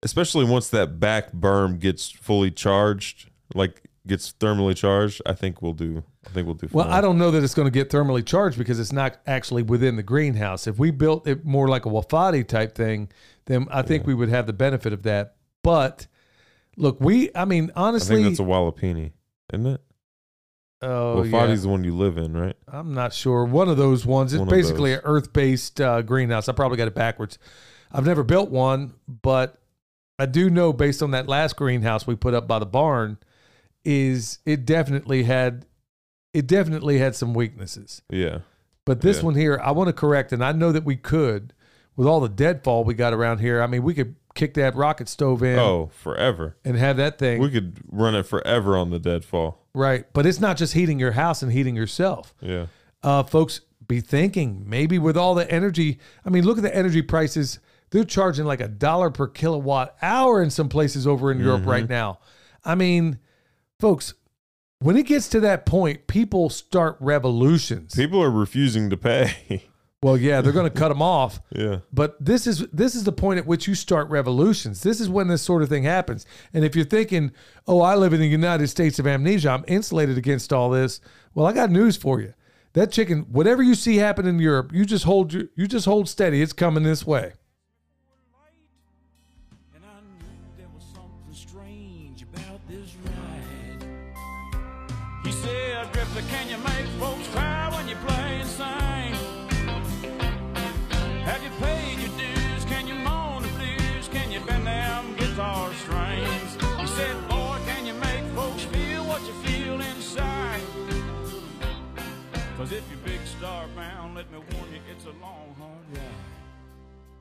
especially 0.03 0.45
once 0.45 0.69
that 0.69 0.99
back 0.99 1.31
berm 1.31 1.79
gets 1.79 2.09
fully 2.09 2.51
charged, 2.51 3.29
like 3.53 3.83
gets 4.07 4.33
thermally 4.33 4.75
charged. 4.75 5.21
I 5.25 5.33
think 5.33 5.61
we'll 5.61 5.73
do. 5.73 6.03
I 6.25 6.29
think 6.29 6.45
we'll 6.45 6.55
do. 6.55 6.69
Well, 6.71 6.85
fine. 6.85 6.93
I 6.93 7.01
don't 7.01 7.17
know 7.17 7.31
that 7.31 7.43
it's 7.43 7.53
going 7.53 7.67
to 7.67 7.71
get 7.71 7.89
thermally 7.89 8.25
charged 8.25 8.57
because 8.57 8.79
it's 8.79 8.91
not 8.91 9.17
actually 9.25 9.63
within 9.63 9.95
the 9.95 10.03
greenhouse. 10.03 10.67
If 10.67 10.77
we 10.77 10.91
built 10.91 11.27
it 11.27 11.45
more 11.45 11.67
like 11.67 11.85
a 11.85 11.89
Wofati 11.89 12.47
type 12.47 12.75
thing, 12.75 13.09
then 13.45 13.67
I 13.71 13.81
think 13.81 14.05
we 14.05 14.13
would 14.13 14.29
have 14.29 14.47
the 14.47 14.53
benefit 14.53 14.93
of 14.93 15.03
that. 15.03 15.35
But 15.63 16.07
look, 16.77 16.99
we, 16.99 17.29
I 17.35 17.45
mean, 17.45 17.71
I 17.75 17.83
honestly, 17.83 18.17
think 18.17 18.27
that's 18.29 18.39
a 18.39 18.43
Walipini, 18.43 19.11
isn't 19.53 19.65
it? 19.67 19.81
Oh, 20.81 21.15
well, 21.15 21.25
yeah. 21.25 21.47
Fadi's 21.47 21.63
the 21.63 21.69
one 21.69 21.83
you 21.83 21.95
live 21.95 22.17
in, 22.17 22.35
right? 22.35 22.55
I'm 22.67 22.93
not 22.93 23.13
sure. 23.13 23.45
One 23.45 23.69
of 23.69 23.77
those 23.77 24.05
ones. 24.05 24.33
It's 24.33 24.39
One 24.39 24.49
basically 24.49 24.93
an 24.93 25.01
earth 25.03 25.33
based 25.33 25.79
uh, 25.81 26.01
greenhouse. 26.01 26.47
I 26.49 26.53
probably 26.53 26.77
got 26.77 26.87
it 26.87 26.95
backwards. 26.95 27.37
I've 27.91 28.05
never 28.05 28.23
built 28.23 28.49
one, 28.49 28.93
but 29.07 29.57
I 30.17 30.25
do 30.25 30.49
know 30.49 30.71
based 30.73 31.01
on 31.03 31.11
that 31.11 31.27
last 31.27 31.55
greenhouse 31.57 32.07
we 32.07 32.15
put 32.15 32.33
up 32.33 32.47
by 32.47 32.59
the 32.59 32.65
barn, 32.65 33.17
is 33.83 34.39
it 34.45 34.65
definitely 34.65 35.23
had 35.23 35.65
it 36.33 36.47
definitely 36.47 36.97
had 36.99 37.15
some 37.15 37.33
weaknesses. 37.33 38.01
Yeah. 38.09 38.39
But 38.85 39.01
this 39.01 39.17
Yeah. 39.17 39.23
one 39.25 39.35
here, 39.35 39.59
I 39.63 39.71
want 39.71 39.87
to 39.87 39.93
correct, 39.93 40.31
and 40.31 40.43
I 40.43 40.53
know 40.53 40.71
that 40.71 40.85
we 40.85 40.95
could 40.95 41.53
with 41.97 42.07
all 42.07 42.19
the 42.21 42.29
deadfall 42.29 42.83
we 42.85 42.93
got 42.93 43.13
around 43.13 43.39
here. 43.39 43.61
I 43.61 43.67
mean, 43.67 43.83
we 43.83 43.93
could 43.93 44.15
kick 44.33 44.53
that 44.53 44.75
rocket 44.75 45.09
stove 45.09 45.43
in 45.43 45.59
Oh, 45.59 45.89
forever. 45.93 46.55
and 46.63 46.77
have 46.77 46.95
that 46.97 47.19
thing 47.19 47.41
We 47.41 47.49
could 47.49 47.79
run 47.91 48.15
it 48.15 48.23
forever 48.25 48.77
on 48.77 48.89
the 48.89 48.99
deadfall. 48.99 49.60
Right. 49.73 50.05
But 50.13 50.25
it's 50.25 50.39
not 50.39 50.57
just 50.57 50.73
heating 50.73 50.99
your 50.99 51.11
house 51.11 51.41
and 51.41 51.51
heating 51.51 51.75
yourself. 51.75 52.33
Yeah. 52.41 52.67
uh, 53.03 53.23
folks 53.23 53.61
be 53.87 53.99
thinking 53.99 54.63
maybe 54.67 54.97
with 54.99 55.17
all 55.17 55.35
the 55.35 55.49
energy. 55.51 55.99
I 56.25 56.29
mean, 56.29 56.45
look 56.45 56.57
at 56.57 56.63
the 56.63 56.75
energy 56.75 57.01
prices. 57.01 57.59
They're 57.89 58.05
charging 58.05 58.45
like 58.45 58.61
a 58.61 58.67
dollar 58.69 59.09
per 59.09 59.27
kilowatt 59.27 59.97
hour 60.01 60.41
in 60.41 60.49
some 60.49 60.69
places 60.69 61.05
over 61.05 61.31
in 61.31 61.39
Europe 61.39 61.65
right 61.65 61.89
now. 61.89 62.19
I 62.63 62.75
mean, 62.75 63.19
folks, 63.79 64.13
when 64.79 64.95
it 64.95 65.05
gets 65.07 65.27
to 65.29 65.41
that 65.41 65.65
point, 65.65 66.07
people 66.07 66.49
start 66.49 66.95
revolutions. 67.01 67.93
People 67.93 68.23
are 68.23 68.31
refusing 68.31 68.89
to 68.91 68.97
pay. 68.97 69.65
Well, 70.03 70.17
yeah, 70.17 70.41
they're 70.41 70.51
going 70.51 70.71
to 70.71 70.75
cut 70.75 70.89
them 70.89 71.01
off. 71.01 71.39
yeah. 71.51 71.79
But 71.93 72.23
this 72.23 72.47
is 72.47 72.65
this 72.73 72.95
is 72.95 73.03
the 73.03 73.11
point 73.11 73.37
at 73.37 73.45
which 73.45 73.67
you 73.67 73.75
start 73.75 74.09
revolutions. 74.09 74.81
This 74.81 74.99
is 74.99 75.09
when 75.09 75.27
this 75.27 75.43
sort 75.43 75.61
of 75.61 75.69
thing 75.69 75.83
happens. 75.83 76.25
And 76.53 76.65
if 76.65 76.75
you're 76.75 76.85
thinking, 76.85 77.31
"Oh, 77.67 77.81
I 77.81 77.95
live 77.95 78.11
in 78.11 78.19
the 78.19 78.27
United 78.27 78.67
States 78.67 78.97
of 78.97 79.05
amnesia. 79.05 79.51
I'm 79.51 79.65
insulated 79.67 80.17
against 80.17 80.51
all 80.51 80.71
this." 80.71 81.01
Well, 81.35 81.45
I 81.45 81.53
got 81.53 81.69
news 81.69 81.97
for 81.97 82.19
you. 82.19 82.33
That 82.73 82.91
chicken, 82.91 83.27
whatever 83.31 83.61
you 83.61 83.75
see 83.75 83.97
happen 83.97 84.25
in 84.25 84.39
Europe, 84.39 84.71
you 84.73 84.85
just 84.85 85.03
hold 85.03 85.33
your, 85.33 85.43
you 85.55 85.67
just 85.67 85.85
hold 85.85 86.09
steady. 86.09 86.41
It's 86.41 86.53
coming 86.53 86.83
this 86.83 87.05
way. 87.05 87.33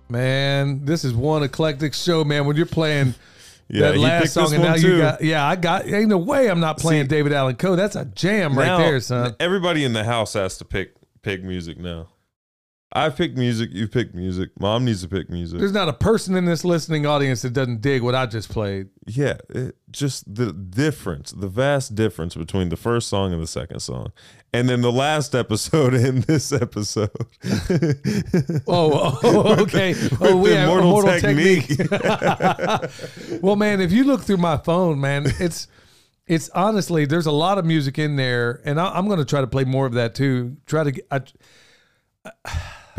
Man, 0.09 0.85
this 0.85 1.05
is 1.05 1.15
one 1.15 1.43
eclectic 1.43 1.95
show, 1.95 2.25
man. 2.25 2.47
When 2.47 2.57
you're 2.57 2.67
playing 2.67 3.15
Yeah. 3.73 3.93
that 3.93 3.99
last 3.99 4.33
song, 4.33 4.53
and 4.53 4.65
now 4.65 4.75
too. 4.75 4.89
you 4.97 4.99
got 4.99 5.23
yeah, 5.23 5.47
I 5.47 5.55
got 5.55 5.87
ain't 5.87 6.09
no 6.09 6.19
way 6.19 6.51
I'm 6.51 6.59
not 6.59 6.79
playing 6.79 7.05
See- 7.05 7.09
David 7.11 7.33
Allen 7.33 7.55
Coe. 7.55 7.77
That's 7.77 7.95
a 7.95 8.05
jam 8.05 8.59
right 8.59 8.67
Now, 8.67 8.79
there, 8.79 8.99
son. 8.99 9.37
Everybody 9.39 9.85
in 9.85 9.93
the 9.93 10.03
house 10.03 10.33
has 10.33 10.59
to 10.59 10.65
pick 10.65 10.95
pick 11.23 11.45
music 11.45 11.79
now. 11.79 12.09
I 12.93 13.09
pick 13.11 13.37
music. 13.37 13.71
You 13.73 13.87
pick 13.87 14.15
music. 14.15 14.51
Mom 14.59 14.85
needs 14.85 15.03
to 15.03 15.09
pick 15.09 15.31
music. 15.31 15.61
There's 15.61 15.73
not 15.73 15.89
a 15.89 15.93
person 15.93 16.35
in 16.35 16.45
this 16.45 16.65
listening 16.65 17.07
audience 17.07 17.43
that 17.43 17.53
doesn't 17.53 17.83
dig 17.83 18.03
what 18.03 18.17
I 18.17 18.27
just 18.27 18.49
played. 18.49 18.89
Yeah, 19.07 19.37
it, 19.49 19.77
just 19.93 20.35
the 20.35 20.53
difference, 20.53 21.31
the 21.31 21.47
vast 21.47 21.95
difference 21.95 22.35
between 22.35 22.69
the 22.69 22.77
first 22.77 23.09
song 23.09 23.33
and 23.33 23.41
the 23.41 23.47
second 23.47 23.79
song, 23.79 24.11
and 24.53 24.69
then 24.69 24.81
the 24.81 24.91
last 24.91 25.37
episode 25.37 25.95
and 26.07 26.25
this 26.25 26.53
episode. 26.53 27.11
Oh, 28.67 29.19
oh 29.23 29.63
okay. 29.63 29.95
Oh, 30.21 30.37
we 30.37 30.51
have 30.51 30.69
Immortal 30.69 30.91
Immortal 30.91 31.21
Technique. 31.21 31.67
Technique. 31.69 33.43
well, 33.43 33.57
man, 33.57 33.81
if 33.81 33.93
you 33.93 34.05
look 34.05 34.23
through 34.23 34.37
my 34.39 34.57
phone, 34.57 35.01
man, 35.01 35.27
it's 35.39 35.69
it's 36.27 36.49
honestly 36.51 37.07
there's 37.07 37.27
a 37.27 37.33
lot 37.33 37.59
of 37.59 37.65
music 37.65 37.99
in 37.99 38.17
there, 38.17 38.61
and 38.65 38.81
I, 38.81 38.91
I'm 38.91 39.07
going 39.07 39.19
to 39.19 39.25
try 39.25 39.41
to 39.41 39.47
play 39.47 39.65
more 39.65 39.87
of 39.87 39.93
that 39.93 40.15
too. 40.15 40.57
Try 40.67 40.85
to 40.85 40.91
get, 40.93 41.07
I, 41.11 41.23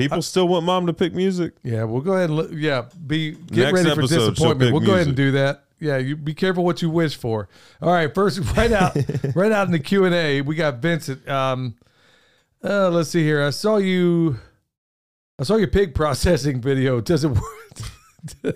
People 0.02 0.22
still 0.22 0.48
want 0.48 0.66
mom 0.66 0.88
to 0.88 0.94
pick 0.94 1.14
music. 1.14 1.54
yeah, 1.64 1.84
we'll 1.84 2.02
go 2.02 2.14
ahead 2.14 2.30
and 2.30 2.36
look, 2.38 2.50
yeah, 2.54 2.86
be 3.06 3.32
get 3.32 3.74
Next 3.74 3.74
ready 3.74 3.96
for 3.96 4.02
disappointment. 4.02 4.74
We'll 4.74 4.82
go 4.86 4.94
ahead 4.94 5.08
and 5.08 5.16
do 5.16 5.32
that. 5.32 5.64
Yeah, 5.80 5.98
you 5.98 6.16
be 6.16 6.36
careful 6.36 6.64
what 6.64 6.82
you 6.84 6.90
wish 6.92 7.16
for. 7.16 7.50
All 7.82 7.92
right, 7.92 8.14
first 8.14 8.40
right 8.58 8.72
out, 8.72 8.96
right 9.36 9.52
out 9.52 9.66
in 9.66 9.72
the 9.72 9.80
Q 9.80 10.06
and 10.06 10.14
A, 10.14 10.42
we 10.42 10.56
got 10.56 10.76
Vincent. 10.78 11.28
Um, 11.28 11.76
uh, 12.64 12.90
let's 12.90 13.10
see 13.10 13.24
here. 13.24 13.44
I 13.44 13.50
saw 13.50 13.78
you. 13.78 14.38
I 15.40 15.44
saw 15.44 15.56
your 15.56 15.68
pig 15.70 15.96
processing 15.96 16.62
video. 16.62 17.02
Does 17.02 17.24
it 17.24 17.30
work? 17.32 18.56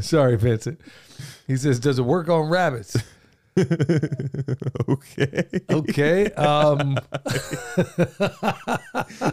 Sorry, 0.02 0.36
Vincent. 0.36 0.80
He 1.46 1.56
says, 1.56 1.80
"Does 1.80 1.98
it 1.98 2.02
work 2.02 2.28
on 2.28 2.50
rabbits?" 2.50 2.96
okay, 4.88 5.44
Okay. 5.70 6.32
Um, 6.32 6.90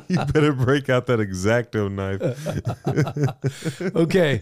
you 0.07 0.17
better 0.31 0.53
break 0.53 0.89
out 0.89 1.07
that 1.07 1.19
exacto 1.19 1.91
knife. 1.91 2.21
okay, 3.95 4.39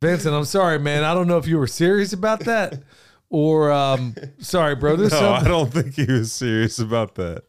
Vincent. 0.00 0.34
I'm 0.34 0.44
sorry, 0.44 0.78
man. 0.78 1.02
I 1.04 1.14
don't 1.14 1.26
know 1.26 1.38
if 1.38 1.48
you 1.48 1.58
were 1.58 1.66
serious 1.66 2.12
about 2.12 2.40
that 2.40 2.82
or 3.30 3.72
um, 3.72 4.14
sorry, 4.38 4.76
bro. 4.76 4.96
There's 4.96 5.12
No, 5.12 5.32
I 5.32 5.44
don't 5.44 5.72
think 5.72 5.94
he 5.94 6.04
was 6.04 6.30
serious 6.32 6.78
about 6.78 7.14
that. 7.16 7.44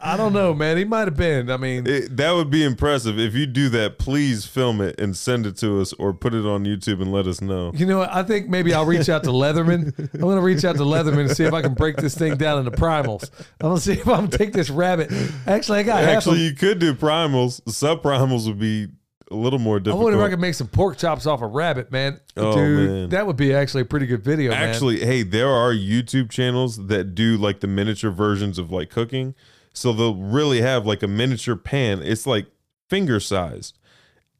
I 0.00 0.16
don't 0.16 0.32
know, 0.32 0.54
man. 0.54 0.76
He 0.76 0.84
might 0.84 1.08
have 1.08 1.16
been. 1.16 1.50
I 1.50 1.56
mean, 1.56 1.86
It, 1.86 2.16
that 2.16 2.32
would 2.32 2.50
be 2.50 2.64
impressive. 2.64 3.18
If 3.18 3.34
you 3.34 3.46
do 3.46 3.68
that, 3.70 3.98
please 3.98 4.46
film 4.46 4.80
it 4.80 5.00
and 5.00 5.16
send 5.16 5.46
it 5.46 5.56
to 5.58 5.80
us 5.80 5.92
or 5.94 6.12
put 6.12 6.34
it 6.34 6.46
on 6.46 6.64
YouTube 6.64 7.00
and 7.02 7.12
let 7.12 7.26
us 7.26 7.40
know. 7.40 7.72
you 7.74 7.86
know, 7.86 7.98
what? 7.98 8.12
I 8.12 8.22
think 8.22 8.48
maybe 8.48 8.72
I'll 8.74 8.86
reach 8.86 9.08
out 9.08 9.24
to 9.24 9.30
Leatherman. 9.30 9.98
I'm 10.14 10.20
going 10.20 10.36
to 10.36 10.42
reach 10.42 10.64
out 10.64 10.76
to 10.76 10.82
Leatherman 10.82 11.20
and 11.20 11.30
see 11.30 11.44
if 11.44 11.52
I 11.52 11.62
can 11.62 11.74
break 11.74 11.96
this 11.96 12.16
thing 12.16 12.36
down 12.36 12.58
into 12.58 12.70
primals. 12.70 13.30
I'm 13.60 13.68
going 13.68 13.76
to 13.76 13.82
see 13.82 13.92
if 13.92 14.08
I 14.08 14.16
can 14.16 14.30
take 14.30 14.52
this 14.52 14.70
rabbit. 14.70 15.10
Actually, 15.46 15.80
I 15.80 15.82
got 15.84 16.04
Actually, 16.04 16.40
you 16.40 16.54
could 16.54 16.78
do 16.78 16.94
primals. 16.94 17.60
Subprimals 17.62 18.46
would 18.46 18.58
be 18.58 18.88
a 19.30 19.34
little 19.36 19.58
more 19.58 19.78
difficult. 19.78 19.94
I 19.94 19.98
difficult. 19.98 20.04
wonder 20.04 20.18
if 20.18 20.26
I 20.26 20.30
could 20.30 20.40
make 20.40 20.54
some 20.54 20.66
pork 20.68 20.98
chops 20.98 21.26
off 21.26 21.40
a 21.42 21.46
rabbit, 21.46 21.92
man. 21.92 22.20
Oh, 22.36 22.54
Dude, 22.54 22.90
man. 22.90 23.08
that 23.10 23.26
would 23.26 23.36
be 23.36 23.54
actually 23.54 23.82
a 23.82 23.86
pretty 23.86 24.06
good 24.06 24.22
video, 24.24 24.50
man. 24.50 24.68
Actually, 24.68 25.00
hey, 25.04 25.22
there 25.22 25.48
are 25.48 25.72
YouTube 25.72 26.30
channels 26.30 26.86
that 26.88 27.14
do 27.14 27.36
like 27.36 27.60
the 27.60 27.66
miniature 27.68 28.10
versions 28.10 28.58
of 28.58 28.70
like 28.72 28.90
cooking. 28.90 29.34
So 29.72 29.92
they'll 29.92 30.16
really 30.16 30.60
have 30.62 30.84
like 30.84 31.02
a 31.02 31.06
miniature 31.06 31.54
pan. 31.56 32.02
It's 32.02 32.26
like 32.26 32.46
finger 32.88 33.20
sized. 33.20 33.78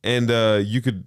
And 0.03 0.30
uh 0.30 0.61
you 0.64 0.80
could 0.80 1.05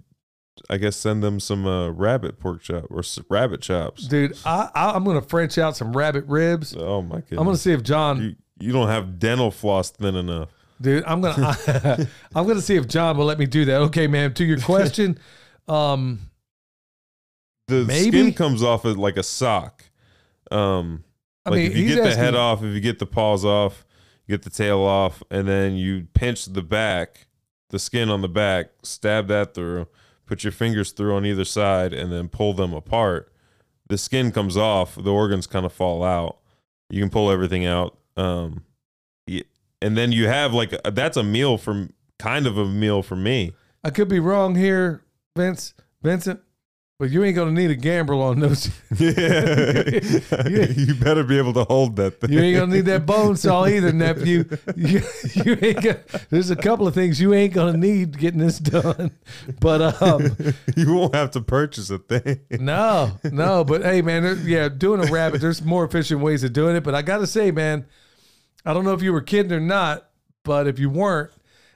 I 0.70 0.78
guess 0.78 0.96
send 0.96 1.22
them 1.22 1.40
some 1.40 1.66
uh 1.66 1.90
rabbit 1.90 2.40
pork 2.40 2.62
chop 2.62 2.84
or 2.88 3.00
s- 3.00 3.18
rabbit 3.28 3.60
chops. 3.60 4.06
Dude, 4.08 4.34
I, 4.46 4.70
I, 4.74 4.92
I'm 4.92 5.04
to 5.04 5.20
French 5.20 5.58
out 5.58 5.76
some 5.76 5.94
rabbit 5.94 6.24
ribs. 6.26 6.74
Oh 6.74 7.02
my 7.02 7.16
goodness. 7.16 7.38
I'm 7.40 7.46
to 7.48 7.56
see 7.58 7.72
if 7.72 7.82
John, 7.82 8.22
you, 8.22 8.36
you 8.60 8.72
don't 8.72 8.88
have 8.88 9.18
dental 9.18 9.50
floss 9.50 9.90
thin 9.90 10.14
enough. 10.14 10.48
Dude, 10.80 11.04
I'm 11.06 11.20
going 11.20 11.34
to, 11.36 12.08
I'm 12.34 12.44
going 12.44 12.56
to 12.56 12.62
see 12.62 12.76
if 12.76 12.86
John 12.88 13.16
will 13.16 13.24
let 13.26 13.38
me 13.38 13.46
do 13.46 13.64
that. 13.66 13.80
Okay, 13.82 14.06
man. 14.06 14.34
To 14.34 14.44
your 14.44 14.58
question, 14.60 15.18
um, 15.68 16.18
The 17.68 17.84
Maybe? 17.84 18.08
skin 18.18 18.32
comes 18.34 18.62
off 18.62 18.84
as 18.84 18.96
like 18.96 19.16
a 19.16 19.22
sock. 19.22 19.84
Um 20.50 21.04
I 21.46 21.50
like 21.50 21.58
mean, 21.58 21.70
if 21.72 21.76
you 21.76 21.88
get 21.88 21.96
the 21.96 22.08
asking- 22.08 22.24
head 22.24 22.34
off, 22.34 22.62
if 22.62 22.72
you 22.74 22.80
get 22.80 22.98
the 22.98 23.06
paws 23.06 23.44
off, 23.44 23.84
you 24.26 24.32
get 24.34 24.42
the 24.44 24.50
tail 24.50 24.80
off, 24.80 25.22
and 25.30 25.46
then 25.46 25.74
you 25.76 26.06
pinch 26.14 26.46
the 26.46 26.62
back, 26.62 27.26
the 27.70 27.78
skin 27.78 28.08
on 28.08 28.22
the 28.22 28.28
back, 28.28 28.66
stab 28.82 29.28
that 29.28 29.52
through, 29.52 29.86
put 30.26 30.42
your 30.42 30.52
fingers 30.52 30.92
through 30.92 31.14
on 31.14 31.26
either 31.26 31.44
side, 31.44 31.92
and 31.92 32.10
then 32.10 32.28
pull 32.30 32.54
them 32.54 32.72
apart. 32.72 33.30
The 33.88 33.98
skin 33.98 34.32
comes 34.32 34.56
off, 34.56 34.94
the 34.94 35.12
organs 35.12 35.46
kind 35.46 35.66
of 35.66 35.72
fall 35.74 36.02
out. 36.02 36.38
You 36.88 37.00
can 37.02 37.10
pull 37.10 37.30
everything 37.30 37.66
out, 37.66 37.98
um, 38.16 38.64
y- 38.64 38.73
and 39.84 39.98
then 39.98 40.12
you 40.12 40.26
have 40.28 40.54
like 40.54 40.74
a, 40.84 40.90
that's 40.90 41.18
a 41.18 41.22
meal 41.22 41.58
from 41.58 41.92
kind 42.18 42.46
of 42.46 42.56
a 42.56 42.64
meal 42.64 43.02
for 43.02 43.16
me. 43.16 43.52
I 43.84 43.90
could 43.90 44.08
be 44.08 44.18
wrong 44.18 44.54
here, 44.54 45.04
Vince, 45.36 45.74
Vincent, 46.02 46.40
but 46.98 47.10
you 47.10 47.22
ain't 47.22 47.36
going 47.36 47.54
to 47.54 47.60
need 47.60 47.70
a 47.70 47.74
gambrel 47.74 48.22
on 48.22 48.40
those. 48.40 48.70
Yeah, 48.96 49.88
you 50.76 50.94
better 50.94 51.22
be 51.22 51.36
able 51.36 51.52
to 51.54 51.64
hold 51.64 51.96
that 51.96 52.20
thing. 52.20 52.32
You 52.32 52.40
ain't 52.40 52.56
gonna 52.56 52.76
need 52.76 52.86
that 52.86 53.04
bone 53.04 53.36
saw 53.36 53.66
either, 53.66 53.92
nephew. 53.92 54.44
You, 54.76 55.02
you 55.34 55.58
ain't 55.60 55.82
got, 55.82 55.98
there's 56.30 56.50
a 56.50 56.56
couple 56.56 56.86
of 56.86 56.94
things 56.94 57.20
you 57.20 57.34
ain't 57.34 57.52
gonna 57.52 57.76
need 57.76 58.16
getting 58.18 58.40
this 58.40 58.58
done. 58.58 59.10
But 59.60 60.00
um, 60.00 60.36
you 60.76 60.94
won't 60.94 61.14
have 61.14 61.32
to 61.32 61.40
purchase 61.40 61.90
a 61.90 61.98
thing. 61.98 62.40
no, 62.50 63.18
no. 63.24 63.64
But 63.64 63.82
hey, 63.82 64.00
man, 64.00 64.22
there, 64.22 64.36
yeah, 64.36 64.68
doing 64.68 65.06
a 65.06 65.12
rabbit. 65.12 65.40
There's 65.40 65.62
more 65.62 65.84
efficient 65.84 66.20
ways 66.20 66.42
of 66.44 66.52
doing 66.52 66.76
it. 66.76 66.84
But 66.84 66.94
I 66.94 67.02
gotta 67.02 67.26
say, 67.26 67.50
man, 67.50 67.84
I 68.64 68.72
don't 68.72 68.84
know 68.84 68.94
if 68.94 69.02
you 69.02 69.12
were 69.12 69.20
kidding 69.20 69.52
or 69.52 69.60
not, 69.60 70.08
but 70.42 70.66
if 70.66 70.78
you 70.78 70.88
weren't, 70.88 71.30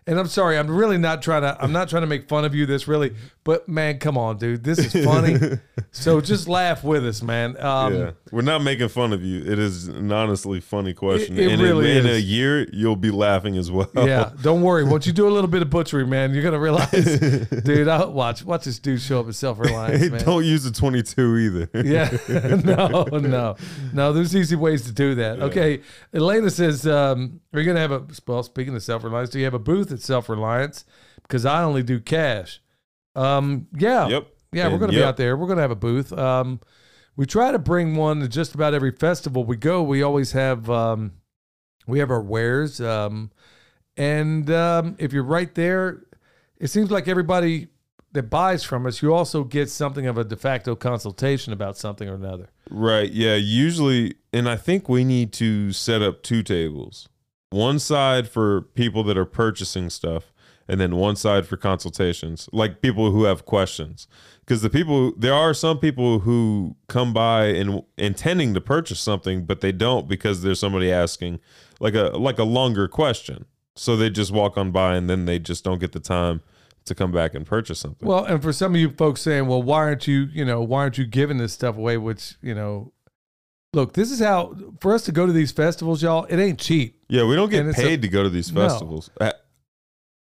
and 0.09 0.19
I'm 0.19 0.27
sorry, 0.27 0.57
I'm 0.59 0.71
really 0.71 0.97
not 0.97 1.21
trying 1.21 1.43
to. 1.43 1.57
I'm 1.63 1.71
not 1.71 1.91
trying 1.91 2.01
to 2.03 2.07
make 2.07 2.29
fun 2.29 2.45
of 2.47 2.55
you. 2.55 2.65
This 2.65 2.89
really, 2.89 3.15
but 3.45 3.69
man, 3.69 3.99
come 3.99 4.17
on, 4.17 4.39
dude, 4.39 4.65
this 4.65 4.79
is 4.79 5.05
funny. 5.05 5.37
so 5.91 6.21
just 6.23 6.49
laugh 6.49 6.83
with 6.83 7.07
us, 7.07 7.23
man. 7.23 7.61
Um, 7.63 7.95
yeah, 7.95 8.11
we're 8.33 8.41
not 8.41 8.63
making 8.63 8.89
fun 8.89 9.13
of 9.13 9.23
you. 9.23 9.41
It 9.45 9.59
is 9.59 9.87
an 9.89 10.11
honestly 10.11 10.61
funny 10.61 10.95
question. 10.95 11.37
It- 11.39 11.49
it 11.49 11.53
and 11.53 11.63
really 11.63 11.91
in, 11.93 12.07
in 12.07 12.15
a 12.15 12.19
year, 12.19 12.67
you'll 12.73 12.97
be 12.97 13.11
laughing 13.11 13.57
as 13.59 13.71
well. 13.71 13.91
Yeah, 13.95 14.33
don't 14.43 14.63
worry. 14.63 14.83
Once 14.85 15.07
you 15.07 15.13
do 15.13 15.29
a 15.29 15.31
little 15.31 15.49
bit 15.49 15.61
of 15.63 15.69
butchery, 15.71 16.07
man, 16.07 16.33
you're 16.33 16.43
gonna 16.43 16.59
realize, 16.59 16.91
dude. 17.65 17.87
I 17.89 18.05
watch 18.07 18.45
watch 18.45 18.65
this 18.65 18.79
dude 18.79 19.03
show 19.03 19.21
up 19.21 19.29
at 19.29 19.35
Self 19.35 19.59
Reliance, 19.59 20.01
Hey, 20.03 20.09
man. 20.09 20.25
don't 20.25 20.45
use 20.45 20.65
a 20.65 20.73
22 20.73 21.37
either. 21.37 21.71
Yeah, 21.89 22.11
no, 22.65 23.05
no, 23.13 23.57
no. 23.93 24.13
There's 24.13 24.35
easy 24.35 24.57
ways 24.57 24.85
to 24.87 24.93
do 24.93 25.15
that. 25.17 25.41
Okay, 25.41 25.81
Elena 26.15 26.51
says, 26.51 26.87
um, 26.87 27.41
"Are 27.53 27.61
you 27.61 27.67
gonna 27.67 27.81
have 27.81 27.93
a 27.93 28.05
well?" 28.27 28.43
Speaking 28.43 28.75
of 28.75 28.83
Self 28.83 29.05
Reliance, 29.05 29.31
do 29.31 29.39
you 29.39 29.45
have 29.45 29.55
a 29.55 29.59
booth 29.59 29.91
at 29.99 30.03
Self 30.05 30.29
Reliance? 30.29 30.85
Because 31.23 31.45
I 31.45 31.63
only 31.63 31.83
do 31.83 32.01
cash. 32.01 32.61
Um, 33.15 33.67
yeah, 33.77 34.09
Yep. 34.09 34.27
yeah, 34.53 34.69
we're 34.69 34.79
gonna 34.79 34.93
be 34.93 35.03
out 35.03 35.17
there. 35.17 35.37
We're 35.37 35.49
gonna 35.49 35.61
have 35.61 35.71
a 35.71 35.77
booth. 35.77 36.13
Um, 36.13 36.61
we 37.17 37.27
try 37.27 37.51
to 37.51 37.59
bring 37.59 37.97
one 37.97 38.21
to 38.21 38.29
just 38.29 38.55
about 38.55 38.75
every 38.75 38.93
festival 38.93 39.45
we 39.45 39.57
go. 39.57 39.83
We 39.83 40.03
always 40.03 40.33
have 40.33 40.71
um, 40.71 41.13
we 41.87 41.99
have 41.99 42.11
our 42.11 42.23
wares. 42.23 42.81
Um, 42.81 43.31
and 43.97 44.49
um, 44.51 44.95
if 44.99 45.13
you're 45.13 45.25
right 45.25 45.53
there, 45.55 46.05
it 46.59 46.69
seems 46.69 46.91
like 46.91 47.09
everybody 47.09 47.69
that 48.13 48.31
buys 48.31 48.63
from 48.65 48.87
us, 48.87 49.03
you 49.03 49.13
also 49.13 49.45
get 49.45 49.69
something 49.69 50.07
of 50.07 50.17
a 50.17 50.25
de 50.25 50.37
facto 50.37 50.75
consultation 50.77 51.53
about 51.53 51.77
something 51.77 52.09
or 52.09 52.15
another. 52.15 52.49
Right. 52.71 53.11
Yeah. 53.11 53.35
Usually, 53.35 54.15
and 54.33 54.49
I 54.49 54.57
think 54.57 54.89
we 54.89 55.05
need 55.05 55.33
to 55.35 55.73
set 55.73 56.01
up 56.03 56.23
two 56.23 56.43
tables 56.43 57.09
one 57.51 57.79
side 57.79 58.29
for 58.29 58.63
people 58.63 59.03
that 59.05 59.17
are 59.17 59.25
purchasing 59.25 59.91
stuff, 59.91 60.33
and 60.69 60.81
then 60.81 60.97
one 60.97 61.17
side 61.17 61.47
for 61.47 61.57
consultations, 61.57 62.49
like 62.53 62.83
people 62.83 63.11
who 63.11 63.25
have 63.25 63.47
questions. 63.47 64.07
Because 64.41 64.63
the 64.63 64.71
people, 64.71 65.13
there 65.17 65.35
are 65.35 65.55
some 65.55 65.79
people 65.79 66.21
who 66.21 66.77
come 66.89 67.13
by 67.13 67.47
and 67.47 67.83
intending 67.97 68.55
to 68.55 68.61
purchase 68.61 69.01
something, 69.01 69.45
but 69.45 69.61
they 69.61 69.73
don't 69.73 70.09
because 70.09 70.43
there's 70.43 70.61
somebody 70.61 70.93
asking 70.93 71.41
like 71.81 71.95
a 71.95 72.11
like 72.17 72.39
a 72.39 72.45
longer 72.45 72.89
question. 72.89 73.47
So 73.77 73.97
they 73.97 74.11
just 74.11 74.33
walk 74.33 74.57
on 74.59 74.73
by 74.73 74.97
and 74.97 75.09
then 75.09 75.25
they 75.25 75.39
just 75.39 75.65
don't 75.65 75.79
get 75.79 75.93
the 75.93 76.01
time 76.01 76.43
to 76.85 76.95
come 76.95 77.13
back 77.13 77.35
and 77.35 77.47
purchase 77.47 77.79
something. 77.79 78.09
Well, 78.09 78.25
and 78.25 78.43
for 78.43 78.53
some 78.53 78.75
of 78.75 78.81
you 78.81 78.91
folks 78.91 79.21
saying, 79.21 79.47
well, 79.47 79.63
why 79.63 79.79
aren't 79.79 80.09
you, 80.09 80.29
you 80.33 80.45
know, 80.45 80.61
why 80.63 80.81
aren't 80.81 80.99
you 80.99 81.07
giving 81.07 81.39
this 81.39 81.53
stuff 81.53 81.77
away? 81.77 81.97
Which, 81.97 82.37
you 82.43 82.55
know, 82.55 82.93
look, 83.73 83.93
this 83.95 84.11
is 84.11 84.19
how, 84.21 84.55
for 84.81 84.93
us 84.95 85.03
to 85.05 85.13
go 85.13 85.27
to 85.27 85.33
these 85.33 85.53
festivals, 85.53 86.03
y'all, 86.03 86.25
it 86.25 86.39
ain't 86.39 86.59
cheap. 86.59 87.01
Yeah, 87.09 87.25
we 87.27 87.35
don't 87.37 87.51
get 87.51 87.61
And 87.61 87.71
it's 87.71 87.79
a- 87.79 87.83
paid 87.83 88.03
to 88.03 88.09
go 88.09 88.23
to 88.23 88.29
these 88.31 88.53
No. 88.53 88.67
festivals. 88.69 89.11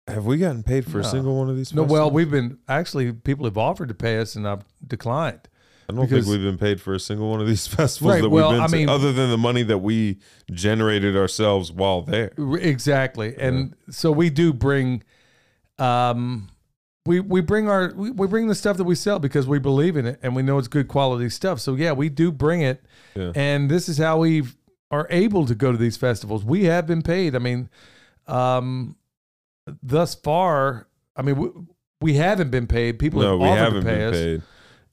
Have 0.08 0.26
we 0.26 0.38
gotten 0.38 0.64
paid 0.64 0.86
for 0.86 1.00
a 1.00 1.04
No. 1.04 1.10
single 1.10 1.38
one 1.38 1.50
of 1.50 1.58
these? 1.58 1.74
No, 1.74 1.82
festivals? 1.84 1.92
well, 1.92 2.12
we've 2.12 2.32
been, 2.32 2.60
actually, 2.70 3.12
people 3.12 3.44
have 3.46 3.58
offered 3.58 3.90
to 3.90 3.94
pay 3.94 4.20
us 4.20 4.36
and 4.36 4.48
I've 4.48 4.64
declined. 4.86 5.42
I 5.90 5.94
don't 5.94 6.02
because- 6.06 6.26
think 6.26 6.32
we've 6.38 6.42
been 6.50 6.58
paid 6.58 6.80
for 6.82 6.94
a 6.94 7.00
single 7.00 7.30
one 7.30 7.42
of 7.42 7.48
these 7.48 7.68
festivals 7.68 8.14
Right, 8.16 8.22
that 8.22 8.30
well, 8.30 8.50
we've 8.52 8.56
been 8.58 8.64
I 8.64 8.68
to, 8.68 8.72
mean- 8.76 8.90
other 8.90 9.12
than 9.14 9.30
the 9.30 9.38
money 9.38 9.64
that 9.64 9.80
we 9.80 10.20
generated 10.52 11.16
ourselves 11.18 11.72
while 11.72 12.02
there. 12.04 12.32
R- 12.38 12.58
Exactly. 12.58 13.36
And 13.38 13.76
so 13.90 14.12
we 14.12 14.30
do 14.30 14.54
bring 14.54 15.04
um 15.80 16.48
we 17.08 17.20
we 17.22 17.42
bring 17.42 17.68
our 17.70 17.94
we, 17.96 18.12
we 18.12 18.28
bring 18.28 18.48
the 18.48 18.56
stuff 18.56 18.78
that 18.78 18.84
we 18.84 18.96
sell 18.96 19.18
because 19.20 19.48
we 19.48 19.58
believe 19.60 19.98
in 19.98 20.06
it 20.06 20.20
and 20.22 20.36
we 20.36 20.44
know 20.44 20.58
it's 20.60 20.68
good 20.68 20.88
quality 20.88 21.30
stuff. 21.30 21.60
So 21.60 21.76
yeah, 21.76 21.94
we 21.94 22.10
do 22.10 22.32
bring 22.32 22.62
it. 22.62 22.84
Yeah. 23.16 23.32
And 23.36 23.72
this 23.72 23.90
is 23.90 23.98
how 23.98 24.20
we 24.20 24.44
are 24.92 25.08
able 25.10 25.46
to 25.48 25.56
go 25.56 25.72
to 25.72 25.78
these 25.78 25.98
festivals. 25.98 26.44
We 26.46 26.66
have 26.66 26.86
been 26.86 27.02
paid. 27.02 27.36
I 27.36 27.40
mean, 27.40 27.70
Um, 28.28 28.96
thus 29.82 30.16
far, 30.16 30.88
I 31.16 31.22
mean, 31.22 31.36
we, 31.38 31.50
we 32.02 32.14
haven't 32.14 32.52
been 32.52 32.68
paid. 32.68 33.00
People 33.00 33.22
no, 33.22 33.32
have 33.32 33.40
we 33.40 33.48
haven't 33.48 33.82
to 33.82 33.86
pay 33.86 33.98
been 33.98 34.08
us, 34.08 34.14
paid. 34.14 34.42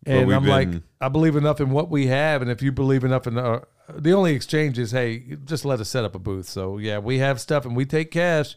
and 0.07 0.33
I'm 0.33 0.47
like, 0.47 0.69
I 1.01 1.09
believe 1.09 1.37
enough 1.37 1.61
in 1.61 1.71
what 1.71 1.91
we 1.91 2.07
have, 2.07 2.43
and 2.43 2.51
if 2.51 2.63
you 2.63 2.73
believe 2.73 3.05
enough 3.05 3.27
in 3.27 3.37
uh, 3.39 3.61
the 3.95 4.13
only 4.13 4.35
exchange 4.35 4.79
is, 4.79 4.93
hey, 4.93 5.37
just 5.45 5.65
let 5.65 5.81
us 5.81 5.89
set 5.89 6.05
up 6.05 6.15
a 6.15 6.19
booth. 6.19 6.49
So 6.49 6.79
yeah, 6.79 6.99
we 6.99 7.19
have 7.19 7.41
stuff, 7.41 7.67
and 7.67 7.77
we 7.77 7.85
take 7.85 8.11
cash. 8.11 8.57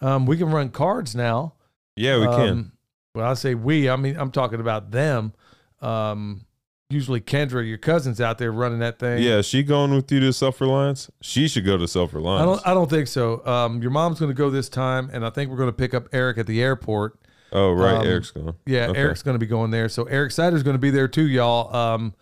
Um, 0.00 0.26
we 0.26 0.36
can 0.36 0.50
run 0.50 0.70
cards 0.70 1.14
now. 1.14 1.54
Yeah, 1.96 2.18
we 2.18 2.26
can. 2.26 2.72
Well, 3.14 3.30
I 3.30 3.34
say 3.34 3.54
we. 3.54 3.88
I 3.88 3.96
mean, 3.96 4.16
I'm 4.16 4.30
talking 4.32 4.60
about 4.60 4.90
them. 4.90 5.32
Um, 5.80 6.46
usually 6.90 7.20
Kendra, 7.20 7.66
your 7.66 7.78
cousin's 7.78 8.20
out 8.20 8.38
there 8.38 8.50
running 8.50 8.80
that 8.80 8.98
thing. 8.98 9.22
Yeah, 9.22 9.38
is 9.38 9.46
she 9.46 9.62
going 9.62 9.94
with 9.94 10.10
you 10.10 10.18
to 10.20 10.32
self 10.32 10.60
reliance? 10.60 11.10
She 11.20 11.46
should 11.46 11.64
go 11.64 11.76
to 11.76 11.86
self 11.86 12.12
reliance. 12.12 12.42
I 12.42 12.44
don't. 12.44 12.66
I 12.68 12.74
don't 12.74 12.90
think 12.90 13.06
so. 13.06 13.44
Um, 13.46 13.80
your 13.82 13.92
mom's 13.92 14.18
going 14.18 14.30
to 14.30 14.34
go 14.36 14.50
this 14.50 14.68
time, 14.68 15.10
and 15.12 15.24
I 15.24 15.30
think 15.30 15.50
we're 15.50 15.56
going 15.56 15.68
to 15.68 15.72
pick 15.76 15.94
up 15.94 16.08
Eric 16.12 16.38
at 16.38 16.46
the 16.48 16.60
airport. 16.60 17.18
oh, 17.52 17.72
right. 17.72 17.94
um, 17.98 18.06
Eric's 18.06 18.32
going. 18.32 18.54
Yeah, 18.66 18.88
Okay. 18.88 18.98
Eric's 19.00 19.22
going 19.22 19.36
to 19.36 19.38
be 19.38 19.46
going 19.46 19.70
there. 19.70 19.88
So 19.88 20.04
Eric 20.04 20.32
Sider's 20.32 20.64
going 20.64 20.74
to 20.74 20.80
be 20.80 20.90
there 20.90 21.06
too, 21.06 21.28
y'all. 21.28 21.74
Um, 21.74 22.14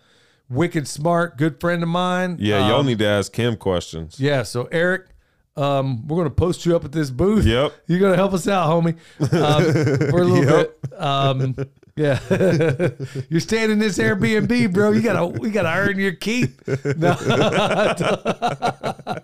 wicked 0.47 0.87
smart, 0.87 1.37
good 1.37 1.59
friend 1.59 1.81
of 1.81 1.89
mine. 1.89 2.37
Yeah, 2.39 2.67
y'all 2.67 2.81
Um, 2.81 2.85
need 2.85 2.99
to 2.99 3.07
ask 3.07 3.35
him 3.35 3.55
questions. 3.57 4.19
Yeah. 4.19 4.43
So 4.43 4.69
Eric, 4.71 5.07
um, 5.55 6.07
we're 6.07 6.17
going 6.17 6.29
to 6.29 6.33
post 6.35 6.65
you 6.65 6.75
up 6.75 6.83
at 6.85 6.91
this 6.91 7.09
booth. 7.11 7.45
Yep. 7.45 7.73
You're 7.87 7.99
going 7.99 8.11
to 8.13 8.17
help 8.17 8.33
us 8.33 8.47
out, 8.47 8.67
homie, 8.69 8.97
um, 9.19 10.09
for 10.11 10.21
a 10.21 10.25
little 10.25 10.57
Yep. 10.57 10.81
bit. 10.81 10.99
Um, 11.01 11.55
yeah, 11.95 12.19
you're 13.29 13.39
staying 13.39 13.69
in 13.69 13.77
this 13.77 13.99
Airbnb, 13.99 14.73
bro. 14.73 14.91
You 14.93 15.01
gotta, 15.03 15.27
we 15.27 15.51
gotta 15.51 15.69
earn 15.77 15.99
your 15.99 16.13
keep. 16.13 16.67
No, 16.97 17.13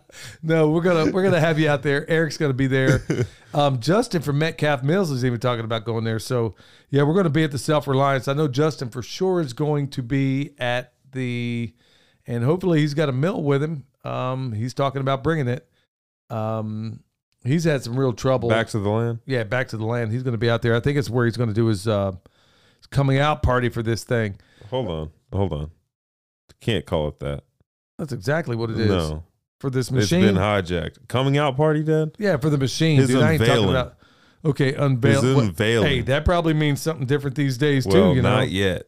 no, 0.44 0.70
we're 0.70 0.82
gonna, 0.82 1.12
we're 1.12 1.24
gonna 1.24 1.40
have 1.40 1.58
you 1.58 1.68
out 1.68 1.82
there. 1.82 2.08
Eric's 2.10 2.38
gonna 2.38 2.54
be 2.54 2.68
there. 2.68 3.02
Um, 3.56 3.80
Justin 3.80 4.22
from 4.22 4.38
Metcalf 4.38 4.84
Mills 4.84 5.10
is 5.10 5.26
even 5.26 5.40
talking 5.40 5.66
about 5.66 5.84
going 5.86 6.04
there. 6.04 6.20
So 6.20 6.54
yeah, 6.92 7.02
we're 7.04 7.16
gonna 7.16 7.30
be 7.32 7.44
at 7.44 7.52
the 7.52 7.58
Self 7.58 7.88
Reliance. 7.88 8.28
I 8.28 8.34
know 8.34 8.48
Justin 8.48 8.90
for 8.90 9.02
sure 9.02 9.42
is 9.42 9.54
going 9.54 9.88
to 9.90 10.04
be 10.04 10.52
at 10.60 10.94
the, 11.12 11.74
and 12.28 12.44
hopefully 12.44 12.82
he's 12.82 12.94
got 12.94 13.10
a 13.10 13.14
mill 13.14 13.42
with 13.42 13.64
him. 13.64 13.86
Um, 14.04 14.52
he's 14.54 14.76
talking 14.76 15.02
about 15.02 15.24
bringing 15.24 15.48
it. 15.48 15.68
Um, 16.30 17.00
he's 17.44 17.64
had 17.64 17.84
some 17.84 17.98
real 17.98 18.14
trouble. 18.14 18.50
Back 18.50 18.68
to 18.70 18.80
the 18.80 18.90
land. 18.90 19.20
Yeah, 19.26 19.44
back 19.44 19.70
to 19.70 19.78
the 19.78 19.86
land. 19.86 20.12
He's 20.12 20.24
going 20.24 20.34
to 20.34 20.38
be 20.40 20.50
out 20.50 20.62
there. 20.62 20.76
I 20.76 20.80
think 20.80 20.98
it's 20.98 21.10
where 21.10 21.26
he's 21.26 21.38
going 21.38 21.50
to 21.50 21.56
do 21.56 21.66
his 21.68 21.88
uh, 21.88 22.12
his 22.78 22.88
coming 22.88 23.18
out 23.20 23.44
party 23.44 23.70
for 23.70 23.82
this 23.84 24.04
thing. 24.04 24.38
Hold 24.70 24.88
on. 24.90 25.12
Hold 25.34 25.54
on. 25.54 25.72
Can't 26.62 26.86
call 26.86 27.08
it 27.08 27.20
that. 27.20 27.44
That's 27.98 28.12
exactly 28.14 28.56
what 28.56 28.70
it 28.70 28.80
is 28.80 28.90
No. 28.90 29.24
for 29.60 29.70
this 29.70 29.88
It's 29.88 29.92
machine. 29.92 30.22
been 30.22 30.36
hijacked. 30.36 31.08
Coming 31.08 31.38
out 31.38 31.56
party, 31.58 31.84
Dad? 31.84 32.12
yeah, 32.18 32.38
for 32.38 32.50
the 32.50 32.58
machine. 32.58 32.98
His 32.98 33.08
dude, 33.10 33.22
I 33.22 33.34
ain't 33.34 33.42
unveiling. 33.42 33.70
about. 33.70 33.96
Okay, 34.46 34.74
unveil. 34.74 35.22
His 35.22 35.38
unveiling. 35.38 35.88
Hey, 35.88 36.02
that 36.02 36.24
probably 36.26 36.54
means 36.54 36.82
something 36.82 37.06
different 37.06 37.36
these 37.36 37.58
days 37.58 37.86
well, 37.86 38.12
too. 38.12 38.16
You 38.16 38.22
know, 38.22 38.38
not 38.38 38.50
yet. 38.50 38.84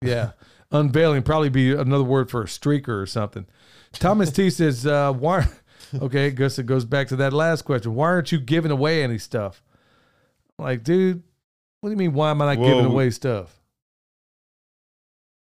Yeah. 0.00 0.32
Unveiling 0.72 1.22
probably 1.22 1.50
be 1.50 1.72
another 1.72 2.02
word 2.04 2.30
for 2.30 2.42
a 2.42 2.46
streaker 2.46 3.00
or 3.00 3.06
something. 3.06 3.46
Thomas 3.92 4.32
T 4.32 4.50
says, 4.50 4.84
uh, 4.86 5.12
why 5.12 5.46
okay, 6.02 6.30
Gus, 6.30 6.58
it 6.58 6.66
goes 6.66 6.84
back 6.84 7.08
to 7.08 7.16
that 7.16 7.32
last 7.32 7.62
question. 7.62 7.94
Why 7.94 8.06
aren't 8.08 8.32
you 8.32 8.40
giving 8.40 8.70
away 8.70 9.02
any 9.02 9.18
stuff? 9.18 9.62
Like, 10.58 10.84
dude, 10.84 11.22
what 11.80 11.88
do 11.88 11.92
you 11.92 11.96
mean 11.98 12.12
why 12.14 12.30
am 12.30 12.40
I 12.42 12.54
not 12.54 12.60
Well, 12.60 12.68
giving 12.68 12.86
away 12.90 13.10
stuff? 13.10 13.60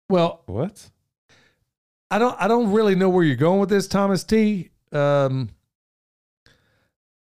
Well, 0.09 0.43
What? 0.45 0.89
I 2.09 2.19
don't 2.19 2.35
I 2.41 2.47
don't 2.49 2.71
really 2.73 2.95
know 2.95 3.09
where 3.09 3.23
you're 3.23 3.35
going 3.37 3.59
with 3.59 3.69
this, 3.69 3.87
Thomas 3.87 4.23
T. 4.23 4.69
Um 4.91 5.49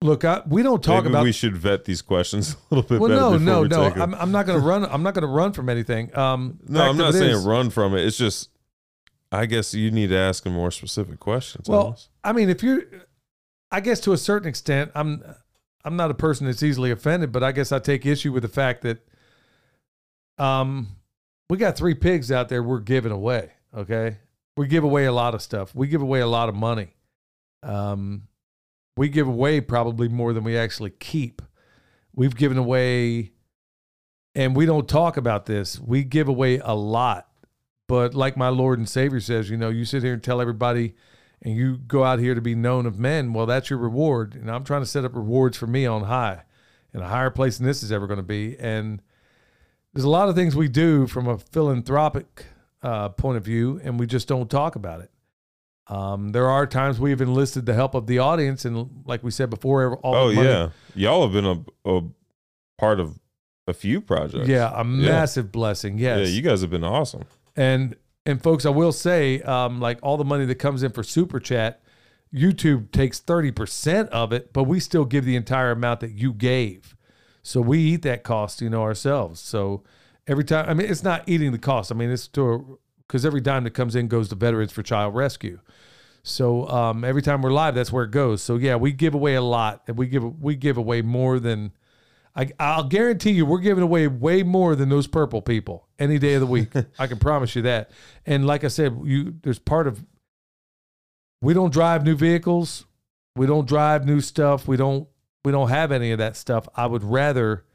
Look, 0.02 0.24
I, 0.24 0.44
we 0.48 0.62
don't 0.62 0.84
talk 0.84 1.04
Maybe 1.06 1.14
about 1.14 1.24
we 1.24 1.32
should 1.32 1.58
vet 1.58 1.86
these 1.86 2.04
questions 2.04 2.56
a 2.72 2.76
little 2.76 2.88
bit 2.88 3.02
well, 3.02 3.32
better. 3.32 3.44
no, 3.44 3.64
no, 3.64 3.84
we 3.90 3.96
no. 3.96 4.04
I'm, 4.04 4.14
I'm 4.14 4.32
not 4.32 4.46
going 4.46 4.60
to 4.62 4.66
run. 4.66 4.86
I'm 4.86 5.02
not 5.02 5.16
going 5.16 5.24
to 5.24 5.28
run 5.28 5.54
from 5.54 5.70
anything. 5.70 6.16
Um, 6.16 6.60
no, 6.68 6.84
I'm 6.88 6.98
not 6.98 7.16
saying 7.16 7.32
is- 7.32 7.44
run 7.44 7.72
from 7.72 7.96
it. 7.96 8.06
It's 8.06 8.16
just, 8.16 8.50
I 9.32 9.48
guess 9.48 9.74
you 9.74 9.90
need 9.90 10.10
to 10.10 10.16
ask 10.16 10.46
him 10.46 10.54
more 10.54 10.70
specific 10.70 11.20
questions. 11.20 11.68
Well, 11.68 11.82
almost. 11.82 12.10
I 12.24 12.32
mean, 12.32 12.48
if 12.50 12.62
you're, 12.62 12.84
I 13.72 13.80
guess 13.82 14.00
to 14.02 14.14
a 14.14 14.18
certain 14.18 14.48
extent, 14.48 14.92
I'm, 14.96 15.24
I'm 15.84 15.96
not 15.96 16.12
a 16.12 16.16
person 16.16 16.48
that's 16.48 16.64
easily 16.64 16.92
offended, 16.92 17.32
but 17.32 17.44
I 17.44 17.52
guess 17.52 17.72
I 17.72 17.80
take 17.80 18.06
issue 18.06 18.32
with 18.32 18.44
the 18.44 18.50
fact 18.50 18.82
that, 18.84 19.00
um, 20.38 20.88
we 21.50 21.58
got 21.58 21.78
three 21.78 21.96
pigs 21.96 22.32
out 22.32 22.50
there 22.50 22.62
we're 22.62 22.80
giving 22.80 23.12
away. 23.12 23.52
Okay, 23.76 24.18
we 24.56 24.68
give 24.68 24.84
away 24.84 25.06
a 25.06 25.12
lot 25.12 25.34
of 25.34 25.42
stuff. 25.42 25.74
We 25.74 25.88
give 25.88 26.02
away 26.02 26.20
a 26.20 26.28
lot 26.28 26.50
of 26.50 26.56
money. 26.56 26.96
Um, 27.64 28.24
we 28.96 29.10
give 29.10 29.28
away 29.28 29.62
probably 29.62 30.08
more 30.08 30.34
than 30.34 30.44
we 30.44 30.58
actually 30.58 30.90
keep. 30.90 31.42
We've 32.16 32.36
given 32.36 32.58
away, 32.58 33.32
and 34.34 34.56
we 34.56 34.66
don't 34.66 34.88
talk 34.88 35.18
about 35.18 35.46
this. 35.46 35.80
We 35.80 36.04
give 36.04 36.28
away 36.28 36.60
a 36.60 36.74
lot, 36.74 37.30
but 37.88 38.14
like 38.14 38.36
my 38.36 38.50
Lord 38.50 38.80
and 38.80 38.90
Savior 38.90 39.20
says, 39.20 39.50
you 39.50 39.58
know, 39.58 39.70
you 39.70 39.86
sit 39.86 40.04
here 40.04 40.14
and 40.14 40.24
tell 40.24 40.42
everybody 40.42 40.96
and 41.42 41.56
you 41.56 41.78
go 41.78 42.04
out 42.04 42.20
here 42.20 42.36
to 42.36 42.42
be 42.42 42.56
known 42.56 42.86
of 42.86 42.98
men, 43.00 43.34
well, 43.34 43.46
that's 43.46 43.70
your 43.70 43.80
reward. 43.80 44.36
And 44.36 44.50
I'm 44.50 44.64
trying 44.64 44.82
to 44.82 44.88
set 44.88 45.06
up 45.06 45.16
rewards 45.16 45.58
for 45.58 45.68
me 45.68 45.86
on 45.86 46.04
high, 46.04 46.44
in 46.94 47.02
a 47.02 47.08
higher 47.08 47.30
place 47.30 47.58
than 47.58 47.68
this 47.68 47.84
is 47.84 47.92
ever 47.92 48.08
going 48.08 48.18
to 48.18 48.24
be. 48.24 48.58
And 48.60 49.02
there's 49.94 50.06
a 50.06 50.10
lot 50.10 50.30
of 50.30 50.36
things 50.36 50.56
we 50.56 50.68
do 50.68 51.08
from 51.08 51.28
a 51.28 51.38
philanthropic 51.38 52.46
uh, 52.82 53.10
point 53.10 53.38
of 53.38 53.44
view, 53.44 53.80
and 53.84 54.00
we 54.00 54.08
just 54.08 54.28
don't 54.28 54.50
talk 54.50 54.76
about 54.76 55.02
it. 55.02 55.12
Um, 55.88 56.32
there 56.34 56.50
are 56.50 56.68
times 56.68 57.00
we've 57.00 57.22
enlisted 57.22 57.66
the 57.66 57.74
help 57.74 57.96
of 57.96 58.08
the 58.08 58.20
audience, 58.20 58.66
and 58.66 59.04
like 59.06 59.24
we 59.24 59.32
said 59.32 59.50
before, 59.50 59.96
all 59.98 60.16
oh 60.16 60.30
the 60.30 60.36
money, 60.36 60.50
yeah, 60.50 60.70
y'all 60.96 61.24
have 61.24 61.32
been 61.32 61.46
a, 61.46 61.90
a 61.90 62.04
part 62.78 63.00
of 63.00 63.18
a 63.68 63.74
few 63.74 64.02
projects. 64.02 64.50
yeah, 64.50 64.72
a 64.76 64.84
massive 64.84 65.52
blessing. 65.52 65.98
Yes, 65.98 66.28
yeah, 66.28 66.36
you 66.36 66.42
guys 66.42 66.62
have 66.62 66.70
been 66.70 66.84
awesome. 66.84 67.24
And 67.56 67.96
and 68.28 68.44
folks, 68.44 68.66
I 68.66 68.70
will 68.70 68.92
say, 68.92 69.42
um, 69.42 69.80
like 69.80 70.00
all 70.04 70.18
the 70.18 70.26
money 70.26 70.46
that 70.46 70.56
comes 70.56 70.84
in 70.84 70.92
for 70.92 71.02
super 71.02 71.40
chat, 71.40 71.82
YouTube 72.34 72.92
takes 72.92 73.20
thirty 73.20 73.52
percent 73.52 74.10
of 74.10 74.34
it, 74.34 74.52
but 74.52 74.66
we 74.66 74.82
still 74.82 75.06
give 75.06 75.24
the 75.24 75.38
entire 75.38 75.72
amount 75.72 76.02
that 76.02 76.12
you 76.12 76.34
gave. 76.34 76.96
So 77.42 77.62
we 77.62 77.80
eat 77.80 78.02
that 78.02 78.24
cost, 78.24 78.62
you 78.62 78.70
know, 78.70 78.82
ourselves. 78.82 79.40
So 79.40 79.84
every 80.28 80.44
time, 80.44 80.70
I 80.70 80.74
mean, 80.74 80.92
it's 80.92 81.04
not 81.04 81.24
eating 81.26 81.54
the 81.54 81.58
cost. 81.58 81.90
I 81.90 81.96
mean, 81.96 82.10
it's 82.12 82.28
to 82.30 82.78
because 83.08 83.26
every 83.26 83.40
dime 83.40 83.64
that 83.64 83.72
comes 83.72 83.96
in 83.96 84.10
goes 84.10 84.28
to 84.30 84.36
Veterans 84.36 84.74
for 84.74 84.84
Child 84.84 85.16
Rescue. 85.16 85.62
So 86.22 86.68
um, 86.68 87.06
every 87.06 87.22
time 87.22 87.42
we're 87.42 87.52
live, 87.52 87.76
that's 87.76 87.94
where 87.94 88.04
it 88.04 88.12
goes. 88.12 88.44
So 88.44 88.58
yeah, 88.58 88.76
we 88.76 88.92
give 88.92 89.14
away 89.14 89.36
a 89.36 89.42
lot, 89.42 89.84
and 89.88 89.98
we 89.98 90.08
give 90.08 90.42
we 90.42 90.56
give 90.56 90.78
away 90.78 91.02
more 91.02 91.40
than. 91.40 91.72
I, 92.38 92.52
I'll 92.60 92.84
guarantee 92.84 93.32
you, 93.32 93.48
we're 93.48 93.58
giving 93.58 93.84
away 93.84 94.08
way 94.08 94.44
more 94.44 94.76
than 94.76 94.90
those 94.90 95.08
purple 95.08 95.42
people 95.42 95.88
any 95.98 96.20
day 96.20 96.36
of 96.36 96.42
the 96.42 96.46
week. 96.48 96.70
I 97.00 97.08
can 97.08 97.18
promise 97.18 97.56
you 97.56 97.64
that. 97.64 97.90
And 98.28 98.46
like 98.46 98.64
I 98.64 98.68
said, 98.68 98.96
you 99.04 99.34
there's 99.42 99.58
part 99.58 99.88
of 99.88 100.06
we 101.42 101.56
don't 101.56 101.74
drive 101.74 102.06
new 102.06 102.16
vehicles, 102.16 102.86
we 103.36 103.48
don't 103.48 103.68
drive 103.68 104.06
new 104.06 104.22
stuff, 104.22 104.68
we 104.68 104.78
don't 104.78 105.08
we 105.44 105.52
don't 105.52 105.70
have 105.70 105.92
any 105.92 106.12
of 106.12 106.20
that 106.20 106.36
stuff. 106.38 106.68
I 106.76 106.86
would 106.86 107.04
rather 107.04 107.66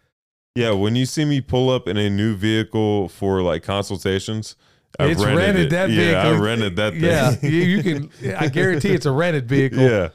Yeah, 0.55 0.71
when 0.73 0.95
you 0.95 1.07
see 1.07 1.25
me 1.25 1.41
pull 1.41 1.69
up 1.69 1.89
in 1.89 1.97
a 1.97 2.09
new 2.09 2.37
vehicle 2.37 3.09
for 3.09 3.43
like 3.43 3.65
consultations, 3.65 4.55
I 4.99 5.07
it's 5.07 5.24
rented, 5.24 5.38
rented 5.38 5.66
it. 5.66 5.70
that 5.70 5.90
yeah, 5.90 5.97
vehicle. 6.22 6.43
I 6.43 6.47
rented 6.47 6.76
that 6.76 6.93
thing. 6.93 7.03
Yeah, 7.03 7.40
you, 7.40 7.82
can. 7.82 8.11
I 8.36 8.49
guarantee 8.49 8.90
it's 8.93 9.07
a 9.07 9.11
rented 9.11 9.49
vehicle. 9.49 9.78
yeah. 9.80 10.09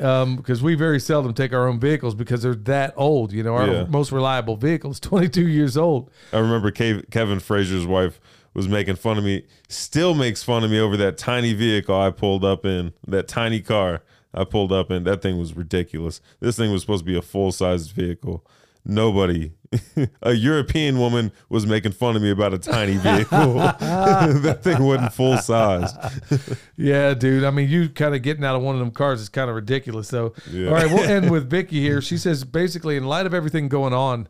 um, 0.20 0.36
because 0.36 0.62
we 0.62 0.74
very 0.74 0.98
seldom 0.98 1.34
take 1.34 1.52
our 1.52 1.68
own 1.68 1.78
vehicles 1.78 2.14
because 2.16 2.42
they're 2.42 2.54
that 2.56 2.94
old. 2.96 3.32
You 3.32 3.42
know, 3.44 3.54
our 3.54 3.66
Yeah. 3.66 3.84
most 3.88 4.10
reliable 4.10 4.56
vehicle 4.56 4.90
is 4.90 4.98
22 5.00 5.46
years 5.46 5.76
old. 5.76 6.10
I 6.32 6.38
remember 6.38 6.70
Kev- 6.72 7.10
Kevin 7.10 7.38
Frazier's 7.38 7.86
wife 7.86 8.20
was 8.54 8.66
making 8.66 8.96
fun 8.96 9.18
of 9.18 9.24
me, 9.24 9.44
still 9.68 10.14
makes 10.14 10.42
fun 10.42 10.64
of 10.64 10.70
me 10.70 10.80
over 10.80 10.96
that 10.96 11.16
tiny 11.16 11.52
vehicle 11.52 11.94
I 11.96 12.10
pulled 12.10 12.44
up 12.44 12.64
in, 12.64 12.92
that 13.06 13.28
tiny 13.28 13.60
car 13.60 14.02
I 14.34 14.42
pulled 14.44 14.72
up 14.72 14.90
in. 14.90 15.04
That 15.04 15.22
thing 15.22 15.38
was 15.38 15.54
ridiculous. 15.54 16.20
This 16.40 16.56
thing 16.56 16.72
was 16.72 16.80
supposed 16.80 17.04
to 17.04 17.10
be 17.10 17.16
a 17.16 17.22
full 17.22 17.52
sized 17.52 17.92
vehicle. 17.92 18.44
Nobody, 18.84 19.52
a 20.22 20.32
European 20.32 20.98
woman 20.98 21.30
was 21.48 21.66
making 21.66 21.92
fun 21.92 22.16
of 22.16 22.22
me 22.22 22.30
about 22.30 22.54
a 22.54 22.58
tiny 22.58 22.96
vehicle. 22.96 23.54
that 23.80 24.60
thing 24.62 24.82
wasn't 24.82 25.12
full 25.12 25.36
size. 25.38 25.92
Yeah, 26.76 27.12
dude. 27.14 27.44
I 27.44 27.50
mean, 27.50 27.68
you 27.68 27.88
kind 27.88 28.14
of 28.14 28.22
getting 28.22 28.44
out 28.44 28.54
of 28.54 28.62
one 28.62 28.74
of 28.76 28.78
them 28.78 28.92
cars 28.92 29.20
is 29.20 29.28
kind 29.28 29.50
of 29.50 29.56
ridiculous. 29.56 30.08
So, 30.08 30.32
Yeah. 30.50 30.68
all 30.68 30.74
right, 30.74 30.86
we'll 30.86 31.02
end 31.02 31.30
with 31.30 31.50
Vicky 31.50 31.80
here. 31.80 32.00
She 32.00 32.16
says 32.16 32.44
basically, 32.44 32.96
in 32.96 33.04
light 33.04 33.26
of 33.26 33.34
everything 33.34 33.68
going 33.68 33.92
on, 33.92 34.28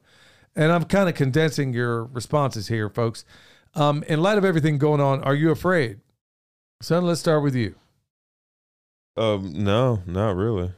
and 0.57 0.73
I'm 0.73 0.85
kind 0.85 1.09
of 1.09 1.15
condensing 1.15 1.73
your 1.75 2.05
responses 2.05 2.69
here, 2.69 2.89
folks. 2.89 3.25
Um, 3.75 4.03
in 4.09 4.21
light 4.23 4.39
of 4.39 4.45
everything 4.45 4.79
going 4.79 5.01
on, 5.01 5.23
are 5.23 5.35
you 5.35 5.51
afraid? 5.51 6.01
Son, 6.81 7.05
let's 7.05 7.21
start 7.21 7.43
with 7.43 7.55
you. 7.55 7.75
Um, 9.17 9.53
no, 9.53 10.03
not 10.07 10.35
really. 10.37 10.73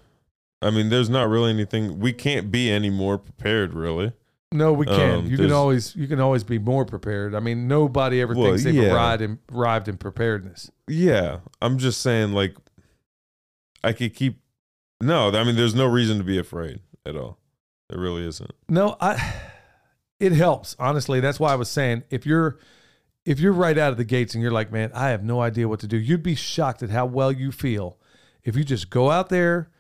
I 0.63 0.71
mean, 0.71 0.89
there's 0.89 1.09
not 1.09 1.29
really 1.29 1.51
anything. 1.51 1.99
We 2.01 2.13
can't 2.13 2.51
be 2.51 2.71
any 2.71 2.91
more 2.91 3.17
prepared, 3.17 3.75
really. 3.75 4.13
No, 4.53 4.73
we 4.73 4.85
can't. 4.87 5.25
Um, 5.25 5.27
you 5.27 5.37
can 5.37 5.53
always 5.53 5.95
you 5.95 6.09
can 6.09 6.19
always 6.21 6.43
be 6.43 6.59
more 6.59 6.85
prepared. 6.85 7.35
I 7.35 7.41
mean, 7.41 7.69
nobody 7.69 8.21
ever 8.21 8.35
Well, 8.35 8.49
thinks 8.49 8.65
they've 8.65 8.75
yeah. 8.75 8.93
arrived 8.93 9.23
in, 9.23 9.39
arrived 9.53 9.87
in 9.89 9.97
preparedness. 9.97 10.71
Yeah, 10.89 11.39
I'm 11.63 11.79
just 11.79 12.01
saying, 12.01 12.33
like, 12.33 12.57
I 13.85 13.93
could 13.93 14.15
keep. 14.15 14.41
No, 15.01 15.31
I 15.31 15.45
mean, 15.45 15.55
there's 15.57 15.75
no 15.75 15.87
reason 15.87 16.19
to 16.19 16.25
be 16.25 16.37
afraid. 16.39 16.81
at 17.07 17.17
all. 17.17 17.39
It 17.89 17.97
really 17.97 18.27
isn't. 18.27 18.51
No, 18.69 18.97
I. 19.01 19.35
It 20.19 20.33
helps 20.33 20.77
honestly. 20.79 21.21
That's 21.21 21.41
why 21.41 21.53
I 21.53 21.55
was 21.57 21.71
saying 21.71 22.03
if 22.11 22.27
you're 22.27 22.59
if 23.25 23.41
you're 23.41 23.53
right 23.55 23.79
out 23.79 23.93
of 23.93 23.97
the 23.99 24.05
gates 24.05 24.35
and 24.35 24.43
you're 24.43 24.53
like, 24.53 24.71
man, 24.71 24.91
I 24.95 25.09
have 25.11 25.23
no 25.25 25.41
idea 25.41 25.67
what 25.69 25.81
to 25.81 25.87
do. 25.87 25.97
You'd 25.97 26.23
be 26.23 26.35
shocked 26.35 26.83
at 26.83 26.91
how 26.91 27.07
well 27.07 27.33
you 27.33 27.53
feel 27.53 27.99
if 28.45 28.55
you 28.57 28.63
just 28.65 28.91
go 28.91 29.11
out 29.11 29.29
there, 29.31 29.71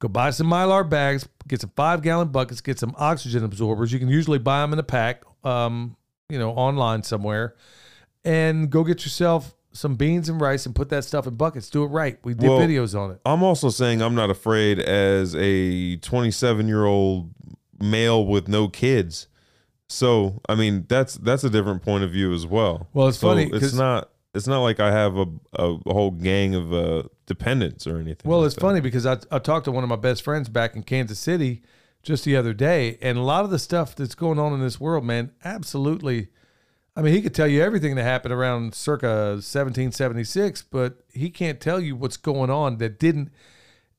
go 0.00 0.08
buy 0.08 0.30
some 0.30 0.48
mylar 0.48 0.88
bags, 0.88 1.28
get 1.46 1.60
some 1.60 1.70
five 1.76 2.02
gallon 2.02 2.28
buckets, 2.28 2.60
get 2.60 2.78
some 2.78 2.94
oxygen 2.98 3.44
absorbers. 3.44 3.92
You 3.92 4.00
can 4.00 4.08
usually 4.08 4.38
buy 4.38 4.62
them 4.62 4.72
in 4.72 4.78
a 4.78 4.82
pack, 4.82 5.22
um, 5.44 5.96
you 6.28 6.38
know, 6.38 6.50
online 6.50 7.04
somewhere, 7.04 7.54
and 8.24 8.68
go 8.68 8.82
get 8.82 9.04
yourself 9.04 9.54
some 9.72 9.94
beans 9.94 10.28
and 10.28 10.40
rice 10.40 10.66
and 10.66 10.74
put 10.74 10.88
that 10.88 11.04
stuff 11.04 11.26
in 11.26 11.36
buckets. 11.36 11.70
Do 11.70 11.84
it 11.84 11.88
right. 11.88 12.18
We 12.24 12.34
did 12.34 12.48
Well, 12.48 12.58
videos 12.58 12.98
on 12.98 13.12
it. 13.12 13.20
I'm 13.24 13.42
also 13.42 13.70
saying 13.70 14.02
I'm 14.02 14.14
not 14.14 14.30
afraid 14.30 14.80
as 14.80 15.36
a 15.36 15.96
27 15.98 16.66
year 16.66 16.84
old 16.84 17.30
male 17.78 18.26
with 18.26 18.48
no 18.48 18.68
kids. 18.68 19.28
So 19.88 20.40
I 20.48 20.54
mean 20.54 20.86
that's 20.88 21.14
that's 21.14 21.44
a 21.44 21.50
different 21.50 21.82
point 21.82 22.04
of 22.04 22.10
view 22.10 22.32
as 22.32 22.46
well. 22.46 22.88
Well, 22.92 23.08
it's 23.08 23.18
So 23.18 23.28
funny 23.28 23.50
It's 23.52 23.74
not 23.74 24.10
it's 24.34 24.46
not 24.46 24.60
like 24.60 24.80
I 24.80 24.92
have 24.92 25.16
a 25.16 25.26
a, 25.54 25.76
whole 25.92 26.12
gang 26.12 26.54
of 26.54 26.72
uh, 26.72 27.02
dependents 27.30 27.86
or 27.86 27.96
anything. 27.98 28.28
Well, 28.28 28.40
like 28.40 28.46
it's 28.46 28.56
that. 28.56 28.60
funny 28.60 28.80
because 28.80 29.06
I, 29.06 29.18
I 29.30 29.38
talked 29.38 29.66
to 29.66 29.70
one 29.70 29.84
of 29.84 29.88
my 29.88 29.94
best 29.94 30.24
friends 30.24 30.48
back 30.48 30.74
in 30.74 30.82
Kansas 30.82 31.20
City 31.20 31.62
just 32.02 32.24
the 32.24 32.34
other 32.34 32.52
day, 32.52 32.98
and 33.00 33.16
a 33.16 33.22
lot 33.22 33.44
of 33.44 33.50
the 33.50 33.58
stuff 33.58 33.94
that's 33.94 34.16
going 34.16 34.40
on 34.40 34.52
in 34.52 34.60
this 34.60 34.80
world, 34.80 35.04
man, 35.04 35.30
absolutely. 35.44 36.26
I 36.96 37.02
mean, 37.02 37.14
he 37.14 37.22
could 37.22 37.32
tell 37.32 37.46
you 37.46 37.62
everything 37.62 37.94
that 37.94 38.02
happened 38.02 38.34
around 38.34 38.74
circa 38.74 39.34
1776, 39.36 40.62
but 40.62 41.02
he 41.12 41.30
can't 41.30 41.60
tell 41.60 41.78
you 41.78 41.94
what's 41.94 42.16
going 42.16 42.50
on 42.50 42.78
that 42.78 42.98
didn't. 42.98 43.30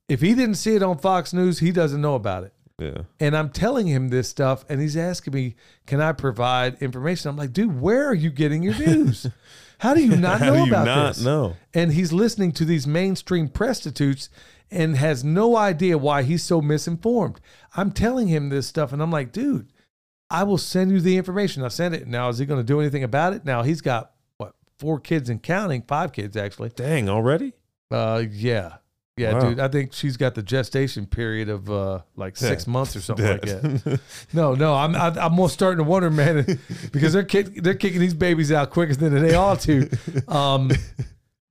If 0.09 0.19
he 0.19 0.33
didn't 0.33 0.55
see 0.55 0.75
it 0.75 0.83
on 0.83 0.97
Fox 0.97 1.31
News, 1.31 1.59
he 1.59 1.71
doesn't 1.71 2.01
know 2.01 2.15
about 2.15 2.43
it. 2.43 2.53
Yeah. 2.81 3.03
And 3.19 3.37
I'm 3.37 3.49
telling 3.49 3.87
him 3.87 4.09
this 4.09 4.27
stuff, 4.27 4.65
and 4.67 4.81
he's 4.81 4.97
asking 4.97 5.33
me, 5.33 5.55
"Can 5.85 6.01
I 6.01 6.11
provide 6.13 6.81
information?" 6.81 7.29
I'm 7.29 7.37
like, 7.37 7.53
"Dude, 7.53 7.79
where 7.79 8.07
are 8.07 8.15
you 8.15 8.31
getting 8.31 8.63
your 8.63 8.77
news? 8.77 9.27
How 9.79 9.93
do 9.93 10.03
you 10.03 10.15
not 10.15 10.41
know 10.41 10.63
about 10.63 10.85
not 10.85 11.15
this?" 11.15 11.23
know? 11.23 11.55
And 11.73 11.93
he's 11.93 12.11
listening 12.11 12.51
to 12.53 12.65
these 12.65 12.87
mainstream 12.87 13.47
prostitutes 13.47 14.29
and 14.71 14.97
has 14.97 15.23
no 15.23 15.55
idea 15.55 15.97
why 15.97 16.23
he's 16.23 16.43
so 16.43 16.61
misinformed. 16.61 17.39
I'm 17.75 17.91
telling 17.91 18.27
him 18.27 18.49
this 18.49 18.67
stuff, 18.67 18.91
and 18.91 19.01
I'm 19.01 19.11
like, 19.11 19.31
"Dude, 19.31 19.67
I 20.31 20.43
will 20.43 20.57
send 20.57 20.91
you 20.91 21.01
the 21.01 21.17
information. 21.17 21.61
I 21.63 21.67
send 21.67 21.93
it. 21.93 22.07
Now, 22.07 22.29
is 22.29 22.37
he 22.37 22.45
going 22.45 22.59
to 22.59 22.65
do 22.65 22.79
anything 22.79 23.03
about 23.03 23.33
it? 23.33 23.43
Now 23.45 23.63
he's 23.63 23.81
got 23.81 24.13
what 24.37 24.55
four 24.79 24.99
kids 24.99 25.29
and 25.29 25.43
counting, 25.43 25.83
five 25.83 26.13
kids 26.13 26.37
actually. 26.37 26.69
Dang, 26.69 27.09
already? 27.09 27.53
Uh, 27.91 28.23
yeah, 28.31 28.77
yeah, 29.21 29.33
Wow. 29.33 29.39
dude. 29.49 29.59
I 29.59 29.67
think 29.67 29.93
she's 29.93 30.17
got 30.17 30.35
the 30.35 30.43
gestation 30.43 31.05
period 31.05 31.47
of 31.49 31.69
uh 31.69 31.99
like 32.15 32.35
six 32.37 32.65
Yeah. 32.67 32.73
months 32.73 32.95
or 32.95 33.01
something 33.01 33.25
like 33.25 33.41
that. 33.43 33.99
No, 34.33 34.55
no, 34.55 34.73
I'm 34.75 34.95
I, 34.95 35.07
I'm 35.19 35.33
more 35.33 35.49
starting 35.49 35.77
to 35.83 35.89
wonder, 35.89 36.09
man, 36.09 36.59
because 36.91 37.13
they're 37.13 37.23
kick, 37.23 37.61
they're 37.63 37.75
kicking 37.75 37.99
these 37.99 38.13
babies 38.13 38.51
out 38.51 38.69
quicker 38.71 38.95
than 38.95 39.13
they 39.21 39.35
ought 39.35 39.59
to. 39.61 39.89
Um, 40.27 40.71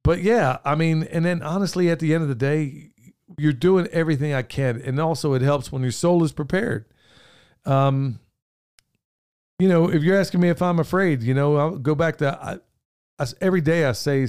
but 0.05 0.23
yeah, 0.23 0.59
I 0.64 0.75
mean, 0.75 1.05
and 1.05 1.25
then 1.25 1.43
honestly, 1.43 1.91
at 1.91 1.99
the 2.01 2.14
end 2.14 2.23
of 2.23 2.29
the 2.29 2.35
day, 2.35 2.91
you're 3.39 3.53
doing 3.53 3.87
everything 3.93 4.33
I 4.35 4.43
can, 4.43 4.81
and 4.81 4.99
also 5.01 5.35
it 5.35 5.43
helps 5.43 5.71
when 5.71 5.83
your 5.83 5.93
soul 5.93 6.25
is 6.25 6.33
prepared. 6.33 6.85
Um, 7.64 8.18
you 9.59 9.68
know, 9.68 9.91
if 9.91 10.03
you're 10.03 10.18
asking 10.18 10.41
me 10.41 10.49
if 10.49 10.62
I'm 10.62 10.79
afraid, 10.79 11.23
you 11.23 11.35
know, 11.35 11.57
I'll 11.57 11.77
go 11.79 11.95
back 11.95 12.16
to 12.18 12.39
I, 12.43 12.59
I, 13.23 13.27
every 13.41 13.61
day 13.61 13.85
I 13.85 13.93
say 13.93 14.27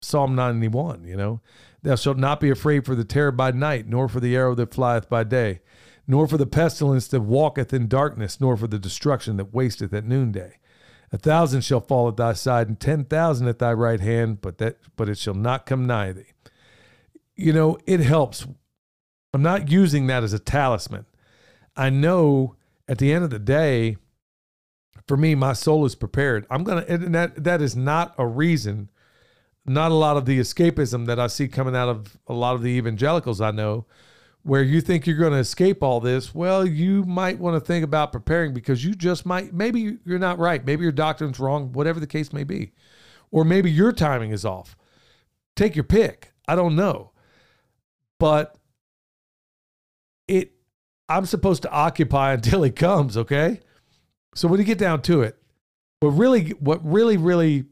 Psalm 0.00 0.34
91. 0.36 1.04
You 1.04 1.16
know, 1.16 1.40
thou 1.82 1.94
shalt 1.94 2.18
not 2.18 2.40
be 2.40 2.50
afraid 2.50 2.84
for 2.84 2.94
the 2.94 3.04
terror 3.04 3.32
by 3.32 3.50
night, 3.50 3.88
nor 3.88 4.08
for 4.08 4.20
the 4.20 4.36
arrow 4.36 4.54
that 4.54 4.74
flieth 4.74 5.08
by 5.08 5.24
day 5.24 5.60
nor 6.10 6.26
for 6.26 6.36
the 6.36 6.46
pestilence 6.46 7.06
that 7.06 7.20
walketh 7.20 7.72
in 7.72 7.86
darkness, 7.86 8.40
nor 8.40 8.56
for 8.56 8.66
the 8.66 8.80
destruction 8.80 9.36
that 9.36 9.54
wasteth 9.54 9.94
at 9.94 10.04
noonday. 10.04 10.58
A 11.12 11.18
thousand 11.18 11.62
shall 11.62 11.80
fall 11.80 12.08
at 12.08 12.16
thy 12.16 12.32
side, 12.32 12.66
and 12.66 12.80
ten 12.80 13.04
thousand 13.04 13.46
at 13.46 13.60
thy 13.60 13.72
right 13.72 14.00
hand, 14.00 14.40
but 14.40 14.58
that 14.58 14.78
but 14.96 15.08
it 15.08 15.18
shall 15.18 15.34
not 15.34 15.66
come 15.66 15.86
nigh 15.86 16.10
thee. 16.12 16.32
You 17.36 17.52
know, 17.52 17.78
it 17.86 18.00
helps. 18.00 18.44
I'm 19.32 19.42
not 19.42 19.70
using 19.70 20.08
that 20.08 20.24
as 20.24 20.32
a 20.32 20.40
talisman. 20.40 21.06
I 21.76 21.90
know 21.90 22.56
at 22.88 22.98
the 22.98 23.12
end 23.12 23.22
of 23.22 23.30
the 23.30 23.38
day, 23.38 23.96
for 25.06 25.16
me, 25.16 25.36
my 25.36 25.52
soul 25.52 25.84
is 25.84 25.94
prepared. 25.94 26.44
I'm 26.50 26.64
gonna 26.64 26.84
and 26.88 27.14
that 27.14 27.44
that 27.44 27.62
is 27.62 27.76
not 27.76 28.16
a 28.18 28.26
reason, 28.26 28.90
not 29.70 29.90
a 29.90 29.94
lot 29.94 30.16
of 30.16 30.26
the 30.26 30.38
escapism 30.38 31.06
that 31.06 31.20
I 31.20 31.28
see 31.28 31.48
coming 31.48 31.76
out 31.76 31.88
of 31.88 32.18
a 32.26 32.32
lot 32.32 32.54
of 32.54 32.62
the 32.62 32.70
evangelicals 32.70 33.40
I 33.40 33.50
know 33.50 33.86
where 34.42 34.62
you 34.62 34.80
think 34.80 35.06
you're 35.06 35.18
going 35.18 35.32
to 35.32 35.38
escape 35.38 35.82
all 35.82 36.00
this, 36.00 36.34
well, 36.34 36.66
you 36.66 37.04
might 37.04 37.38
want 37.38 37.54
to 37.56 37.60
think 37.60 37.84
about 37.84 38.12
preparing 38.12 38.54
because 38.54 38.84
you 38.84 38.94
just 38.94 39.26
might, 39.26 39.52
maybe 39.52 39.98
you're 40.04 40.18
not 40.18 40.38
right. 40.38 40.64
Maybe 40.64 40.82
your 40.82 40.92
doctrine's 40.92 41.38
wrong, 41.38 41.72
whatever 41.72 42.00
the 42.00 42.06
case 42.06 42.32
may 42.32 42.44
be. 42.44 42.72
Or 43.30 43.44
maybe 43.44 43.70
your 43.70 43.92
timing 43.92 44.30
is 44.30 44.44
off. 44.44 44.76
Take 45.56 45.76
your 45.76 45.84
pick. 45.84 46.32
I 46.48 46.56
don't 46.56 46.74
know. 46.74 47.12
But 48.18 48.56
it, 50.26 50.52
I'm 51.08 51.26
supposed 51.26 51.62
to 51.62 51.70
occupy 51.70 52.32
until 52.34 52.62
he 52.62 52.70
comes, 52.70 53.16
okay? 53.18 53.60
So 54.34 54.48
when 54.48 54.58
you 54.58 54.64
get 54.64 54.78
down 54.78 55.02
to 55.02 55.22
it, 55.22 55.36
what 56.00 56.10
really, 56.10 56.50
what 56.60 56.80
really, 56.82 57.18
really, 57.18 57.66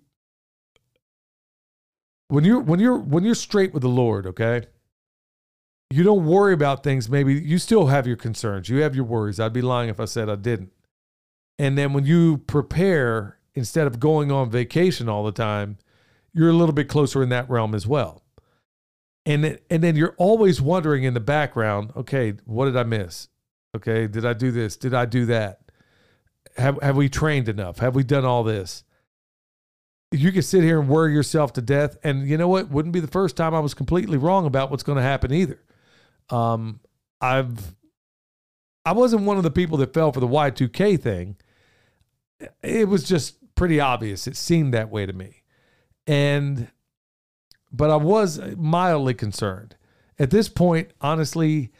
when 2.28 2.44
you're, 2.44 2.60
when 2.60 2.80
you're, 2.80 2.98
when 2.98 3.24
you're 3.24 3.34
straight 3.34 3.74
with 3.74 3.82
the 3.82 3.88
Lord, 3.88 4.26
okay? 4.26 4.66
you 5.90 6.02
don't 6.02 6.26
worry 6.26 6.52
about 6.52 6.82
things. 6.82 7.08
Maybe 7.08 7.34
you 7.34 7.58
still 7.58 7.86
have 7.86 8.06
your 8.06 8.16
concerns. 8.16 8.68
You 8.68 8.82
have 8.82 8.94
your 8.94 9.04
worries. 9.04 9.40
I'd 9.40 9.52
be 9.52 9.62
lying 9.62 9.88
if 9.88 10.00
i 10.00 10.04
said 10.04 10.28
i 10.28 10.36
didn't. 10.36 10.72
And 11.58 11.78
then 11.78 11.92
when 11.92 12.04
you 12.04 12.38
prepare 12.38 13.38
instead 13.54 13.86
of 13.86 13.98
going 13.98 14.30
on 14.30 14.50
vacation 14.50 15.08
all 15.08 15.24
the 15.24 15.32
time 15.32 15.78
you're 16.34 16.50
a 16.50 16.54
little 16.54 16.74
bit 16.74 16.88
closer 16.88 17.22
in 17.22 17.30
that 17.30 17.48
realm 17.50 17.74
as 17.74 17.86
well. 17.86 18.22
And 19.26 19.42
then, 19.42 19.58
and 19.68 19.82
then 19.82 19.96
you're 19.96 20.14
always 20.18 20.60
wondering 20.60 21.04
in 21.04 21.14
the 21.14 21.20
background 21.20 21.90
okay 21.96 22.34
what 22.44 22.66
did 22.66 22.76
i 22.76 22.82
miss? 22.82 23.28
Okay 23.74 24.06
did 24.06 24.26
i 24.26 24.34
do 24.34 24.50
this? 24.50 24.76
Did 24.76 24.92
i 24.92 25.06
do 25.06 25.24
that? 25.26 25.60
Have, 26.58 26.80
have 26.82 26.96
we 26.96 27.08
trained 27.08 27.48
enough? 27.48 27.78
Have 27.78 27.94
we 27.94 28.04
done 28.04 28.24
all 28.24 28.44
this 28.44 28.84
you 30.10 30.32
can 30.32 30.42
sit 30.42 30.62
here 30.62 30.80
and 30.80 30.88
worry 30.88 31.12
yourself 31.12 31.52
to 31.52 31.60
death 31.60 31.96
and 32.02 32.26
you 32.26 32.38
know 32.38 32.48
what 32.48 32.70
wouldn't 32.70 32.92
be 32.92 33.00
the 33.00 33.06
first 33.06 33.36
time 33.36 33.54
i 33.54 33.60
was 33.60 33.74
completely 33.74 34.16
wrong 34.16 34.46
about 34.46 34.70
what's 34.70 34.82
going 34.82 34.96
to 34.96 35.02
happen 35.02 35.32
either 35.32 35.60
um, 36.30 36.80
I've 37.20 37.74
I 38.84 38.92
wasn't 38.92 39.22
one 39.24 39.36
of 39.36 39.42
the 39.42 39.50
people 39.50 39.78
that 39.78 39.92
fell 39.92 40.12
for 40.12 40.20
the 40.20 40.28
Y2K 40.28 41.00
thing. 41.00 41.36
It 42.62 42.88
was 42.88 43.04
just 43.04 43.36
pretty 43.54 43.80
obvious. 43.80 44.26
It 44.26 44.36
seemed 44.36 44.72
that 44.72 44.90
way 44.90 45.04
to 45.04 45.12
me. 45.12 45.42
And 46.06 46.68
but 47.70 47.90
I 47.90 47.96
was 47.96 48.40
mildly 48.56 49.14
concerned. 49.14 49.76
At 50.18 50.30
this 50.30 50.48
point, 50.48 50.90
honestly, 51.00 51.70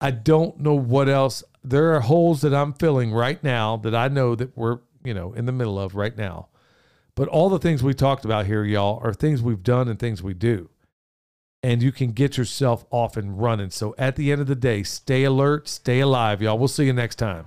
I 0.00 0.10
don't 0.10 0.58
know 0.58 0.74
what 0.74 1.08
else. 1.08 1.44
There 1.62 1.94
are 1.94 2.00
holes 2.00 2.40
that 2.40 2.54
I'm 2.54 2.72
filling 2.72 3.12
right 3.12 3.42
now 3.42 3.76
that 3.78 3.94
I 3.94 4.08
know 4.08 4.34
that 4.34 4.56
we're, 4.56 4.78
you 5.04 5.12
know, 5.12 5.32
in 5.32 5.46
the 5.46 5.52
middle 5.52 5.78
of 5.78 5.94
right 5.94 6.16
now. 6.16 6.48
But 7.16 7.28
all 7.28 7.48
the 7.48 7.58
things 7.58 7.82
we 7.82 7.94
talked 7.94 8.24
about 8.24 8.46
here, 8.46 8.62
y'all, 8.62 9.00
are 9.02 9.12
things 9.12 9.42
we've 9.42 9.62
done 9.62 9.88
and 9.88 9.98
things 9.98 10.22
we 10.22 10.34
do 10.34 10.68
and 11.66 11.82
you 11.82 11.90
can 11.90 12.12
get 12.12 12.36
yourself 12.36 12.84
off 12.90 13.16
and 13.16 13.42
running. 13.42 13.70
So 13.70 13.92
at 13.98 14.14
the 14.14 14.30
end 14.30 14.40
of 14.40 14.46
the 14.46 14.54
day, 14.54 14.84
stay 14.84 15.24
alert, 15.24 15.66
stay 15.66 15.98
alive, 15.98 16.40
y'all. 16.40 16.56
We'll 16.56 16.68
see 16.68 16.86
you 16.86 16.92
next 16.92 17.16
time. 17.16 17.46